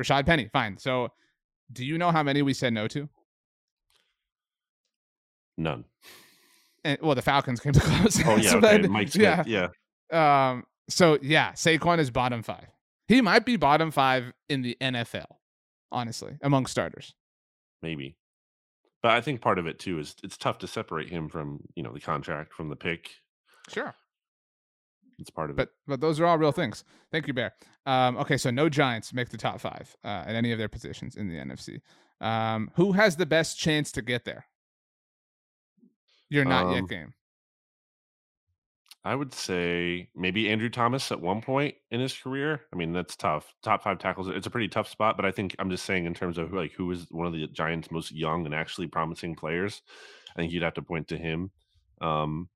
Rashaad 0.00 0.26
Penny. 0.26 0.48
Fine. 0.52 0.78
So, 0.78 1.08
do 1.72 1.84
you 1.84 1.96
know 1.98 2.10
how 2.12 2.22
many 2.22 2.42
we 2.42 2.52
said 2.54 2.72
no 2.74 2.86
to? 2.88 3.08
None. 5.56 5.84
And 6.84 6.98
well, 7.02 7.14
the 7.14 7.22
Falcons 7.22 7.60
came 7.60 7.72
to 7.72 7.80
close. 7.84 8.20
Oh 8.24 8.36
yeah, 8.36 8.50
So 8.50 8.58
okay. 8.58 8.78
then- 8.82 8.90
Mike 8.92 9.08
Smith. 9.08 9.46
Yeah. 9.46 9.68
Yeah. 10.12 10.50
Um. 10.50 10.64
So 10.88 11.18
yeah, 11.22 11.52
Saquon 11.52 11.98
is 11.98 12.10
bottom 12.10 12.42
five. 12.42 12.66
He 13.08 13.20
might 13.20 13.44
be 13.44 13.56
bottom 13.56 13.90
five 13.90 14.32
in 14.48 14.62
the 14.62 14.76
NFL, 14.80 15.26
honestly, 15.92 16.36
among 16.42 16.66
starters. 16.66 17.14
maybe. 17.82 18.16
But 19.02 19.12
I 19.12 19.20
think 19.20 19.40
part 19.40 19.58
of 19.60 19.66
it 19.68 19.78
too 19.78 19.98
is 20.00 20.16
it's 20.24 20.36
tough 20.36 20.58
to 20.58 20.66
separate 20.66 21.08
him 21.08 21.28
from 21.28 21.60
you 21.74 21.82
know 21.82 21.92
the 21.92 22.00
contract 22.00 22.52
from 22.54 22.68
the 22.68 22.76
pick. 22.76 23.10
Sure. 23.68 23.94
It's 25.18 25.30
part 25.30 25.48
of 25.50 25.56
but 25.56 25.68
it. 25.68 25.74
but 25.86 26.00
those 26.00 26.20
are 26.20 26.26
all 26.26 26.36
real 26.38 26.52
things. 26.52 26.84
Thank 27.10 27.26
you, 27.26 27.32
Bear. 27.32 27.54
Um, 27.86 28.16
okay, 28.18 28.36
so 28.36 28.50
no 28.50 28.68
Giants 28.68 29.12
make 29.14 29.30
the 29.30 29.36
top 29.38 29.60
five 29.60 29.96
uh, 30.04 30.24
at 30.26 30.34
any 30.34 30.52
of 30.52 30.58
their 30.58 30.68
positions 30.68 31.16
in 31.16 31.28
the 31.28 31.36
NFC. 31.36 31.80
Um, 32.20 32.70
who 32.74 32.92
has 32.92 33.16
the 33.16 33.26
best 33.26 33.58
chance 33.58 33.90
to 33.92 34.02
get 34.02 34.24
there? 34.24 34.46
You're 36.28 36.44
not 36.44 36.70
yet 36.70 36.80
Um, 36.80 36.86
game. 36.86 37.14
I 39.04 39.14
would 39.14 39.32
say 39.32 40.08
maybe 40.16 40.50
Andrew 40.50 40.68
Thomas 40.68 41.12
at 41.12 41.20
one 41.20 41.40
point 41.40 41.76
in 41.92 42.00
his 42.00 42.12
career. 42.12 42.62
I 42.72 42.76
mean, 42.76 42.92
that's 42.92 43.14
tough. 43.14 43.54
Top 43.62 43.84
five 43.84 43.98
tackles. 43.98 44.26
It's 44.26 44.48
a 44.48 44.50
pretty 44.50 44.66
tough 44.66 44.88
spot, 44.88 45.16
but 45.16 45.24
I 45.24 45.30
think 45.30 45.54
I'm 45.60 45.70
just 45.70 45.84
saying 45.84 46.06
in 46.06 46.14
terms 46.14 46.38
of 46.38 46.52
like 46.52 46.72
who 46.72 46.90
is 46.90 47.06
one 47.12 47.26
of 47.26 47.32
the 47.32 47.46
Giants' 47.46 47.92
most 47.92 48.10
young 48.10 48.44
and 48.46 48.54
actually 48.54 48.88
promising 48.88 49.36
players. 49.36 49.82
I 50.36 50.40
think 50.40 50.52
you'd 50.52 50.64
have 50.64 50.74
to 50.74 50.82
point 50.82 51.06
to 51.08 51.16
him. 51.16 51.52
Um, 52.00 52.48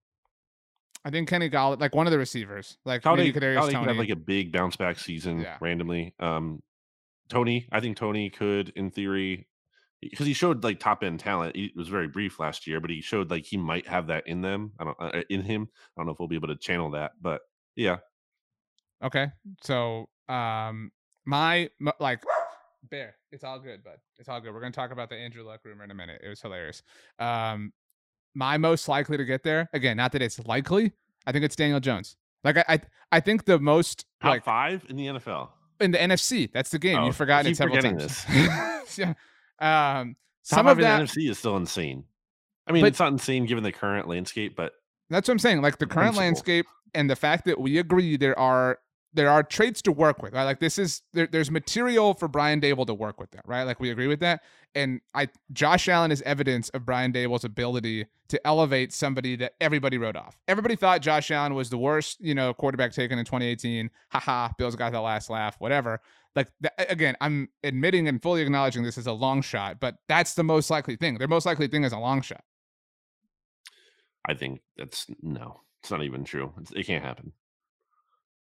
I 1.05 1.11
think 1.11 1.29
Kenny 1.29 1.49
Golladay, 1.49 1.81
like 1.81 1.95
one 1.95 2.09
of 2.09 2.11
the 2.11 2.19
receivers, 2.19 2.79
like 2.85 3.03
Golladay, 3.03 3.17
maybe 3.19 3.33
Kadarius 3.41 3.57
Golladay 3.59 3.67
could 3.67 3.73
Toney. 3.75 3.87
have 3.87 3.97
like 3.97 4.11
a 4.11 4.17
big 4.17 4.51
bounce 4.53 4.77
back 4.77 4.99
season 4.99 5.41
Yeah. 5.41 5.57
randomly. 5.61 6.15
Um, 6.19 6.63
Toney, 7.29 7.69
I 7.71 7.79
think 7.79 7.97
Toney 7.97 8.29
could, 8.29 8.71
in 8.71 8.91
theory, 8.91 9.47
because 10.01 10.27
he 10.27 10.33
showed 10.33 10.65
like 10.65 10.81
top 10.81 11.03
end 11.03 11.21
talent. 11.21 11.57
It 11.57 11.73
was 11.77 11.89
very 11.89 12.09
brief 12.09 12.41
last 12.41 12.67
year, 12.67 12.81
but 12.81 12.91
he 12.91 13.01
showed 13.01 13.31
like 13.31 13.45
he 13.45 13.57
might 13.57 13.87
have 13.87 14.07
that 14.09 14.27
in 14.27 14.41
them. 14.41 14.73
I 14.79 14.85
don't 14.85 14.97
uh, 15.01 15.23
in 15.29 15.43
him. 15.43 15.69
I 15.73 16.01
don't 16.01 16.07
know 16.07 16.13
if 16.13 16.19
we'll 16.19 16.29
be 16.29 16.37
able 16.37 16.49
to 16.49 16.57
channel 16.57 16.91
that, 16.93 17.13
but 17.21 17.43
yeah, 17.77 17.99
okay, 19.05 19.29
so 19.63 20.09
um, 20.29 20.91
my 21.25 21.69
m- 21.81 21.93
like 21.99 22.23
Bear, 22.91 23.15
it's 23.31 23.45
all 23.45 23.59
good, 23.59 23.85
bud. 23.85 23.99
It's 24.19 24.29
all 24.29 24.41
good. 24.41 24.55
We're 24.55 24.61
gonna 24.61 24.73
talk 24.73 24.91
about 24.91 25.11
the 25.11 25.17
Andrew 25.17 25.43
Luck 25.45 25.61
rumor 25.65 25.85
in 25.85 25.91
a 25.91 25.95
minute. 25.95 26.21
It 26.25 26.29
was 26.29 26.41
hilarious. 26.41 26.83
Um, 27.19 27.73
my 28.35 28.57
most 28.59 28.89
likely 28.89 29.17
to 29.17 29.25
get 29.25 29.43
there 29.43 29.69
again, 29.73 29.97
not 29.97 30.13
that 30.13 30.23
it's 30.23 30.39
likely. 30.47 30.93
I 31.27 31.33
think 31.33 31.45
it's 31.45 31.57
Daniel 31.57 31.81
Jones. 31.81 32.17
Like 32.43 32.57
I, 32.57 32.65
I, 32.69 32.81
I 33.13 33.21
think 33.21 33.45
the 33.45 33.59
most 33.59 34.07
top 34.23 34.31
like 34.31 34.45
five 34.45 34.85
in 34.89 34.97
the 34.97 35.07
NFL. 35.07 35.49
in 35.81 35.91
the 35.91 35.99
NFC. 35.99 36.51
That's 36.51 36.71
the 36.71 36.79
game. 36.79 36.99
Oh, 36.99 37.07
You've 37.07 37.17
forgotten 37.17 37.47
keep 37.47 37.53
it 37.53 37.57
several 37.57 37.83
times. 37.83 38.25
yeah. 38.99 39.15
Um, 39.61 40.17
Top 40.49 40.57
some 40.59 40.67
of 40.67 40.79
that. 40.79 41.01
NFC 41.03 41.29
is 41.31 41.39
still 41.39 41.57
insane. 41.57 42.05
I 42.67 42.73
mean, 42.73 42.83
But- 42.83 42.89
it's 42.89 42.99
not 43.01 43.13
insane 43.13 43.47
given 43.47 43.63
the 43.65 43.73
current 43.73 44.09
landscape, 44.09 44.57
but 44.57 44.73
That's 45.11 45.29
what 45.29 45.33
I'm 45.33 45.39
saying. 45.41 45.61
Like 45.63 45.79
the 45.79 45.87
the 45.87 45.93
current 45.95 46.15
principle. 46.15 46.25
landscape 46.25 46.67
and 46.95 47.11
the 47.11 47.17
fact 47.17 47.45
that 47.47 47.61
we 47.61 47.79
agree 47.79 48.17
there 48.17 48.39
are 48.39 48.79
there 49.13 49.31
are 49.31 49.43
traits 49.43 49.83
to 49.83 49.93
work 49.93 50.23
with. 50.23 50.33
Right? 50.33 50.45
Like 50.45 50.61
this 50.61 50.79
is 50.79 51.03
there, 51.13 51.27
there's 51.27 51.51
material 51.51 52.15
for 52.15 52.29
Brian 52.29 52.61
Daboll 52.61 52.87
to 52.87 52.95
work 52.95 53.21
with 53.21 53.31
that. 53.33 53.47
Right? 53.47 53.65
Like 53.65 53.81
we 53.81 53.91
agree 53.91 54.07
with 54.07 54.21
that. 54.21 54.43
And 54.75 55.01
I 55.15 55.29
Josh 55.53 55.89
Allen 55.89 56.13
is 56.13 56.23
evidence 56.23 56.69
of 56.71 56.87
Brian 56.87 57.13
Daboll's 57.13 57.45
ability 57.45 58.07
to 58.29 58.47
elevate 58.47 58.93
somebody 58.93 59.37
that 59.37 59.55
everybody 59.61 59.99
wrote 59.99 60.17
off. 60.17 60.39
Everybody 60.47 60.77
thought 60.77 61.03
Josh 61.03 61.31
Allen 61.31 61.55
was 61.55 61.71
the 61.71 61.79
worst, 61.79 62.21
you 62.21 62.35
know, 62.35 62.55
quarterback 62.55 62.93
taken 62.93 63.19
in 63.19 63.25
2018. 63.25 63.91
Haha, 64.11 64.51
Bills 64.57 64.77
got 64.77 64.93
the 64.93 65.01
last 65.01 65.31
laugh. 65.31 65.57
Whatever. 65.59 66.01
Like 66.37 66.49
again, 66.79 67.17
I'm 67.21 67.49
admitting 67.65 68.07
and 68.07 68.23
fully 68.23 68.43
acknowledging 68.43 68.85
this 68.85 68.99
is 68.99 69.09
a 69.09 69.13
long 69.13 69.43
shot, 69.43 69.81
but 69.81 69.97
that's 70.09 70.35
the 70.35 70.45
most 70.45 70.71
likely 70.71 70.97
thing. 70.97 71.19
Their 71.19 71.29
most 71.29 71.47
likely 71.47 71.67
thing 71.67 71.85
is 71.85 71.93
a 71.93 71.99
long 71.99 72.23
shot. 72.23 72.45
I 74.25 74.35
think 74.35 74.61
that's 74.77 75.07
no, 75.23 75.63
it's 75.83 75.91
not 75.91 76.03
even 76.03 76.25
true. 76.25 76.53
It's, 76.61 76.71
it 76.73 76.87
can't 76.87 77.05
happen. 77.05 77.33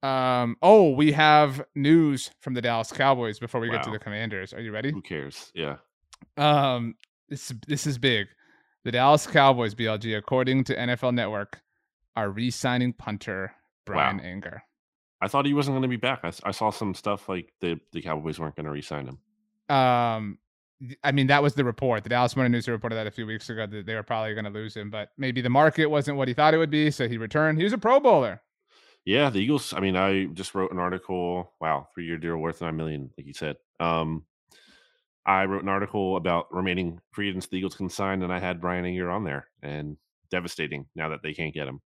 Um. 0.05 0.57
Oh, 0.63 0.91
we 0.91 1.13
have 1.13 1.65
news 1.75 2.31
from 2.41 2.55
the 2.55 2.61
Dallas 2.63 2.93
Cowboys 2.93 3.39
before 3.39 3.61
we 3.61 3.71
get 3.71 3.83
to 3.85 3.91
the 3.91 3.99
Commanders. 3.99 4.53
Are 4.53 4.61
you 4.61 4.71
ready? 4.73 4.93
Who 4.93 5.01
cares? 5.03 5.51
Yeah. 5.55 5.77
Um. 6.37 6.95
This 7.29 7.53
this 7.67 7.87
is 7.87 7.97
big. 7.99 8.27
The 8.85 8.93
Dallas 8.93 9.27
Cowboys, 9.27 9.75
BLG, 9.75 10.17
according 10.19 10.65
to 10.65 10.77
NFL 10.77 11.15
Network, 11.15 11.63
are 12.17 12.29
re-signing 12.31 12.93
punter 12.93 13.53
Bryan 13.87 14.19
Wow. 14.19 14.25
Anger. 14.25 14.63
I 15.23 15.29
thought 15.29 15.47
he 15.47 15.55
wasn't 15.55 15.73
going 15.75 15.83
to 15.83 15.89
be 15.89 15.97
back. 15.97 16.21
I 16.23 16.51
saw 16.51 16.69
some 16.71 16.93
stuff 16.95 17.29
like 17.29 17.53
the 17.61 17.81
the 17.93 18.03
Cowboys 18.03 18.39
weren't 18.39 18.57
going 18.57 18.67
to 18.67 18.73
re-sign 18.73 19.07
him. 19.07 19.75
Um. 19.75 20.39
I 21.03 21.13
mean, 21.13 21.29
that 21.29 21.43
was 21.43 21.55
the 21.55 21.65
report. 21.65 22.03
The 22.03 22.11
Dallas 22.11 22.37
Morning 22.37 22.53
News 22.53 22.69
reported 22.69 22.97
that 22.97 23.07
a 23.07 23.11
few 23.11 23.27
weeks 23.27 23.49
ago 23.49 23.67
that 23.67 23.87
they 23.87 23.95
were 23.95 24.03
probably 24.03 24.35
going 24.35 24.45
to 24.45 24.51
lose 24.51 24.77
him, 24.77 24.91
but 24.91 25.13
maybe 25.17 25.41
the 25.41 25.49
market 25.49 25.87
wasn't 25.87 26.19
what 26.19 26.29
he 26.29 26.35
thought 26.35 26.53
it 26.53 26.59
would 26.59 26.69
be, 26.69 26.91
so 26.91 27.09
he 27.09 27.17
returned. 27.17 27.57
He 27.57 27.65
was 27.65 27.73
a 27.73 27.79
Pro 27.79 28.01
Bowler. 28.01 28.43
Yeah, 29.05 29.29
the 29.31 29.39
Eagles. 29.41 29.75
I 29.75 29.81
mean, 29.81 29.97
I 29.97 30.27
just 30.27 30.55
wrote 30.55 30.73
an 30.73 30.79
article. 30.79 31.53
Wow, 31.61 31.89
three 31.95 32.07
year 32.07 32.17
deal 32.17 32.39
worth 32.39 32.61
nine 32.63 32.77
million, 32.77 33.11
like 33.19 33.27
you 33.27 33.35
said. 33.35 33.57
Um, 33.79 34.25
I 35.27 35.45
wrote 35.45 35.63
an 35.63 35.69
article 35.69 36.17
about 36.17 36.53
remaining 36.53 37.01
free 37.13 37.29
agents 37.29 37.47
the 37.47 37.57
Eagles 37.57 37.75
can 37.75 37.89
sign, 37.89 38.23
and 38.23 38.33
I 38.33 38.39
had 38.39 38.61
Bryan 38.61 38.85
Anger 38.85 39.11
on 39.11 39.25
there, 39.25 39.49
and 39.63 39.97
devastating 40.31 40.87
now 40.95 41.11
that 41.11 41.23
they 41.23 41.35
can't 41.35 41.55
get 41.55 41.69
him. 41.69 41.81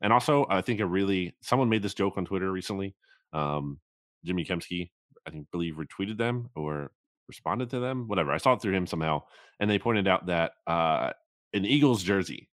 And 0.00 0.12
also, 0.12 0.46
I 0.48 0.60
think 0.62 0.80
a 0.80 0.86
really 0.86 1.34
someone 1.42 1.68
made 1.68 1.82
this 1.82 1.94
joke 1.94 2.14
on 2.16 2.24
Twitter 2.24 2.50
recently. 2.50 2.94
Um, 3.32 3.78
Jimmy 4.24 4.44
Kempski, 4.44 4.90
I 5.26 5.30
think, 5.30 5.50
believe 5.50 5.74
retweeted 5.76 6.16
them 6.16 6.50
or 6.54 6.92
responded 7.28 7.70
to 7.70 7.80
them, 7.80 8.08
whatever. 8.08 8.32
I 8.32 8.38
saw 8.38 8.54
it 8.54 8.62
through 8.62 8.74
him 8.74 8.86
somehow, 8.86 9.22
and 9.60 9.70
they 9.70 9.78
pointed 9.78 10.08
out 10.08 10.26
that 10.26 10.52
uh, 10.66 11.10
an 11.52 11.66
Eagles 11.66 12.02
jersey 12.02 12.48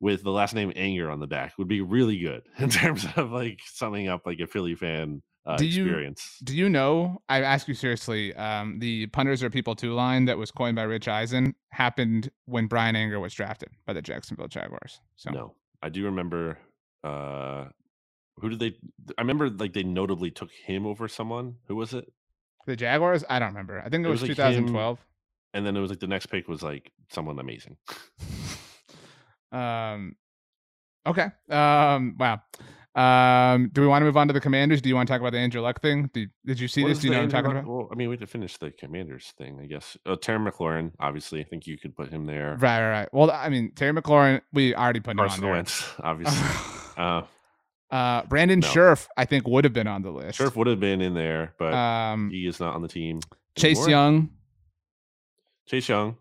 with 0.00 0.22
the 0.22 0.30
last 0.30 0.54
name 0.54 0.72
Anger 0.76 1.10
on 1.10 1.20
the 1.20 1.26
back 1.26 1.54
would 1.58 1.68
be 1.68 1.80
really 1.80 2.18
good 2.18 2.42
in 2.58 2.70
terms 2.70 3.06
of 3.16 3.30
like 3.30 3.60
summing 3.66 4.08
up 4.08 4.22
like 4.26 4.40
a 4.40 4.46
Philly 4.46 4.74
fan 4.74 5.22
uh, 5.46 5.56
do 5.56 5.64
experience. 5.64 6.36
You, 6.40 6.44
do 6.44 6.56
you 6.56 6.68
know? 6.68 7.22
I 7.28 7.42
ask 7.42 7.66
you 7.68 7.74
seriously. 7.74 8.34
Um, 8.34 8.78
the 8.80 9.06
punters 9.06 9.42
are 9.42 9.48
people 9.48 9.74
two 9.74 9.94
line 9.94 10.26
that 10.26 10.36
was 10.36 10.50
coined 10.50 10.76
by 10.76 10.82
Rich 10.82 11.08
Eisen 11.08 11.54
happened 11.70 12.30
when 12.44 12.66
Bryan 12.66 12.94
Anger 12.94 13.18
was 13.18 13.32
drafted 13.32 13.70
by 13.86 13.94
the 13.94 14.02
Jacksonville 14.02 14.48
Jaguars. 14.48 15.00
So 15.16 15.30
no, 15.30 15.54
I 15.82 15.88
do 15.88 16.04
remember. 16.04 16.58
Uh, 17.02 17.66
who 18.40 18.50
did 18.50 18.58
they? 18.58 18.76
I 19.16 19.22
remember 19.22 19.48
like 19.48 19.72
they 19.72 19.82
notably 19.82 20.30
took 20.30 20.50
him 20.50 20.86
over 20.86 21.08
someone. 21.08 21.56
Who 21.66 21.76
was 21.76 21.94
it? 21.94 22.12
The 22.66 22.76
Jaguars? 22.76 23.24
I 23.30 23.38
don't 23.38 23.48
remember. 23.48 23.80
I 23.80 23.88
think 23.88 24.04
it, 24.04 24.08
it 24.08 24.10
was, 24.10 24.20
was 24.20 24.28
like 24.28 24.36
2012. 24.36 24.98
Him, 24.98 25.04
and 25.54 25.66
then 25.66 25.76
it 25.76 25.80
was 25.80 25.88
like 25.88 26.00
the 26.00 26.06
next 26.06 26.26
pick 26.26 26.46
was 26.46 26.62
like 26.62 26.92
someone 27.10 27.38
amazing. 27.38 27.78
um. 29.52 30.16
Okay. 31.06 31.26
Um. 31.50 32.16
Wow. 32.18 32.42
Um, 32.98 33.70
do 33.72 33.80
we 33.80 33.86
want 33.86 34.02
to 34.02 34.06
move 34.06 34.16
on 34.16 34.26
to 34.26 34.32
the 34.32 34.40
Commanders? 34.40 34.82
Do 34.82 34.88
you 34.88 34.96
want 34.96 35.06
to 35.06 35.12
talk 35.12 35.20
about 35.20 35.30
the 35.30 35.38
Andrew 35.38 35.60
Luck 35.60 35.80
thing? 35.80 36.10
Did, 36.12 36.30
did 36.44 36.58
you 36.58 36.66
see 36.66 36.82
what 36.82 36.88
this? 36.88 36.98
Do 36.98 37.06
you 37.06 37.12
know 37.12 37.18
what 37.18 37.24
I'm 37.24 37.30
talking 37.30 37.54
Luck? 37.54 37.62
about? 37.62 37.72
Well, 37.72 37.88
I 37.92 37.94
mean, 37.94 38.08
we 38.08 38.16
to 38.16 38.26
finish 38.26 38.56
the 38.56 38.72
Commanders 38.72 39.32
thing, 39.38 39.60
I 39.62 39.66
guess. 39.66 39.96
Oh, 40.04 40.16
Terry 40.16 40.40
McLaurin, 40.40 40.90
obviously. 40.98 41.40
I 41.40 41.44
think 41.44 41.68
you 41.68 41.78
could 41.78 41.94
put 41.94 42.08
him 42.08 42.26
there. 42.26 42.56
Right, 42.58 42.80
right, 42.80 42.90
right. 42.90 43.08
Well, 43.12 43.30
I 43.30 43.50
mean, 43.50 43.70
Terry 43.76 43.92
McLaurin, 43.92 44.40
we 44.52 44.74
already 44.74 44.98
put 44.98 45.16
Carson 45.16 45.44
him 45.44 45.50
on 45.50 45.56
Wentz, 45.56 45.84
obviously. 46.02 46.48
uh, 46.96 47.22
uh, 47.92 48.22
Brandon 48.24 48.58
no. 48.58 48.66
Scherff, 48.66 49.06
I 49.16 49.26
think, 49.26 49.46
would 49.46 49.62
have 49.62 49.72
been 49.72 49.86
on 49.86 50.02
the 50.02 50.10
list. 50.10 50.38
Scherff 50.38 50.56
would 50.56 50.66
have 50.66 50.80
been 50.80 51.00
in 51.00 51.14
there, 51.14 51.54
but 51.56 51.72
um, 51.74 52.30
he 52.30 52.48
is 52.48 52.58
not 52.58 52.74
on 52.74 52.82
the 52.82 52.88
team. 52.88 53.20
Chase 53.56 53.76
anymore. 53.76 53.90
Young. 53.90 54.30
Chase 55.66 55.88
Young. 55.88 56.16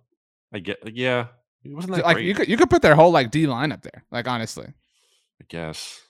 I 0.53 0.59
get, 0.59 0.77
yeah. 0.93 1.27
He 1.67 1.73
wasn't 1.73 1.95
that 1.95 2.05
like 2.05 2.15
great. 2.15 2.25
you 2.25 2.33
could 2.33 2.47
you 2.47 2.57
could 2.57 2.69
put 2.69 2.81
their 2.81 2.95
whole 2.95 3.11
like 3.11 3.31
D 3.31 3.47
line 3.47 3.71
up 3.71 3.81
there. 3.81 4.03
Like 4.11 4.27
honestly. 4.27 4.67
I 4.67 5.45
guess. 5.49 6.01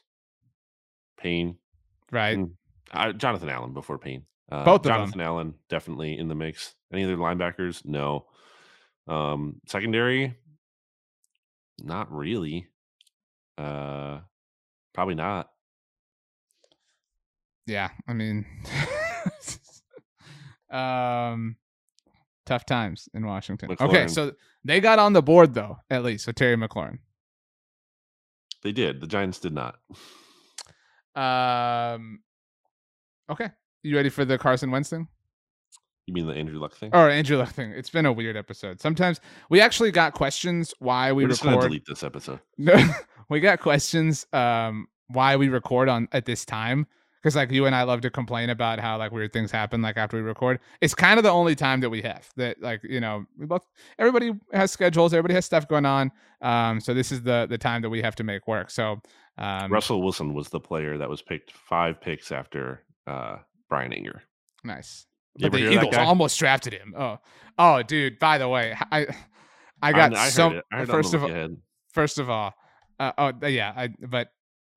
Payne, 1.17 1.57
right? 2.11 2.37
uh, 2.91 3.11
Jonathan 3.13 3.49
Allen 3.49 3.73
before 3.73 3.97
Payne. 3.97 4.23
Uh, 4.51 4.63
Both 4.63 4.83
Jonathan 4.83 5.17
them. 5.17 5.27
Allen 5.27 5.53
definitely 5.67 6.17
in 6.17 6.27
the 6.27 6.35
mix. 6.35 6.75
Any 6.93 7.03
other 7.03 7.17
linebackers? 7.17 7.83
No. 7.83 8.27
Um, 9.07 9.55
secondary, 9.67 10.35
not 11.81 12.11
really. 12.11 12.67
Uh, 13.57 14.19
probably 14.93 15.15
not. 15.15 15.49
Yeah, 17.65 17.89
I 18.07 18.13
mean, 18.13 18.45
um, 20.69 21.57
tough 22.47 22.65
times 22.65 23.07
in 23.13 23.25
Washington. 23.25 23.69
McLaurin. 23.69 23.89
Okay, 23.89 24.07
so 24.07 24.31
they 24.63 24.79
got 24.79 24.97
on 24.97 25.13
the 25.13 25.21
board 25.21 25.53
though, 25.53 25.77
at 25.91 26.03
least. 26.03 26.25
So 26.25 26.31
Terry 26.31 26.55
McLaurin. 26.55 26.97
They 28.63 28.71
did. 28.71 29.01
The 29.01 29.07
Giants 29.07 29.39
did 29.39 29.53
not. 29.53 29.75
Um. 31.15 32.19
Okay, 33.29 33.49
you 33.83 33.95
ready 33.95 34.09
for 34.09 34.25
the 34.25 34.37
Carson 34.37 34.71
Wentz 34.71 34.89
thing? 34.89 35.07
You 36.07 36.13
mean 36.13 36.25
the 36.25 36.33
Andrew 36.33 36.57
Luck 36.59 36.73
thing? 36.75 36.91
Or 36.93 37.09
Andrew 37.09 37.37
Luck 37.37 37.49
thing? 37.49 37.71
It's 37.71 37.89
been 37.89 38.05
a 38.05 38.13
weird 38.13 38.37
episode. 38.37 38.79
Sometimes 38.79 39.19
we 39.49 39.59
actually 39.59 39.91
got 39.91 40.13
questions 40.13 40.73
why 40.79 41.11
we 41.11 41.25
We're 41.25 41.31
record. 41.31 41.45
Gonna 41.45 41.61
delete 41.61 41.85
this 41.85 42.03
episode. 42.03 42.39
No, 42.57 42.75
we 43.29 43.41
got 43.41 43.59
questions 43.59 44.25
um 44.31 44.87
why 45.09 45.35
we 45.35 45.49
record 45.49 45.89
on 45.89 46.07
at 46.13 46.25
this 46.25 46.45
time 46.45 46.87
because 47.21 47.35
like 47.35 47.51
you 47.51 47.65
and 47.65 47.75
I 47.75 47.83
love 47.83 48.01
to 48.01 48.09
complain 48.09 48.49
about 48.49 48.79
how 48.79 48.97
like 48.97 49.11
weird 49.11 49.33
things 49.33 49.51
happen 49.51 49.81
like 49.81 49.97
after 49.97 50.17
we 50.17 50.23
record. 50.23 50.59
It's 50.81 50.95
kind 50.95 51.19
of 51.19 51.23
the 51.23 51.31
only 51.31 51.55
time 51.55 51.81
that 51.81 51.89
we 51.89 52.01
have 52.01 52.29
that 52.37 52.61
like 52.61 52.81
you 52.83 52.99
know 52.99 53.25
we 53.37 53.45
both 53.45 53.67
everybody 53.99 54.33
has 54.53 54.71
schedules, 54.71 55.13
everybody 55.13 55.33
has 55.33 55.45
stuff 55.45 55.67
going 55.67 55.85
on. 55.85 56.11
Um, 56.41 56.79
so 56.79 56.93
this 56.93 57.11
is 57.11 57.23
the 57.23 57.47
the 57.49 57.57
time 57.57 57.81
that 57.81 57.89
we 57.89 58.01
have 58.01 58.15
to 58.15 58.23
make 58.23 58.47
work. 58.47 58.69
So 58.69 59.01
um, 59.37 59.71
Russell 59.71 60.01
Wilson 60.01 60.33
was 60.33 60.49
the 60.49 60.59
player 60.59 60.97
that 60.97 61.09
was 61.09 61.21
picked 61.21 61.51
five 61.51 62.01
picks 62.01 62.31
after 62.31 62.83
uh, 63.05 63.37
Bryan 63.69 63.93
Anger. 63.93 64.21
Nice. 64.63 65.05
But 65.39 65.51
the 65.51 65.71
Eagles 65.71 65.95
almost 65.95 66.39
drafted 66.39 66.73
him. 66.73 66.95
Oh, 66.97 67.19
oh, 67.59 67.83
dude. 67.83 68.17
By 68.17 68.37
the 68.39 68.49
way, 68.49 68.75
I 68.91 69.07
I 69.81 69.91
got 69.91 70.15
I, 70.15 70.25
I 70.25 70.29
some. 70.29 70.61
first 70.87 71.13
of 71.13 71.23
all, 71.23 71.49
first 71.93 72.19
of 72.19 72.29
all, 72.29 72.53
uh, 72.99 73.11
oh 73.17 73.47
yeah. 73.47 73.73
I 73.75 73.87
but 73.87 74.29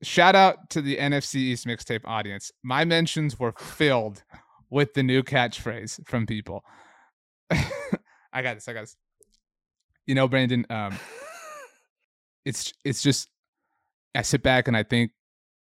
shout 0.03 0.35
out 0.35 0.71
to 0.71 0.83
the 0.83 0.97
NFC 0.97 1.37
East 1.37 1.67
mixtape 1.67 2.03
audience. 2.05 2.51
My 2.63 2.85
mentions 2.85 3.39
were 3.39 3.53
filled 3.53 4.23
with 4.71 4.95
the 4.95 5.03
new 5.03 5.23
catchphrase 5.23 6.07
from 6.07 6.27
people. 6.27 6.65
I 7.51 8.43
got 8.43 8.55
this. 8.55 8.69
I 8.69 8.73
got 8.73 8.83
this. 8.83 8.97
You 10.07 10.15
know, 10.15 10.29
Brandon. 10.29 10.65
Um, 10.71 10.99
it's 12.45 12.73
it's 12.85 13.03
just 13.03 13.29
I 14.15 14.23
sit 14.23 14.43
back 14.43 14.69
and 14.69 14.77
I 14.77 14.83
think 14.83 15.13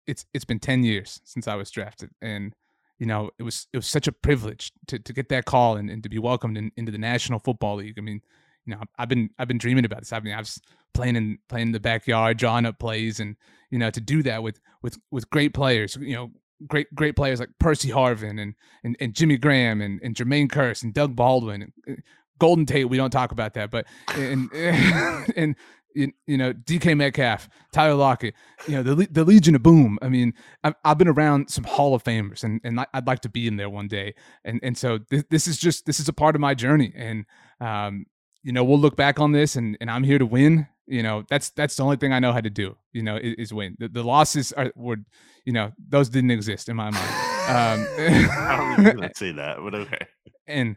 it's 0.06 0.26
it's 0.32 0.44
been 0.44 0.58
10 0.58 0.82
years 0.84 1.20
since 1.24 1.46
I 1.46 1.54
was 1.54 1.70
drafted 1.70 2.10
and 2.20 2.54
you 2.98 3.06
know 3.06 3.30
it 3.38 3.42
was 3.42 3.68
it 3.72 3.76
was 3.76 3.86
such 3.86 4.08
a 4.08 4.12
privilege 4.12 4.72
to, 4.88 4.98
to 4.98 5.12
get 5.12 5.28
that 5.28 5.44
call 5.44 5.76
and, 5.76 5.88
and 5.90 6.02
to 6.02 6.08
be 6.08 6.18
welcomed 6.18 6.56
in, 6.56 6.72
into 6.76 6.90
the 6.92 6.98
National 6.98 7.38
Football 7.38 7.76
League. 7.76 7.98
I 7.98 8.00
mean, 8.00 8.22
you 8.66 8.74
know, 8.74 8.82
I've 8.98 9.08
been 9.08 9.30
I've 9.38 9.48
been 9.48 9.58
dreaming 9.58 9.84
about 9.84 10.00
this. 10.00 10.12
I 10.12 10.20
mean, 10.20 10.34
I 10.34 10.38
was 10.38 10.60
playing 10.94 11.16
in 11.16 11.38
playing 11.48 11.68
in 11.68 11.72
the 11.72 11.80
backyard, 11.80 12.38
drawing 12.38 12.66
up 12.66 12.78
plays 12.78 13.20
and 13.20 13.36
you 13.70 13.78
know, 13.78 13.90
to 13.90 14.00
do 14.00 14.22
that 14.22 14.42
with 14.42 14.60
with 14.82 14.98
with 15.10 15.28
great 15.30 15.54
players, 15.54 15.96
you 15.96 16.14
know, 16.14 16.30
great 16.66 16.94
great 16.94 17.16
players 17.16 17.40
like 17.40 17.50
Percy 17.58 17.90
Harvin 17.90 18.40
and 18.40 18.54
and, 18.84 18.96
and 19.00 19.14
Jimmy 19.14 19.36
Graham 19.36 19.80
and, 19.80 20.00
and 20.02 20.14
Jermaine 20.14 20.48
Kearse 20.48 20.82
and 20.82 20.94
Doug 20.94 21.16
Baldwin 21.16 21.62
and, 21.86 21.98
uh, 21.98 22.00
Golden 22.38 22.66
Tate, 22.66 22.88
we 22.88 22.96
don't 22.96 23.10
talk 23.10 23.30
about 23.30 23.54
that, 23.54 23.70
but 23.70 23.86
and 24.16 24.52
and 25.36 25.54
you, 25.94 26.12
you 26.26 26.36
know, 26.36 26.52
DK 26.52 26.96
Metcalf, 26.96 27.48
Tyler 27.72 27.94
Lockett, 27.94 28.34
you 28.66 28.74
know, 28.74 28.82
the 28.82 29.06
the 29.10 29.24
Legion 29.24 29.54
of 29.54 29.62
Boom. 29.62 29.98
I 30.02 30.08
mean, 30.08 30.34
I've, 30.64 30.74
I've 30.84 30.98
been 30.98 31.08
around 31.08 31.50
some 31.50 31.64
Hall 31.64 31.94
of 31.94 32.02
Famers, 32.02 32.42
and 32.42 32.60
and 32.64 32.84
I'd 32.92 33.06
like 33.06 33.20
to 33.20 33.28
be 33.28 33.46
in 33.46 33.56
there 33.56 33.70
one 33.70 33.88
day. 33.88 34.14
And 34.44 34.60
and 34.62 34.76
so 34.76 34.98
th- 34.98 35.26
this 35.30 35.46
is 35.46 35.58
just 35.58 35.86
this 35.86 36.00
is 36.00 36.08
a 36.08 36.12
part 36.12 36.34
of 36.34 36.40
my 36.40 36.54
journey, 36.54 36.92
and 36.96 37.26
um, 37.60 38.06
you 38.42 38.52
know, 38.52 38.64
we'll 38.64 38.78
look 38.78 38.96
back 38.96 39.20
on 39.20 39.32
this, 39.32 39.56
and 39.56 39.76
and 39.80 39.90
I'm 39.90 40.04
here 40.04 40.18
to 40.18 40.26
win. 40.26 40.66
You 40.86 41.02
know, 41.02 41.24
that's 41.28 41.50
that's 41.50 41.76
the 41.76 41.84
only 41.84 41.96
thing 41.96 42.12
I 42.12 42.18
know 42.18 42.32
how 42.32 42.40
to 42.40 42.50
do. 42.50 42.76
You 42.92 43.02
know, 43.02 43.16
is, 43.16 43.34
is 43.38 43.54
win. 43.54 43.76
The, 43.78 43.88
the, 43.88 44.02
losses 44.02 44.52
are 44.52 44.72
were, 44.74 44.96
you 45.44 45.52
know, 45.52 45.72
those 45.88 46.08
didn't 46.08 46.32
exist 46.32 46.68
in 46.68 46.76
my 46.76 46.90
mind. 46.90 47.06
Um, 47.48 47.86
I 47.98 48.74
don't 48.76 48.98
even 48.98 49.10
say 49.14 49.32
that, 49.32 49.58
but 49.62 49.74
okay. 49.74 50.06
And 50.48 50.76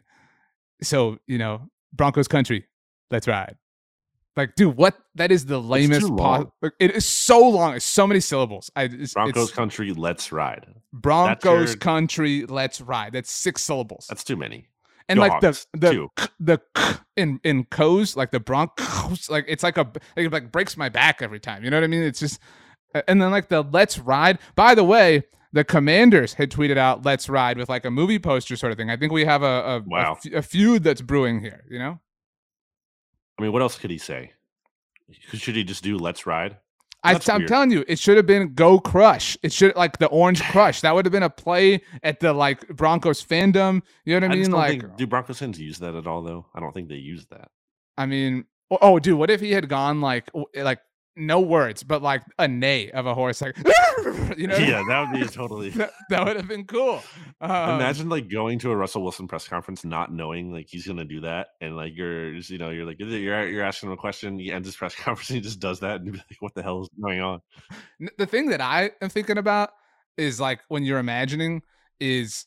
so 0.80 1.18
you 1.26 1.38
know, 1.38 1.68
Broncos 1.92 2.28
country, 2.28 2.66
let's 3.10 3.26
ride. 3.26 3.56
Like, 4.36 4.54
dude, 4.54 4.76
what? 4.76 4.96
That 5.14 5.32
is 5.32 5.46
the 5.46 5.58
lamest. 5.58 6.08
Po- 6.08 6.52
it 6.78 6.90
is 6.92 7.08
so 7.08 7.48
long. 7.48 7.74
It's 7.74 7.86
so 7.86 8.06
many 8.06 8.20
syllables. 8.20 8.70
I, 8.76 8.84
it's, 8.84 9.14
Broncos 9.14 9.48
it's, 9.48 9.52
country, 9.52 9.92
let's 9.92 10.30
ride. 10.30 10.66
Broncos 10.92 11.70
your... 11.70 11.78
country, 11.78 12.44
let's 12.46 12.80
ride. 12.80 13.14
That's 13.14 13.30
six 13.30 13.62
syllables. 13.62 14.06
That's 14.08 14.24
too 14.24 14.36
many. 14.36 14.68
And 15.08 15.20
Dogs, 15.20 15.30
like 15.30 15.40
the 15.40 15.66
the 15.78 16.08
k, 16.16 16.26
the 16.40 17.00
in 17.16 17.40
in 17.44 17.64
co's 17.64 18.16
like 18.16 18.30
the 18.30 18.40
Broncos, 18.40 19.30
like 19.30 19.44
it's 19.48 19.62
like 19.62 19.78
a 19.78 19.90
it 20.16 20.32
like 20.32 20.50
breaks 20.50 20.76
my 20.76 20.88
back 20.88 21.22
every 21.22 21.40
time. 21.40 21.64
You 21.64 21.70
know 21.70 21.76
what 21.76 21.84
I 21.84 21.88
mean? 21.88 22.02
It's 22.02 22.20
just, 22.20 22.40
and 23.06 23.22
then 23.22 23.30
like 23.30 23.48
the 23.48 23.62
let's 23.62 23.98
ride. 23.98 24.38
By 24.56 24.74
the 24.74 24.84
way, 24.84 25.24
the 25.52 25.64
commanders 25.64 26.34
had 26.34 26.50
tweeted 26.50 26.76
out 26.76 27.04
let's 27.04 27.28
ride 27.28 27.56
with 27.56 27.68
like 27.68 27.84
a 27.84 27.90
movie 27.90 28.18
poster 28.18 28.56
sort 28.56 28.72
of 28.72 28.76
thing 28.76 28.90
i 28.90 28.96
think 28.96 29.10
we 29.10 29.24
have 29.24 29.42
a 29.42 29.46
a, 29.46 29.82
wow. 29.86 30.18
a, 30.32 30.38
a 30.38 30.42
feud 30.42 30.82
that's 30.82 31.00
brewing 31.00 31.40
here 31.40 31.64
you 31.70 31.78
know 31.78 31.98
I 33.38 33.42
mean, 33.42 33.52
what 33.52 33.62
else 33.62 33.78
could 33.78 33.90
he 33.90 33.98
say? 33.98 34.32
Should 35.32 35.56
he 35.56 35.64
just 35.64 35.84
do 35.84 35.98
"Let's 35.98 36.26
Ride"? 36.26 36.56
I, 37.02 37.20
am 37.28 37.46
telling 37.46 37.70
you, 37.70 37.84
it 37.86 37.98
should 37.98 38.16
have 38.16 38.26
been 38.26 38.54
"Go 38.54 38.80
Crush." 38.80 39.36
It 39.42 39.52
should 39.52 39.76
like 39.76 39.98
the 39.98 40.06
Orange 40.06 40.42
Crush. 40.42 40.80
That 40.80 40.94
would 40.94 41.04
have 41.04 41.12
been 41.12 41.22
a 41.22 41.30
play 41.30 41.82
at 42.02 42.20
the 42.20 42.32
like 42.32 42.66
Broncos 42.68 43.24
fandom. 43.24 43.82
You 44.04 44.18
know 44.18 44.26
what 44.26 44.32
I, 44.32 44.38
I 44.38 44.40
mean? 44.40 44.50
like, 44.50 44.80
think, 44.80 44.96
do 44.96 45.06
Broncos 45.06 45.38
fans 45.38 45.60
use 45.60 45.78
that 45.78 45.94
at 45.94 46.06
all? 46.06 46.22
Though 46.22 46.46
I 46.54 46.60
don't 46.60 46.72
think 46.72 46.88
they 46.88 46.96
use 46.96 47.26
that. 47.26 47.50
I 47.96 48.06
mean, 48.06 48.44
oh, 48.70 48.78
oh 48.80 48.98
dude, 48.98 49.18
what 49.18 49.30
if 49.30 49.40
he 49.40 49.52
had 49.52 49.68
gone 49.68 50.00
like 50.00 50.30
like 50.54 50.80
no 51.16 51.40
words, 51.40 51.82
but 51.82 52.02
like 52.02 52.22
a 52.38 52.46
neigh 52.46 52.90
of 52.90 53.06
a 53.06 53.14
horse, 53.14 53.40
like 53.40 53.56
you 54.36 54.46
know. 54.46 54.56
Yeah, 54.56 54.82
that 54.86 55.10
would 55.10 55.20
be 55.20 55.26
totally. 55.26 55.70
that, 55.70 55.90
that 56.10 56.24
would 56.24 56.36
have 56.36 56.46
been 56.46 56.64
cool. 56.64 57.02
Um, 57.40 57.76
Imagine 57.76 58.08
like 58.08 58.28
going 58.28 58.58
to 58.60 58.70
a 58.70 58.76
Russell 58.76 59.02
Wilson 59.02 59.26
press 59.26 59.48
conference, 59.48 59.84
not 59.84 60.12
knowing 60.12 60.52
like 60.52 60.66
he's 60.68 60.86
gonna 60.86 61.04
do 61.04 61.22
that, 61.22 61.48
and 61.60 61.76
like 61.76 61.96
you're 61.96 62.34
just 62.34 62.50
you 62.50 62.58
know 62.58 62.70
you're 62.70 62.84
like 62.84 62.98
you're 62.98 63.48
you're 63.48 63.64
asking 63.64 63.88
him 63.88 63.94
a 63.94 63.96
question, 63.96 64.38
he 64.38 64.52
ends 64.52 64.68
his 64.68 64.76
press 64.76 64.94
conference, 64.96 65.30
and 65.30 65.36
he 65.36 65.42
just 65.42 65.60
does 65.60 65.80
that, 65.80 65.96
and 65.96 66.06
you're 66.06 66.16
like, 66.16 66.40
what 66.40 66.54
the 66.54 66.62
hell 66.62 66.82
is 66.82 66.88
going 67.00 67.20
on? 67.20 67.40
The 68.18 68.26
thing 68.26 68.50
that 68.50 68.60
I 68.60 68.90
am 69.00 69.08
thinking 69.08 69.38
about 69.38 69.70
is 70.16 70.38
like 70.40 70.60
when 70.68 70.82
you're 70.82 70.98
imagining 70.98 71.62
is 71.98 72.46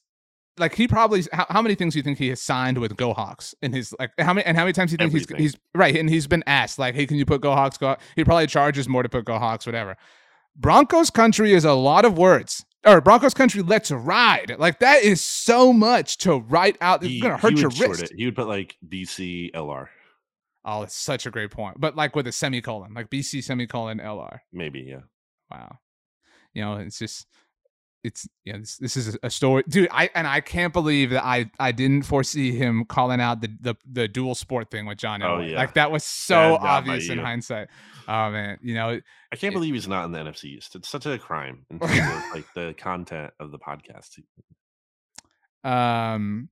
like 0.60 0.76
he 0.76 0.88
probably 0.88 1.24
how, 1.32 1.46
how 1.50 1.62
many 1.62 1.76
things 1.76 1.94
do 1.94 2.00
you 2.00 2.04
think 2.04 2.18
he 2.18 2.30
has 2.30 2.42
signed 2.42 2.78
with 2.78 2.96
Go 2.98 3.14
Hawks 3.14 3.56
in 3.62 3.74
his 3.74 3.94
like 4.00 4.12
how 4.20 4.34
many 4.34 4.46
and 4.46 4.56
how 4.58 4.64
many 4.64 4.74
times 4.74 4.92
do 4.92 4.94
you 4.94 4.98
think 4.98 5.10
Everything. 5.10 5.38
he's 5.38 5.54
he's 5.54 5.62
right 5.74 5.96
and 5.96 6.10
he's 6.10 6.28
been 6.28 6.44
asked 6.48 6.78
like 6.80 6.96
hey 6.96 7.06
can 7.08 7.18
you 7.18 7.26
put 7.26 7.42
Go 7.42 7.52
Hawks 7.54 7.78
go 7.78 7.96
he 8.16 8.24
probably 8.24 8.48
charges 8.48 8.88
more 8.90 9.02
to 9.04 9.10
put 9.10 9.26
Go 9.26 9.40
Hawks 9.40 9.66
whatever. 9.66 9.96
Broncos 10.56 11.10
country 11.10 11.54
is 11.54 11.66
a 11.66 11.74
lot 11.74 12.06
of 12.06 12.18
words. 12.18 12.66
Or 12.86 13.02
Broncos 13.02 13.34
country, 13.34 13.62
let's 13.62 13.92
ride. 13.92 14.56
Like 14.58 14.80
that 14.80 15.04
is 15.04 15.22
so 15.22 15.74
much 15.74 16.18
to 16.20 16.38
write 16.40 16.78
out. 16.82 17.04
It's 17.04 17.12
He- 17.12 17.20
gonna 17.22 17.38
hurt 17.38 17.58
your 17.58 17.70
wrist. 17.72 18.04
It. 18.04 18.12
He 18.16 18.26
would 18.26 18.36
put 18.36 18.48
like 18.48 18.78
BC 18.88 19.52
LR, 19.54 19.88
Oh, 20.66 20.84
it's 20.84 20.96
such 20.96 21.26
a 21.26 21.32
great 21.32 21.52
point. 21.52 21.80
But 21.80 21.96
like 21.98 22.16
with 22.16 22.26
a 22.28 22.32
semicolon, 22.32 22.94
like 22.94 23.10
BC 23.10 23.44
semicolon 23.44 24.00
LR. 24.00 24.40
maybe. 24.54 24.82
Yeah. 24.82 25.02
Wow. 25.52 25.78
You 26.54 26.64
know, 26.64 26.76
it's 26.76 27.00
just 27.00 27.28
it's 28.04 28.28
yeah, 28.46 28.58
this, 28.58 28.78
this 28.78 28.96
is 28.98 29.18
a 29.24 29.30
story. 29.30 29.64
Dude, 29.68 29.90
I 29.92 30.10
and 30.16 30.26
I 30.26 30.40
can't 30.42 30.72
believe 30.74 31.10
that 31.10 31.26
I 31.26 31.52
I 31.60 31.72
didn't 31.74 32.04
foresee 32.04 32.52
him 32.56 32.86
calling 32.86 33.20
out 33.20 33.42
the 33.42 33.50
the, 33.60 33.76
the 33.92 34.08
dual 34.08 34.36
sport 34.36 34.72
thing 34.72 34.86
with 34.86 34.98
John 34.98 35.22
Oh, 35.22 35.38
Elway. 35.38 35.52
yeah. 35.52 35.58
Like 35.58 35.74
that 35.74 35.92
was 35.92 36.04
so 36.04 36.58
Bad 36.58 36.66
obvious 36.68 37.10
in 37.10 37.18
you. 37.18 37.24
hindsight. 37.24 37.68
Oh 38.08 38.32
man, 38.32 38.58
you 38.62 38.74
know, 38.74 39.00
I 39.32 39.36
can't 39.36 39.52
Yeah. 39.54 39.58
believe 39.60 39.74
he's 39.74 39.88
not 39.88 40.06
in 40.06 40.12
the 40.14 40.20
NFC 40.20 40.46
East. 40.46 40.76
It's 40.76 40.88
such 40.90 41.06
a 41.06 41.18
crime 41.20 41.66
in 41.70 41.80
terms 41.80 42.00
of 42.00 42.24
like 42.34 42.46
the 42.56 42.74
content 42.78 43.34
of 43.40 43.52
the 43.52 43.60
podcast. 43.60 44.20
um 45.64 46.50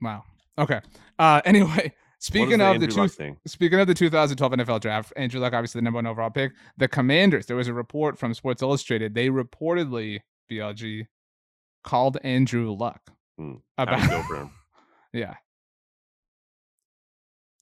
wow. 0.00 0.22
Okay. 0.56 0.80
Uh 1.18 1.40
anyway, 1.44 1.92
speaking 2.18 2.54
of 2.54 2.80
the 2.80 2.86
Andrew 2.86 2.88
two 2.88 3.08
thing? 3.08 3.36
Speaking 3.46 3.80
of 3.80 3.86
the 3.86 3.94
2012 3.94 4.52
NFL 4.52 4.80
draft, 4.80 5.12
Andrew 5.16 5.40
Luck, 5.40 5.52
obviously 5.52 5.80
the 5.80 5.84
number 5.84 5.98
one 5.98 6.06
overall 6.06 6.30
pick. 6.30 6.52
The 6.76 6.88
Commanders, 6.88 7.46
there 7.46 7.56
was 7.56 7.68
a 7.68 7.74
report 7.74 8.18
from 8.18 8.34
Sports 8.34 8.62
Illustrated. 8.62 9.14
They 9.14 9.28
reportedly, 9.28 10.20
BLG, 10.50 11.06
called 11.84 12.18
Andrew 12.22 12.72
Luck 12.72 13.00
for 14.28 14.36
him? 14.36 14.50
yeah. 15.12 15.34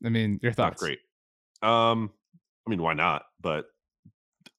I 0.05 0.09
mean, 0.09 0.41
your 0.43 0.51
Not 0.51 0.57
thoughts? 0.57 0.83
great. 0.83 0.99
Um, 1.63 2.11
I 2.67 2.71
mean, 2.71 2.83
why 2.83 2.95
not? 2.95 3.25
But 3.41 3.67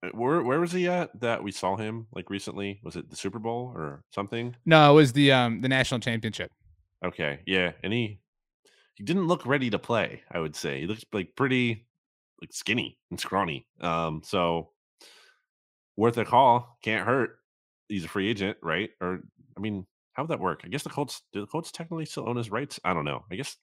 uh, 0.03 0.09
where 0.09 0.41
where 0.41 0.59
was 0.59 0.71
he 0.71 0.87
at 0.87 1.19
that 1.21 1.43
we 1.43 1.51
saw 1.51 1.75
him 1.75 2.07
like 2.13 2.29
recently? 2.29 2.79
Was 2.83 2.95
it 2.95 3.09
the 3.09 3.15
Super 3.15 3.39
Bowl 3.39 3.71
or 3.75 4.03
something? 4.11 4.55
No, 4.65 4.91
it 4.91 4.95
was 4.95 5.13
the 5.13 5.31
um 5.31 5.61
the 5.61 5.69
national 5.69 5.99
championship. 5.99 6.51
Okay, 7.05 7.39
yeah, 7.45 7.73
and 7.83 7.93
he 7.93 8.19
he 8.97 9.03
didn't 9.03 9.27
look 9.27 9.45
ready 9.45 9.69
to 9.69 9.77
play. 9.79 10.23
I 10.31 10.39
would 10.39 10.55
say 10.55 10.81
he 10.81 10.87
looks 10.87 11.05
like 11.13 11.35
pretty 11.35 11.85
like 12.41 12.51
skinny 12.51 12.97
and 13.11 13.19
scrawny. 13.19 13.67
Um, 13.79 14.21
so 14.23 14.71
worth 15.95 16.17
a 16.17 16.25
call. 16.25 16.77
Can't 16.83 17.05
hurt. 17.05 17.39
He's 17.87 18.05
a 18.05 18.07
free 18.07 18.27
agent, 18.29 18.57
right? 18.61 18.89
Or 18.99 19.21
I 19.55 19.59
mean, 19.59 19.85
how 20.13 20.23
would 20.23 20.29
that 20.31 20.39
work? 20.39 20.61
I 20.63 20.67
guess 20.67 20.83
the 20.83 20.89
Colts 20.89 21.21
do 21.31 21.41
the 21.41 21.47
Colts 21.47 21.71
technically 21.71 22.05
still 22.05 22.27
own 22.27 22.35
his 22.37 22.51
rights. 22.51 22.79
I 22.83 22.93
don't 22.93 23.05
know. 23.05 23.23
I 23.31 23.35
guess 23.35 23.55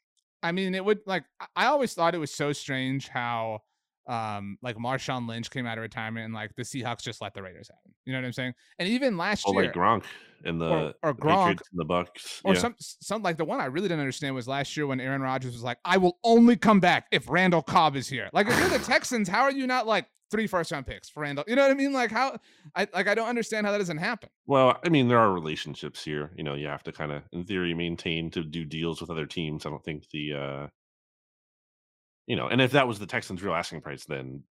I 0.43 0.53
mean, 0.53 0.75
it 0.75 0.85
would 0.85 1.01
like 1.07 1.25
I- 1.57 1.67
always 1.67 1.95
thought 1.95 2.15
it 2.15 2.19
was 2.19 2.33
so 2.35 2.53
strange 2.53 3.09
how 3.09 3.61
um 4.07 4.59
like 4.63 4.77
Marshawn 4.77 5.29
Lynch 5.29 5.51
came 5.51 5.67
out 5.67 5.79
of 5.79 5.83
retirement 5.83 6.27
and 6.27 6.35
like 6.35 6.55
the 6.57 6.63
Seahawks 6.63 7.03
just 7.03 7.23
let 7.23 7.35
the 7.35 7.43
Raiders 7.43 7.69
have 7.69 7.79
him. 7.85 7.95
You 8.05 8.13
know 8.13 8.21
what 8.21 8.27
I'm 8.27 8.33
saying? 8.33 8.55
And 8.79 8.89
even 8.89 9.17
last 9.17 9.47
year, 9.47 9.65
like 9.65 9.73
Gronk 9.73 10.05
and 10.45 10.61
the, 10.61 10.95
or 11.03 11.13
the 11.13 11.21
Gronk, 11.21 11.49
and 11.49 11.61
the 11.75 11.85
Bucs. 11.85 12.41
or 12.45 12.55
yeah. 12.55 12.61
some 12.61 12.75
some 12.79 13.23
like 13.23 13.37
the 13.37 13.45
one 13.45 13.61
I 13.61 13.67
really 13.67 13.89
didn't 13.89 14.01
understand 14.01 14.35
was 14.35 14.47
last 14.47 14.77
year 14.77 14.87
when 14.87 15.01
Aaron 15.01 15.23
Rodgers 15.23 15.53
was 15.53 15.63
like, 15.63 15.79
"I 15.85 15.97
will 15.97 16.19
only 16.23 16.57
come 16.57 16.81
back 16.81 17.07
if 17.11 17.29
Randall 17.29 17.63
Cobb 17.63 17.97
is 17.97 18.09
here." 18.09 18.29
Like, 18.33 18.49
if 18.49 18.59
you're 18.59 18.69
the 18.69 18.79
Texans, 18.85 19.29
how 19.29 19.43
are 19.43 19.53
you 19.53 19.67
not 19.67 19.87
like 19.87 20.07
three 20.31 20.47
first 20.47 20.71
round 20.73 20.87
picks 20.87 21.09
for 21.09 21.21
Randall? 21.21 21.45
You 21.49 21.57
know 21.57 21.63
what 21.63 21.71
I 21.71 21.75
mean? 21.75 21.93
Like, 21.93 22.11
how 22.11 22.39
I 22.75 22.87
like 22.93 23.09
I 23.09 23.15
don't 23.15 23.29
understand 23.29 23.67
how 23.67 23.73
that 23.73 23.79
doesn't 23.79 23.99
happen. 23.99 24.29
Well, 24.47 24.79
I 24.85 24.89
mean, 24.89 25.09
there 25.09 25.19
are 25.19 25.33
relationships 25.33 26.05
here. 26.05 26.31
You 26.37 26.45
know, 26.45 26.55
you 26.55 26.67
have 26.67 26.83
to 26.85 26.93
kind 26.93 27.13
of, 27.13 27.23
in 27.33 27.45
theory, 27.45 27.75
maintain 27.75 28.31
to 28.33 28.45
do 28.45 28.65
deals 28.65 29.01
with 29.01 29.11
other 29.11 29.27
teams. 29.27 29.67
I 29.67 29.71
don't 29.71 29.85
think 29.85 30.09
the, 30.11 30.35
uh 30.35 30.67
you 32.27 32.37
know, 32.37 32.49
and 32.49 32.61
if 32.61 32.73
that 32.73 32.87
was 32.89 32.99
the 32.99 33.07
Texans' 33.07 33.43
real 33.43 33.55
asking 33.55 33.81
price, 33.81 34.05
then 34.05 34.43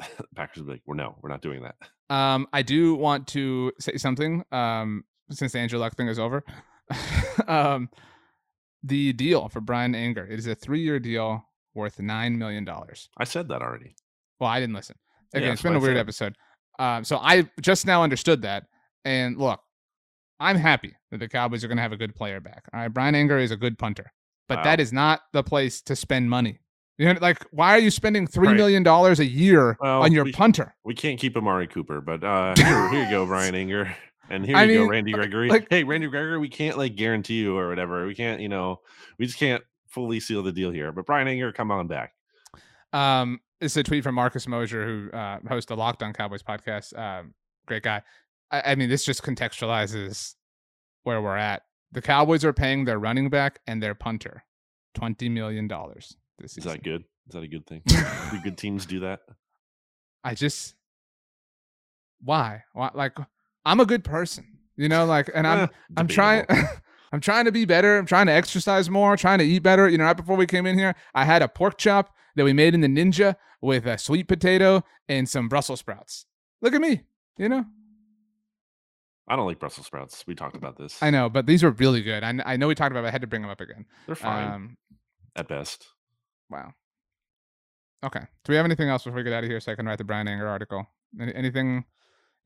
Packers 0.36 0.58
would 0.58 0.66
be 0.66 0.72
like, 0.74 0.82
"Well, 0.86 0.96
no, 0.96 1.16
we're 1.22 1.28
not 1.30 1.42
doing 1.42 1.62
that." 1.62 1.76
Um, 2.14 2.46
I 2.52 2.62
do 2.62 2.94
want 2.94 3.26
to 3.28 3.72
say 3.78 3.96
something. 3.96 4.44
Um, 4.52 5.04
since 5.30 5.52
the 5.52 5.58
Andrew 5.58 5.78
Luck 5.78 5.94
thing 5.96 6.08
is 6.08 6.18
over, 6.18 6.42
um, 7.48 7.90
the 8.82 9.12
deal 9.12 9.48
for 9.48 9.60
Bryan 9.60 9.94
Anger 9.94 10.26
it 10.26 10.38
is 10.38 10.46
a 10.46 10.54
three 10.54 10.80
year 10.80 10.98
deal 10.98 11.44
worth 11.74 11.98
nine 12.00 12.38
million 12.38 12.64
dollars. 12.64 13.08
I 13.18 13.24
said 13.24 13.48
that 13.48 13.62
already. 13.62 13.94
Well, 14.40 14.50
I 14.50 14.60
didn't 14.60 14.74
listen. 14.74 14.96
Again, 15.34 15.48
that's 15.48 15.60
it's 15.60 15.62
been 15.62 15.76
a 15.76 15.80
weird 15.80 15.96
episode. 15.96 16.36
Um, 16.78 17.04
so 17.04 17.18
I 17.18 17.48
just 17.60 17.86
now 17.86 18.02
understood 18.02 18.42
that. 18.42 18.64
And 19.04 19.36
look, 19.36 19.60
I'm 20.40 20.56
happy 20.56 20.94
that 21.10 21.18
the 21.18 21.28
Cowboys 21.28 21.64
are 21.64 21.68
going 21.68 21.76
to 21.76 21.82
have 21.82 21.92
a 21.92 21.96
good 21.96 22.14
player 22.14 22.40
back. 22.40 22.64
All 22.72 22.80
right, 22.80 22.88
Bryan 22.88 23.14
Anger 23.14 23.38
is 23.38 23.50
a 23.50 23.56
good 23.56 23.78
punter, 23.78 24.12
but 24.48 24.58
Wow. 24.58 24.64
that 24.64 24.80
is 24.80 24.92
not 24.92 25.22
the 25.32 25.42
place 25.42 25.82
to 25.82 25.96
spend 25.96 26.30
money. 26.30 26.60
You 26.98 27.12
know, 27.14 27.18
like 27.20 27.44
why 27.52 27.70
are 27.76 27.78
you 27.78 27.90
spending 27.90 28.26
three 28.26 28.48
Right. 28.48 28.56
million 28.56 28.82
dollars 28.82 29.20
a 29.20 29.24
year 29.24 29.76
Well, 29.80 30.02
on 30.02 30.12
your 30.12 30.24
we- 30.24 30.32
punter? 30.32 30.74
We 30.84 30.94
can't 30.94 31.18
keep 31.18 31.36
Amari 31.36 31.66
Cooper, 31.68 32.00
but 32.00 32.24
uh 32.24 32.54
here, 32.56 32.90
here 32.90 33.04
you 33.04 33.10
go, 33.10 33.24
Bryan 33.24 33.54
Anger, 33.54 33.94
and 34.28 34.44
here 34.44 34.56
I 34.56 34.64
you 34.64 34.68
mean, 34.80 34.86
go, 34.86 34.90
Randy 34.90 35.12
Gregory. 35.12 35.48
like- 35.48 35.68
hey, 35.70 35.84
Randy 35.84 36.08
Gregory, 36.08 36.38
we 36.38 36.48
can't 36.48 36.76
like 36.76 36.96
guarantee 36.96 37.40
you 37.40 37.56
or 37.56 37.68
whatever. 37.68 38.04
We 38.06 38.14
can't, 38.16 38.40
you 38.40 38.48
know, 38.48 38.80
we 39.18 39.26
just 39.26 39.38
can't 39.38 39.62
fully 39.88 40.18
seal 40.20 40.42
the 40.42 40.52
deal 40.52 40.70
here. 40.70 40.90
But 40.92 41.06
Bryan 41.06 41.28
Anger, 41.28 41.52
come 41.52 41.70
on 41.70 41.86
back. 41.86 42.12
Um, 42.92 43.40
it's 43.60 43.76
a 43.76 43.82
tweet 43.82 44.02
from 44.02 44.14
Marcus 44.14 44.46
Mosher, 44.48 44.84
who 44.86 45.16
uh, 45.16 45.38
hosts 45.48 45.68
the 45.68 45.76
Locked 45.76 46.02
On 46.02 46.12
Cowboys 46.12 46.42
podcast. 46.42 46.96
Um, 46.98 47.34
great 47.66 47.82
guy. 47.82 48.02
I, 48.50 48.72
I 48.72 48.74
mean, 48.74 48.88
this 48.88 49.04
just 49.04 49.22
contextualizes 49.22 50.34
where 51.04 51.20
we're 51.22 51.36
at. 51.36 51.62
The 51.92 52.02
Cowboys 52.02 52.44
are 52.44 52.52
paying 52.52 52.84
their 52.84 52.98
running 52.98 53.30
back 53.30 53.60
and 53.66 53.82
their 53.82 53.94
punter 53.94 54.42
twenty 54.94 55.28
million 55.28 55.68
dollars 55.68 56.16
this 56.38 56.52
Is 56.52 56.64
season. 56.64 56.72
that 56.72 56.82
good? 56.82 57.02
Is 57.28 57.34
that 57.34 57.42
a 57.42 57.48
good 57.48 57.66
thing? 57.66 57.82
do 57.86 58.40
good 58.44 58.56
teams 58.58 58.86
do 58.86 59.00
that? 59.00 59.20
I 60.24 60.34
just 60.34 60.74
why? 62.22 62.64
Why? 62.72 62.90
Like, 62.94 63.16
I'm 63.64 63.80
a 63.80 63.86
good 63.86 64.02
person, 64.04 64.44
you 64.76 64.88
know. 64.88 65.04
Like, 65.06 65.30
and 65.34 65.46
I'm 65.46 65.58
Eh, 65.60 65.66
I'm 65.96 66.08
trying. 66.08 66.46
I'm 67.12 67.20
trying 67.20 67.46
to 67.46 67.52
be 67.52 67.64
better. 67.64 67.96
I'm 67.96 68.04
trying 68.06 68.26
to 68.26 68.32
exercise 68.32 68.90
more. 68.90 69.16
Trying 69.16 69.38
to 69.38 69.44
eat 69.44 69.60
better. 69.60 69.88
You 69.88 69.96
know, 69.98 70.04
right 70.04 70.16
before 70.16 70.36
we 70.36 70.44
came 70.46 70.66
in 70.66 70.76
here, 70.78 70.94
I 71.14 71.24
had 71.24 71.40
a 71.42 71.48
pork 71.48 71.78
chop 71.78 72.14
that 72.36 72.44
we 72.44 72.52
made 72.52 72.74
in 72.74 72.82
the 72.82 72.88
Ninja 72.88 73.36
with 73.62 73.86
a 73.86 73.96
sweet 73.96 74.28
potato 74.28 74.84
and 75.08 75.26
some 75.28 75.48
Brussels 75.48 75.80
sprouts. 75.80 76.26
Look 76.60 76.74
at 76.74 76.80
me. 76.82 77.02
You 77.38 77.48
know, 77.48 77.64
I 79.28 79.36
don't 79.36 79.46
like 79.46 79.58
Brussels 79.60 79.86
sprouts. 79.86 80.24
We 80.26 80.34
talked 80.34 80.56
about 80.56 80.76
this. 80.76 81.02
I 81.02 81.10
know, 81.10 81.28
but 81.30 81.46
these 81.46 81.62
are 81.64 81.70
really 81.70 82.02
good. 82.02 82.22
I, 82.24 82.34
I 82.44 82.56
know 82.56 82.66
we 82.68 82.74
talked 82.74 82.90
about. 82.92 83.04
it. 83.04 83.08
I 83.08 83.10
had 83.10 83.20
to 83.22 83.26
bring 83.26 83.42
them 83.42 83.50
up 83.50 83.60
again. 83.60 83.86
They're 84.06 84.14
fine 84.16 84.50
Um, 84.52 84.76
at 85.36 85.48
best. 85.48 85.86
Wow. 86.50 86.72
Okay. 88.04 88.20
Do 88.44 88.52
we 88.52 88.56
have 88.56 88.64
anything 88.64 88.88
else 88.88 89.04
before 89.04 89.16
we 89.16 89.24
get 89.24 89.32
out 89.32 89.44
of 89.44 89.50
here 89.50 89.60
so 89.60 89.72
I 89.72 89.74
can 89.74 89.86
write 89.86 89.98
the 89.98 90.04
Bryan 90.04 90.28
Anger 90.28 90.48
article? 90.48 90.86
Any, 91.20 91.34
anything 91.34 91.84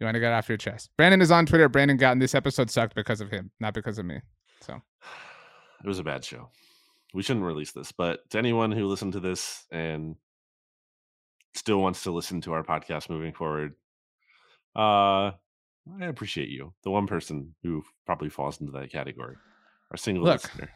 you 0.00 0.04
want 0.04 0.14
to 0.14 0.20
get 0.20 0.32
off 0.32 0.48
your 0.48 0.58
chest? 0.58 0.90
Brandon 0.96 1.20
is 1.20 1.30
on 1.30 1.46
Twitter. 1.46 1.68
Brandon 1.68 1.96
got, 1.96 2.12
and 2.12 2.22
this 2.22 2.34
episode 2.34 2.70
sucked 2.70 2.94
because 2.94 3.20
of 3.20 3.30
him, 3.30 3.50
not 3.60 3.74
because 3.74 3.98
of 3.98 4.06
me. 4.06 4.20
So 4.60 4.80
It 5.84 5.88
was 5.88 5.98
a 5.98 6.04
bad 6.04 6.24
show. 6.24 6.48
We 7.14 7.22
shouldn't 7.22 7.44
release 7.44 7.72
this, 7.72 7.92
but 7.92 8.28
to 8.30 8.38
anyone 8.38 8.72
who 8.72 8.86
listened 8.86 9.12
to 9.12 9.20
this 9.20 9.64
and 9.70 10.16
still 11.54 11.78
wants 11.78 12.04
to 12.04 12.10
listen 12.10 12.40
to 12.42 12.52
our 12.54 12.62
podcast 12.62 13.10
moving 13.10 13.34
forward, 13.34 13.74
uh, 14.74 15.32
I 16.00 16.06
appreciate 16.06 16.48
you. 16.48 16.72
The 16.84 16.90
one 16.90 17.06
person 17.06 17.54
who 17.62 17.82
probably 18.06 18.30
falls 18.30 18.60
into 18.60 18.72
that 18.72 18.90
category, 18.90 19.36
our 19.90 19.96
single 19.98 20.24
Look. 20.24 20.42
listener. 20.42 20.70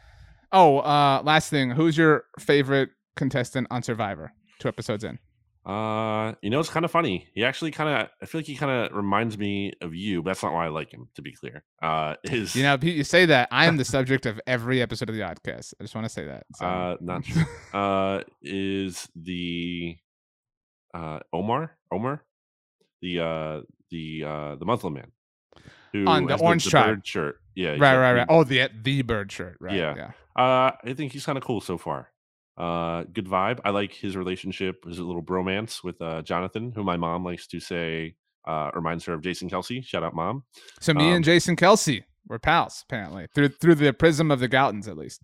Oh, 0.51 0.77
uh, 0.79 1.21
last 1.25 1.49
thing. 1.49 1.71
Who's 1.71 1.97
your 1.97 2.25
favorite 2.39 2.89
contestant 3.17 3.67
on 3.69 3.83
Survivor? 3.83 4.31
Two 4.59 4.67
episodes 4.69 5.03
in. 5.03 5.19
Uh, 5.65 6.33
you 6.41 6.49
know, 6.49 6.61
it's 6.61 6.69
kind 6.69 6.85
of 6.85 6.91
funny. 6.91 7.27
He 7.33 7.43
actually 7.43 7.71
kind 7.71 7.89
of, 7.89 8.07
I 8.21 8.25
feel 8.25 8.39
like 8.39 8.45
he 8.45 8.55
kind 8.55 8.71
of 8.71 8.95
reminds 8.95 9.37
me 9.37 9.73
of 9.81 9.93
you, 9.93 10.23
but 10.23 10.29
that's 10.29 10.41
not 10.43 10.53
why 10.53 10.65
I 10.65 10.69
like 10.69 10.93
him. 10.93 11.09
To 11.15 11.21
be 11.21 11.33
clear, 11.33 11.61
uh, 11.83 12.15
is 12.23 12.55
You 12.55 12.63
know, 12.63 12.77
you 12.81 13.03
say 13.03 13.25
that. 13.25 13.49
I 13.51 13.65
am 13.65 13.75
the 13.75 13.83
subject 13.97 14.25
of 14.25 14.39
every 14.47 14.81
episode 14.81 15.09
of 15.09 15.15
the 15.15 15.21
Oddcast. 15.21 15.73
I 15.77 15.83
just 15.83 15.93
want 15.93 16.05
to 16.05 16.09
say 16.09 16.23
that. 16.25 16.45
So. 16.55 16.65
uh, 16.65 16.95
not 17.01 17.23
true. 17.25 17.43
uh, 17.73 18.21
is 18.41 19.09
the 19.15 19.97
uh 20.93 21.19
Omar 21.33 21.77
Omar, 21.91 22.23
the 23.01 23.19
uh 23.19 23.61
the 23.91 24.23
uh 24.25 24.55
the 24.55 24.65
Muslim 24.65 24.93
man 24.93 25.11
who 25.91 26.05
On 26.07 26.25
the 26.25 26.37
orange 26.39 26.65
tribe. 26.67 26.85
bird 26.87 27.07
shirt. 27.07 27.41
Yeah, 27.55 27.69
right, 27.69 27.75
exactly. 27.75 27.99
right, 27.99 28.13
right. 28.13 28.27
Oh, 28.29 28.43
the 28.45 28.69
the 28.81 29.01
bird 29.01 29.31
shirt. 29.33 29.57
Right. 29.59 29.75
Yeah. 29.75 29.95
Yeah. 29.97 30.11
Uh, 30.41 30.71
I 30.85 30.93
think 30.93 31.11
he's 31.11 31.25
kind 31.25 31.37
of 31.37 31.43
cool 31.43 31.59
so 31.59 31.77
far. 31.77 32.09
Uh, 32.57 33.03
good 33.13 33.25
vibe. 33.27 33.59
I 33.63 33.69
like 33.69 33.93
his 33.93 34.17
relationship, 34.17 34.83
his 34.85 34.99
little 34.99 35.21
bromance 35.23 35.83
with 35.83 36.01
uh 36.01 36.21
Jonathan, 36.23 36.71
who 36.75 36.83
my 36.83 36.97
mom 36.97 37.23
likes 37.23 37.47
to 37.47 37.59
say 37.59 38.15
uh 38.45 38.71
reminds 38.73 39.05
her 39.05 39.13
of 39.13 39.21
Jason 39.21 39.49
Kelce. 39.49 39.83
Shout 39.85 40.03
out, 40.03 40.15
mom. 40.15 40.43
So 40.79 40.93
me 40.93 41.09
Um, 41.09 41.13
and 41.17 41.25
Jason 41.25 41.55
Kelce 41.55 42.03
were 42.27 42.39
pals, 42.39 42.83
apparently, 42.87 43.27
through 43.35 43.49
through 43.49 43.75
the 43.75 43.93
prism 43.93 44.31
of 44.31 44.39
the 44.39 44.47
Gowtons, 44.49 44.87
at 44.87 44.97
least. 44.97 45.21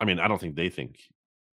I 0.00 0.04
mean, 0.04 0.18
I 0.18 0.28
don't 0.28 0.40
think 0.40 0.56
they 0.56 0.68
think. 0.70 0.98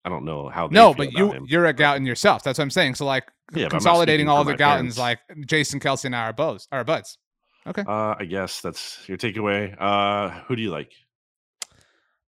I 0.04 0.08
don't 0.08 0.24
know 0.24 0.48
how. 0.48 0.68
They 0.68 0.74
No, 0.74 0.94
but 0.94 1.12
you 1.12 1.32
him. 1.32 1.44
you're 1.48 1.66
a 1.66 1.74
Gowton 1.74 2.06
yourself. 2.06 2.42
That's 2.44 2.58
what 2.58 2.62
I'm 2.64 2.70
saying. 2.70 2.94
So 2.94 3.04
like 3.04 3.24
Yeah, 3.24 3.30
but 3.50 3.56
I'm 3.56 3.62
not 3.64 3.70
consolidating 3.72 4.28
all 4.28 4.44
the 4.44 4.54
Gowtons, 4.54 4.96
parents. 4.96 4.98
like 4.98 5.18
Jason 5.46 5.80
Kelce 5.80 6.04
and 6.06 6.14
I 6.16 6.20
are 6.28 6.32
bows, 6.32 6.68
are 6.72 6.84
buds. 6.84 7.18
Okay. 7.66 7.82
Uh, 7.86 8.14
I 8.18 8.24
guess 8.24 8.60
that's 8.60 9.06
your 9.08 9.18
takeaway. 9.18 9.74
Uh, 9.78 10.30
who 10.46 10.54
do 10.54 10.62
you 10.62 10.70
like? 10.70 10.92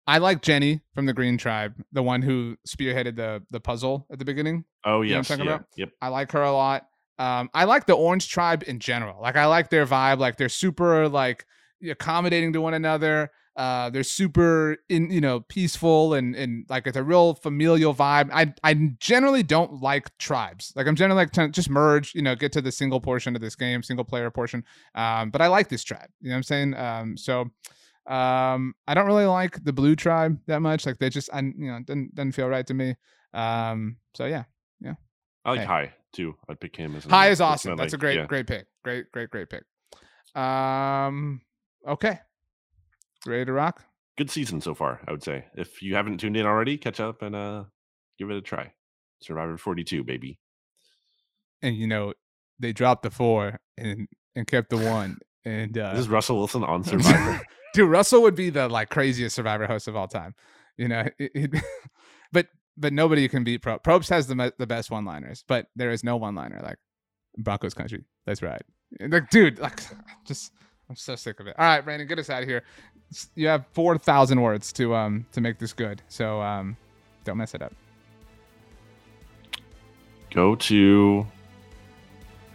I 0.06 0.18
like 0.18 0.42
Jenny 0.42 0.80
from 0.94 1.06
the 1.06 1.12
Green 1.12 1.36
Tribe, 1.36 1.74
the 1.92 2.02
one 2.02 2.22
who 2.22 2.56
spearheaded 2.66 3.16
the 3.16 3.42
the 3.50 3.60
puzzle 3.60 4.06
at 4.10 4.18
the 4.18 4.24
beginning. 4.24 4.64
Oh 4.84 5.02
You 5.02 5.12
know 5.12 5.18
I'm 5.18 5.24
talking 5.24 5.44
yeah, 5.44 5.54
about? 5.54 5.66
yep. 5.76 5.90
I 6.00 6.08
like 6.08 6.32
her 6.32 6.42
a 6.42 6.52
lot. 6.52 6.86
Um, 7.18 7.50
I 7.54 7.64
like 7.64 7.86
the 7.86 7.94
Orange 7.94 8.28
Tribe 8.28 8.62
in 8.66 8.78
general. 8.78 9.20
Like 9.20 9.36
I 9.36 9.46
like 9.46 9.70
their 9.70 9.86
vibe. 9.86 10.18
Like 10.18 10.36
they're 10.36 10.48
super 10.48 11.08
like 11.08 11.46
accommodating 11.88 12.52
to 12.52 12.60
one 12.60 12.74
another. 12.74 13.30
Uh, 13.56 13.88
they're 13.88 14.02
super 14.02 14.76
in 14.90 15.10
you 15.10 15.20
know 15.20 15.40
peaceful 15.40 16.12
and 16.12 16.36
and 16.36 16.66
like 16.68 16.86
it's 16.86 16.96
a 16.96 17.02
real 17.02 17.34
familial 17.34 17.94
vibe. 17.94 18.30
I 18.32 18.52
I 18.62 18.74
generally 19.00 19.42
don't 19.42 19.80
like 19.80 20.16
tribes. 20.18 20.72
Like 20.76 20.86
I'm 20.86 20.94
generally 20.94 21.22
like 21.22 21.32
to 21.32 21.48
just 21.48 21.70
merge. 21.70 22.14
You 22.14 22.22
know, 22.22 22.36
get 22.36 22.52
to 22.52 22.60
the 22.60 22.70
single 22.70 23.00
portion 23.00 23.34
of 23.34 23.40
this 23.40 23.56
game, 23.56 23.82
single 23.82 24.04
player 24.04 24.30
portion. 24.30 24.62
Um, 24.94 25.30
but 25.30 25.40
I 25.40 25.48
like 25.48 25.68
this 25.68 25.82
tribe. 25.82 26.10
You 26.20 26.28
know 26.28 26.34
what 26.34 26.36
I'm 26.36 26.42
saying? 26.44 26.74
Um, 26.74 27.16
so. 27.16 27.50
Um, 28.06 28.74
I 28.86 28.94
don't 28.94 29.06
really 29.06 29.26
like 29.26 29.62
the 29.64 29.72
blue 29.72 29.96
tribe 29.96 30.38
that 30.46 30.60
much. 30.60 30.86
Like 30.86 30.98
they 30.98 31.08
just, 31.10 31.28
I, 31.32 31.40
you 31.40 31.54
know, 31.56 31.80
doesn't 31.84 32.14
doesn't 32.14 32.32
feel 32.32 32.48
right 32.48 32.66
to 32.66 32.74
me. 32.74 32.94
Um, 33.34 33.96
so 34.14 34.26
yeah, 34.26 34.44
yeah. 34.80 34.94
I 35.44 35.50
like 35.50 35.60
Hey. 35.60 35.66
Hai 35.66 35.92
too. 36.12 36.36
I'd 36.48 36.60
pick 36.60 36.76
him 36.76 36.94
as 36.96 37.04
a 37.06 37.08
Hai 37.08 37.28
is 37.30 37.40
awesome. 37.40 37.76
That's 37.76 37.92
a 37.94 37.98
great, 37.98 38.16
Yeah. 38.16 38.26
great 38.26 38.46
pick. 38.46 38.66
Great, 38.84 39.10
great, 39.12 39.30
great 39.30 39.48
pick. 39.50 39.64
Um, 40.40 41.40
okay. 41.86 42.20
Ready 43.26 43.44
to 43.46 43.52
rock? 43.52 43.84
Good 44.16 44.30
season 44.30 44.60
so 44.60 44.74
far. 44.74 45.00
I 45.06 45.10
would 45.10 45.22
say. 45.22 45.44
If 45.54 45.82
you 45.82 45.94
haven't 45.94 46.18
tuned 46.18 46.36
in 46.36 46.46
already, 46.46 46.78
catch 46.78 47.00
up 47.00 47.22
and 47.22 47.34
uh 47.34 47.64
give 48.18 48.30
it 48.30 48.36
a 48.36 48.40
try. 48.42 48.72
Survivor 49.20 49.56
42, 49.58 50.04
baby. 50.04 50.38
And 51.62 51.74
you 51.76 51.86
know, 51.86 52.12
they 52.58 52.72
dropped 52.72 53.02
the 53.02 53.10
four 53.10 53.58
and 53.76 54.06
and 54.36 54.46
kept 54.46 54.70
the 54.70 54.78
one. 54.78 55.18
And 55.46 55.78
uh 55.78 55.92
This 55.92 56.00
is 56.00 56.08
Russell 56.08 56.36
Wilson 56.36 56.62
on 56.64 56.82
Survivor. 56.84 57.40
dude, 57.72 57.88
Russell 57.88 58.20
would 58.22 58.34
be 58.34 58.50
the 58.50 58.68
like 58.68 58.90
craziest 58.90 59.34
Survivor 59.36 59.66
host 59.66 59.86
of 59.88 59.94
all 59.96 60.08
time. 60.08 60.34
You 60.76 60.88
know, 60.88 61.04
it, 61.18 61.30
it- 61.34 61.62
but 62.32 62.48
but 62.76 62.92
nobody 62.92 63.26
can 63.28 63.44
beat 63.44 63.62
Pro. 63.62 63.78
Probst 63.78 64.10
has 64.10 64.26
the 64.26 64.52
the 64.58 64.66
best 64.66 64.90
one 64.90 65.04
liners, 65.04 65.44
but 65.48 65.68
there 65.76 65.90
is 65.90 66.02
no 66.04 66.16
one 66.16 66.34
liner 66.34 66.60
like 66.62 66.76
Broncos 67.38 67.72
country. 67.74 68.04
That's 68.26 68.42
right. 68.42 68.60
Like, 69.00 69.30
dude, 69.30 69.58
like 69.60 69.80
just 70.26 70.52
I'm 70.90 70.96
so 70.96 71.14
sick 71.16 71.38
of 71.40 71.46
it. 71.46 71.54
All 71.58 71.64
right, 71.64 71.80
Brandon, 71.84 72.06
get 72.08 72.18
us 72.18 72.28
out 72.28 72.42
of 72.42 72.48
here. 72.48 72.62
You 73.36 73.46
have 73.46 73.64
four 73.72 73.96
thousand 73.98 74.40
words 74.40 74.72
to 74.74 74.94
um 74.96 75.26
to 75.32 75.40
make 75.40 75.58
this 75.60 75.72
good, 75.72 76.02
so 76.08 76.42
um 76.42 76.76
don't 77.24 77.36
mess 77.38 77.54
it 77.54 77.62
up. 77.62 77.72
Go 80.30 80.54
to 80.56 81.26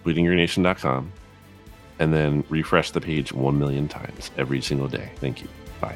bleedinggreennation.com 0.06 1.12
and 2.00 2.14
then 2.14 2.44
refresh 2.50 2.92
the 2.92 3.02
page 3.02 3.34
1 3.34 3.58
million 3.58 3.88
times 3.88 4.32
every 4.38 4.62
single 4.62 4.88
day. 4.88 5.12
Thank 5.18 5.42
you. 5.42 5.48
Bye. 5.80 5.96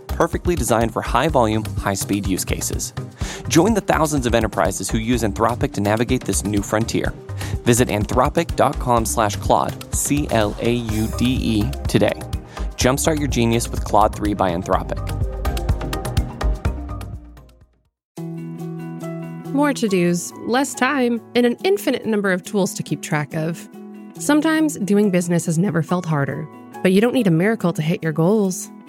perfectly 0.21 0.55
designed 0.55 0.93
for 0.93 1.01
high 1.01 1.27
volume, 1.27 1.65
high 1.79 1.95
speed 1.95 2.27
use 2.27 2.45
cases. 2.45 2.93
Join 3.47 3.73
the 3.73 3.81
thousands 3.81 4.27
of 4.27 4.35
enterprises 4.35 4.87
who 4.87 4.99
use 4.99 5.23
Anthropic 5.23 5.73
to 5.73 5.81
navigate 5.81 6.25
this 6.25 6.43
new 6.43 6.61
frontier. 6.61 7.09
Visit 7.65 7.87
anthropic.com 7.87 9.05
slash 9.05 9.35
Claude, 9.37 9.73
C 9.95 10.27
L 10.29 10.55
A 10.59 10.73
U 10.73 11.07
D 11.17 11.25
E, 11.25 11.71
today. 11.87 12.13
Jumpstart 12.75 13.17
your 13.17 13.29
genius 13.29 13.67
with 13.67 13.83
Claude 13.83 14.13
3 14.15 14.35
by 14.35 14.51
Anthropic. 14.51 15.01
More 19.55 19.73
to 19.73 19.87
dos, 19.87 20.31
less 20.45 20.75
time, 20.75 21.19
and 21.33 21.47
an 21.47 21.57
infinite 21.63 22.05
number 22.05 22.31
of 22.31 22.43
tools 22.43 22.75
to 22.75 22.83
keep 22.83 23.01
track 23.01 23.33
of. 23.33 23.67
Sometimes 24.19 24.77
doing 24.77 25.09
business 25.09 25.47
has 25.47 25.57
never 25.57 25.81
felt 25.81 26.05
harder, 26.05 26.47
but 26.83 26.91
you 26.91 27.01
don't 27.01 27.15
need 27.15 27.25
a 27.25 27.31
miracle 27.31 27.73
to 27.73 27.81
hit 27.81 28.03
your 28.03 28.13
goals. 28.13 28.69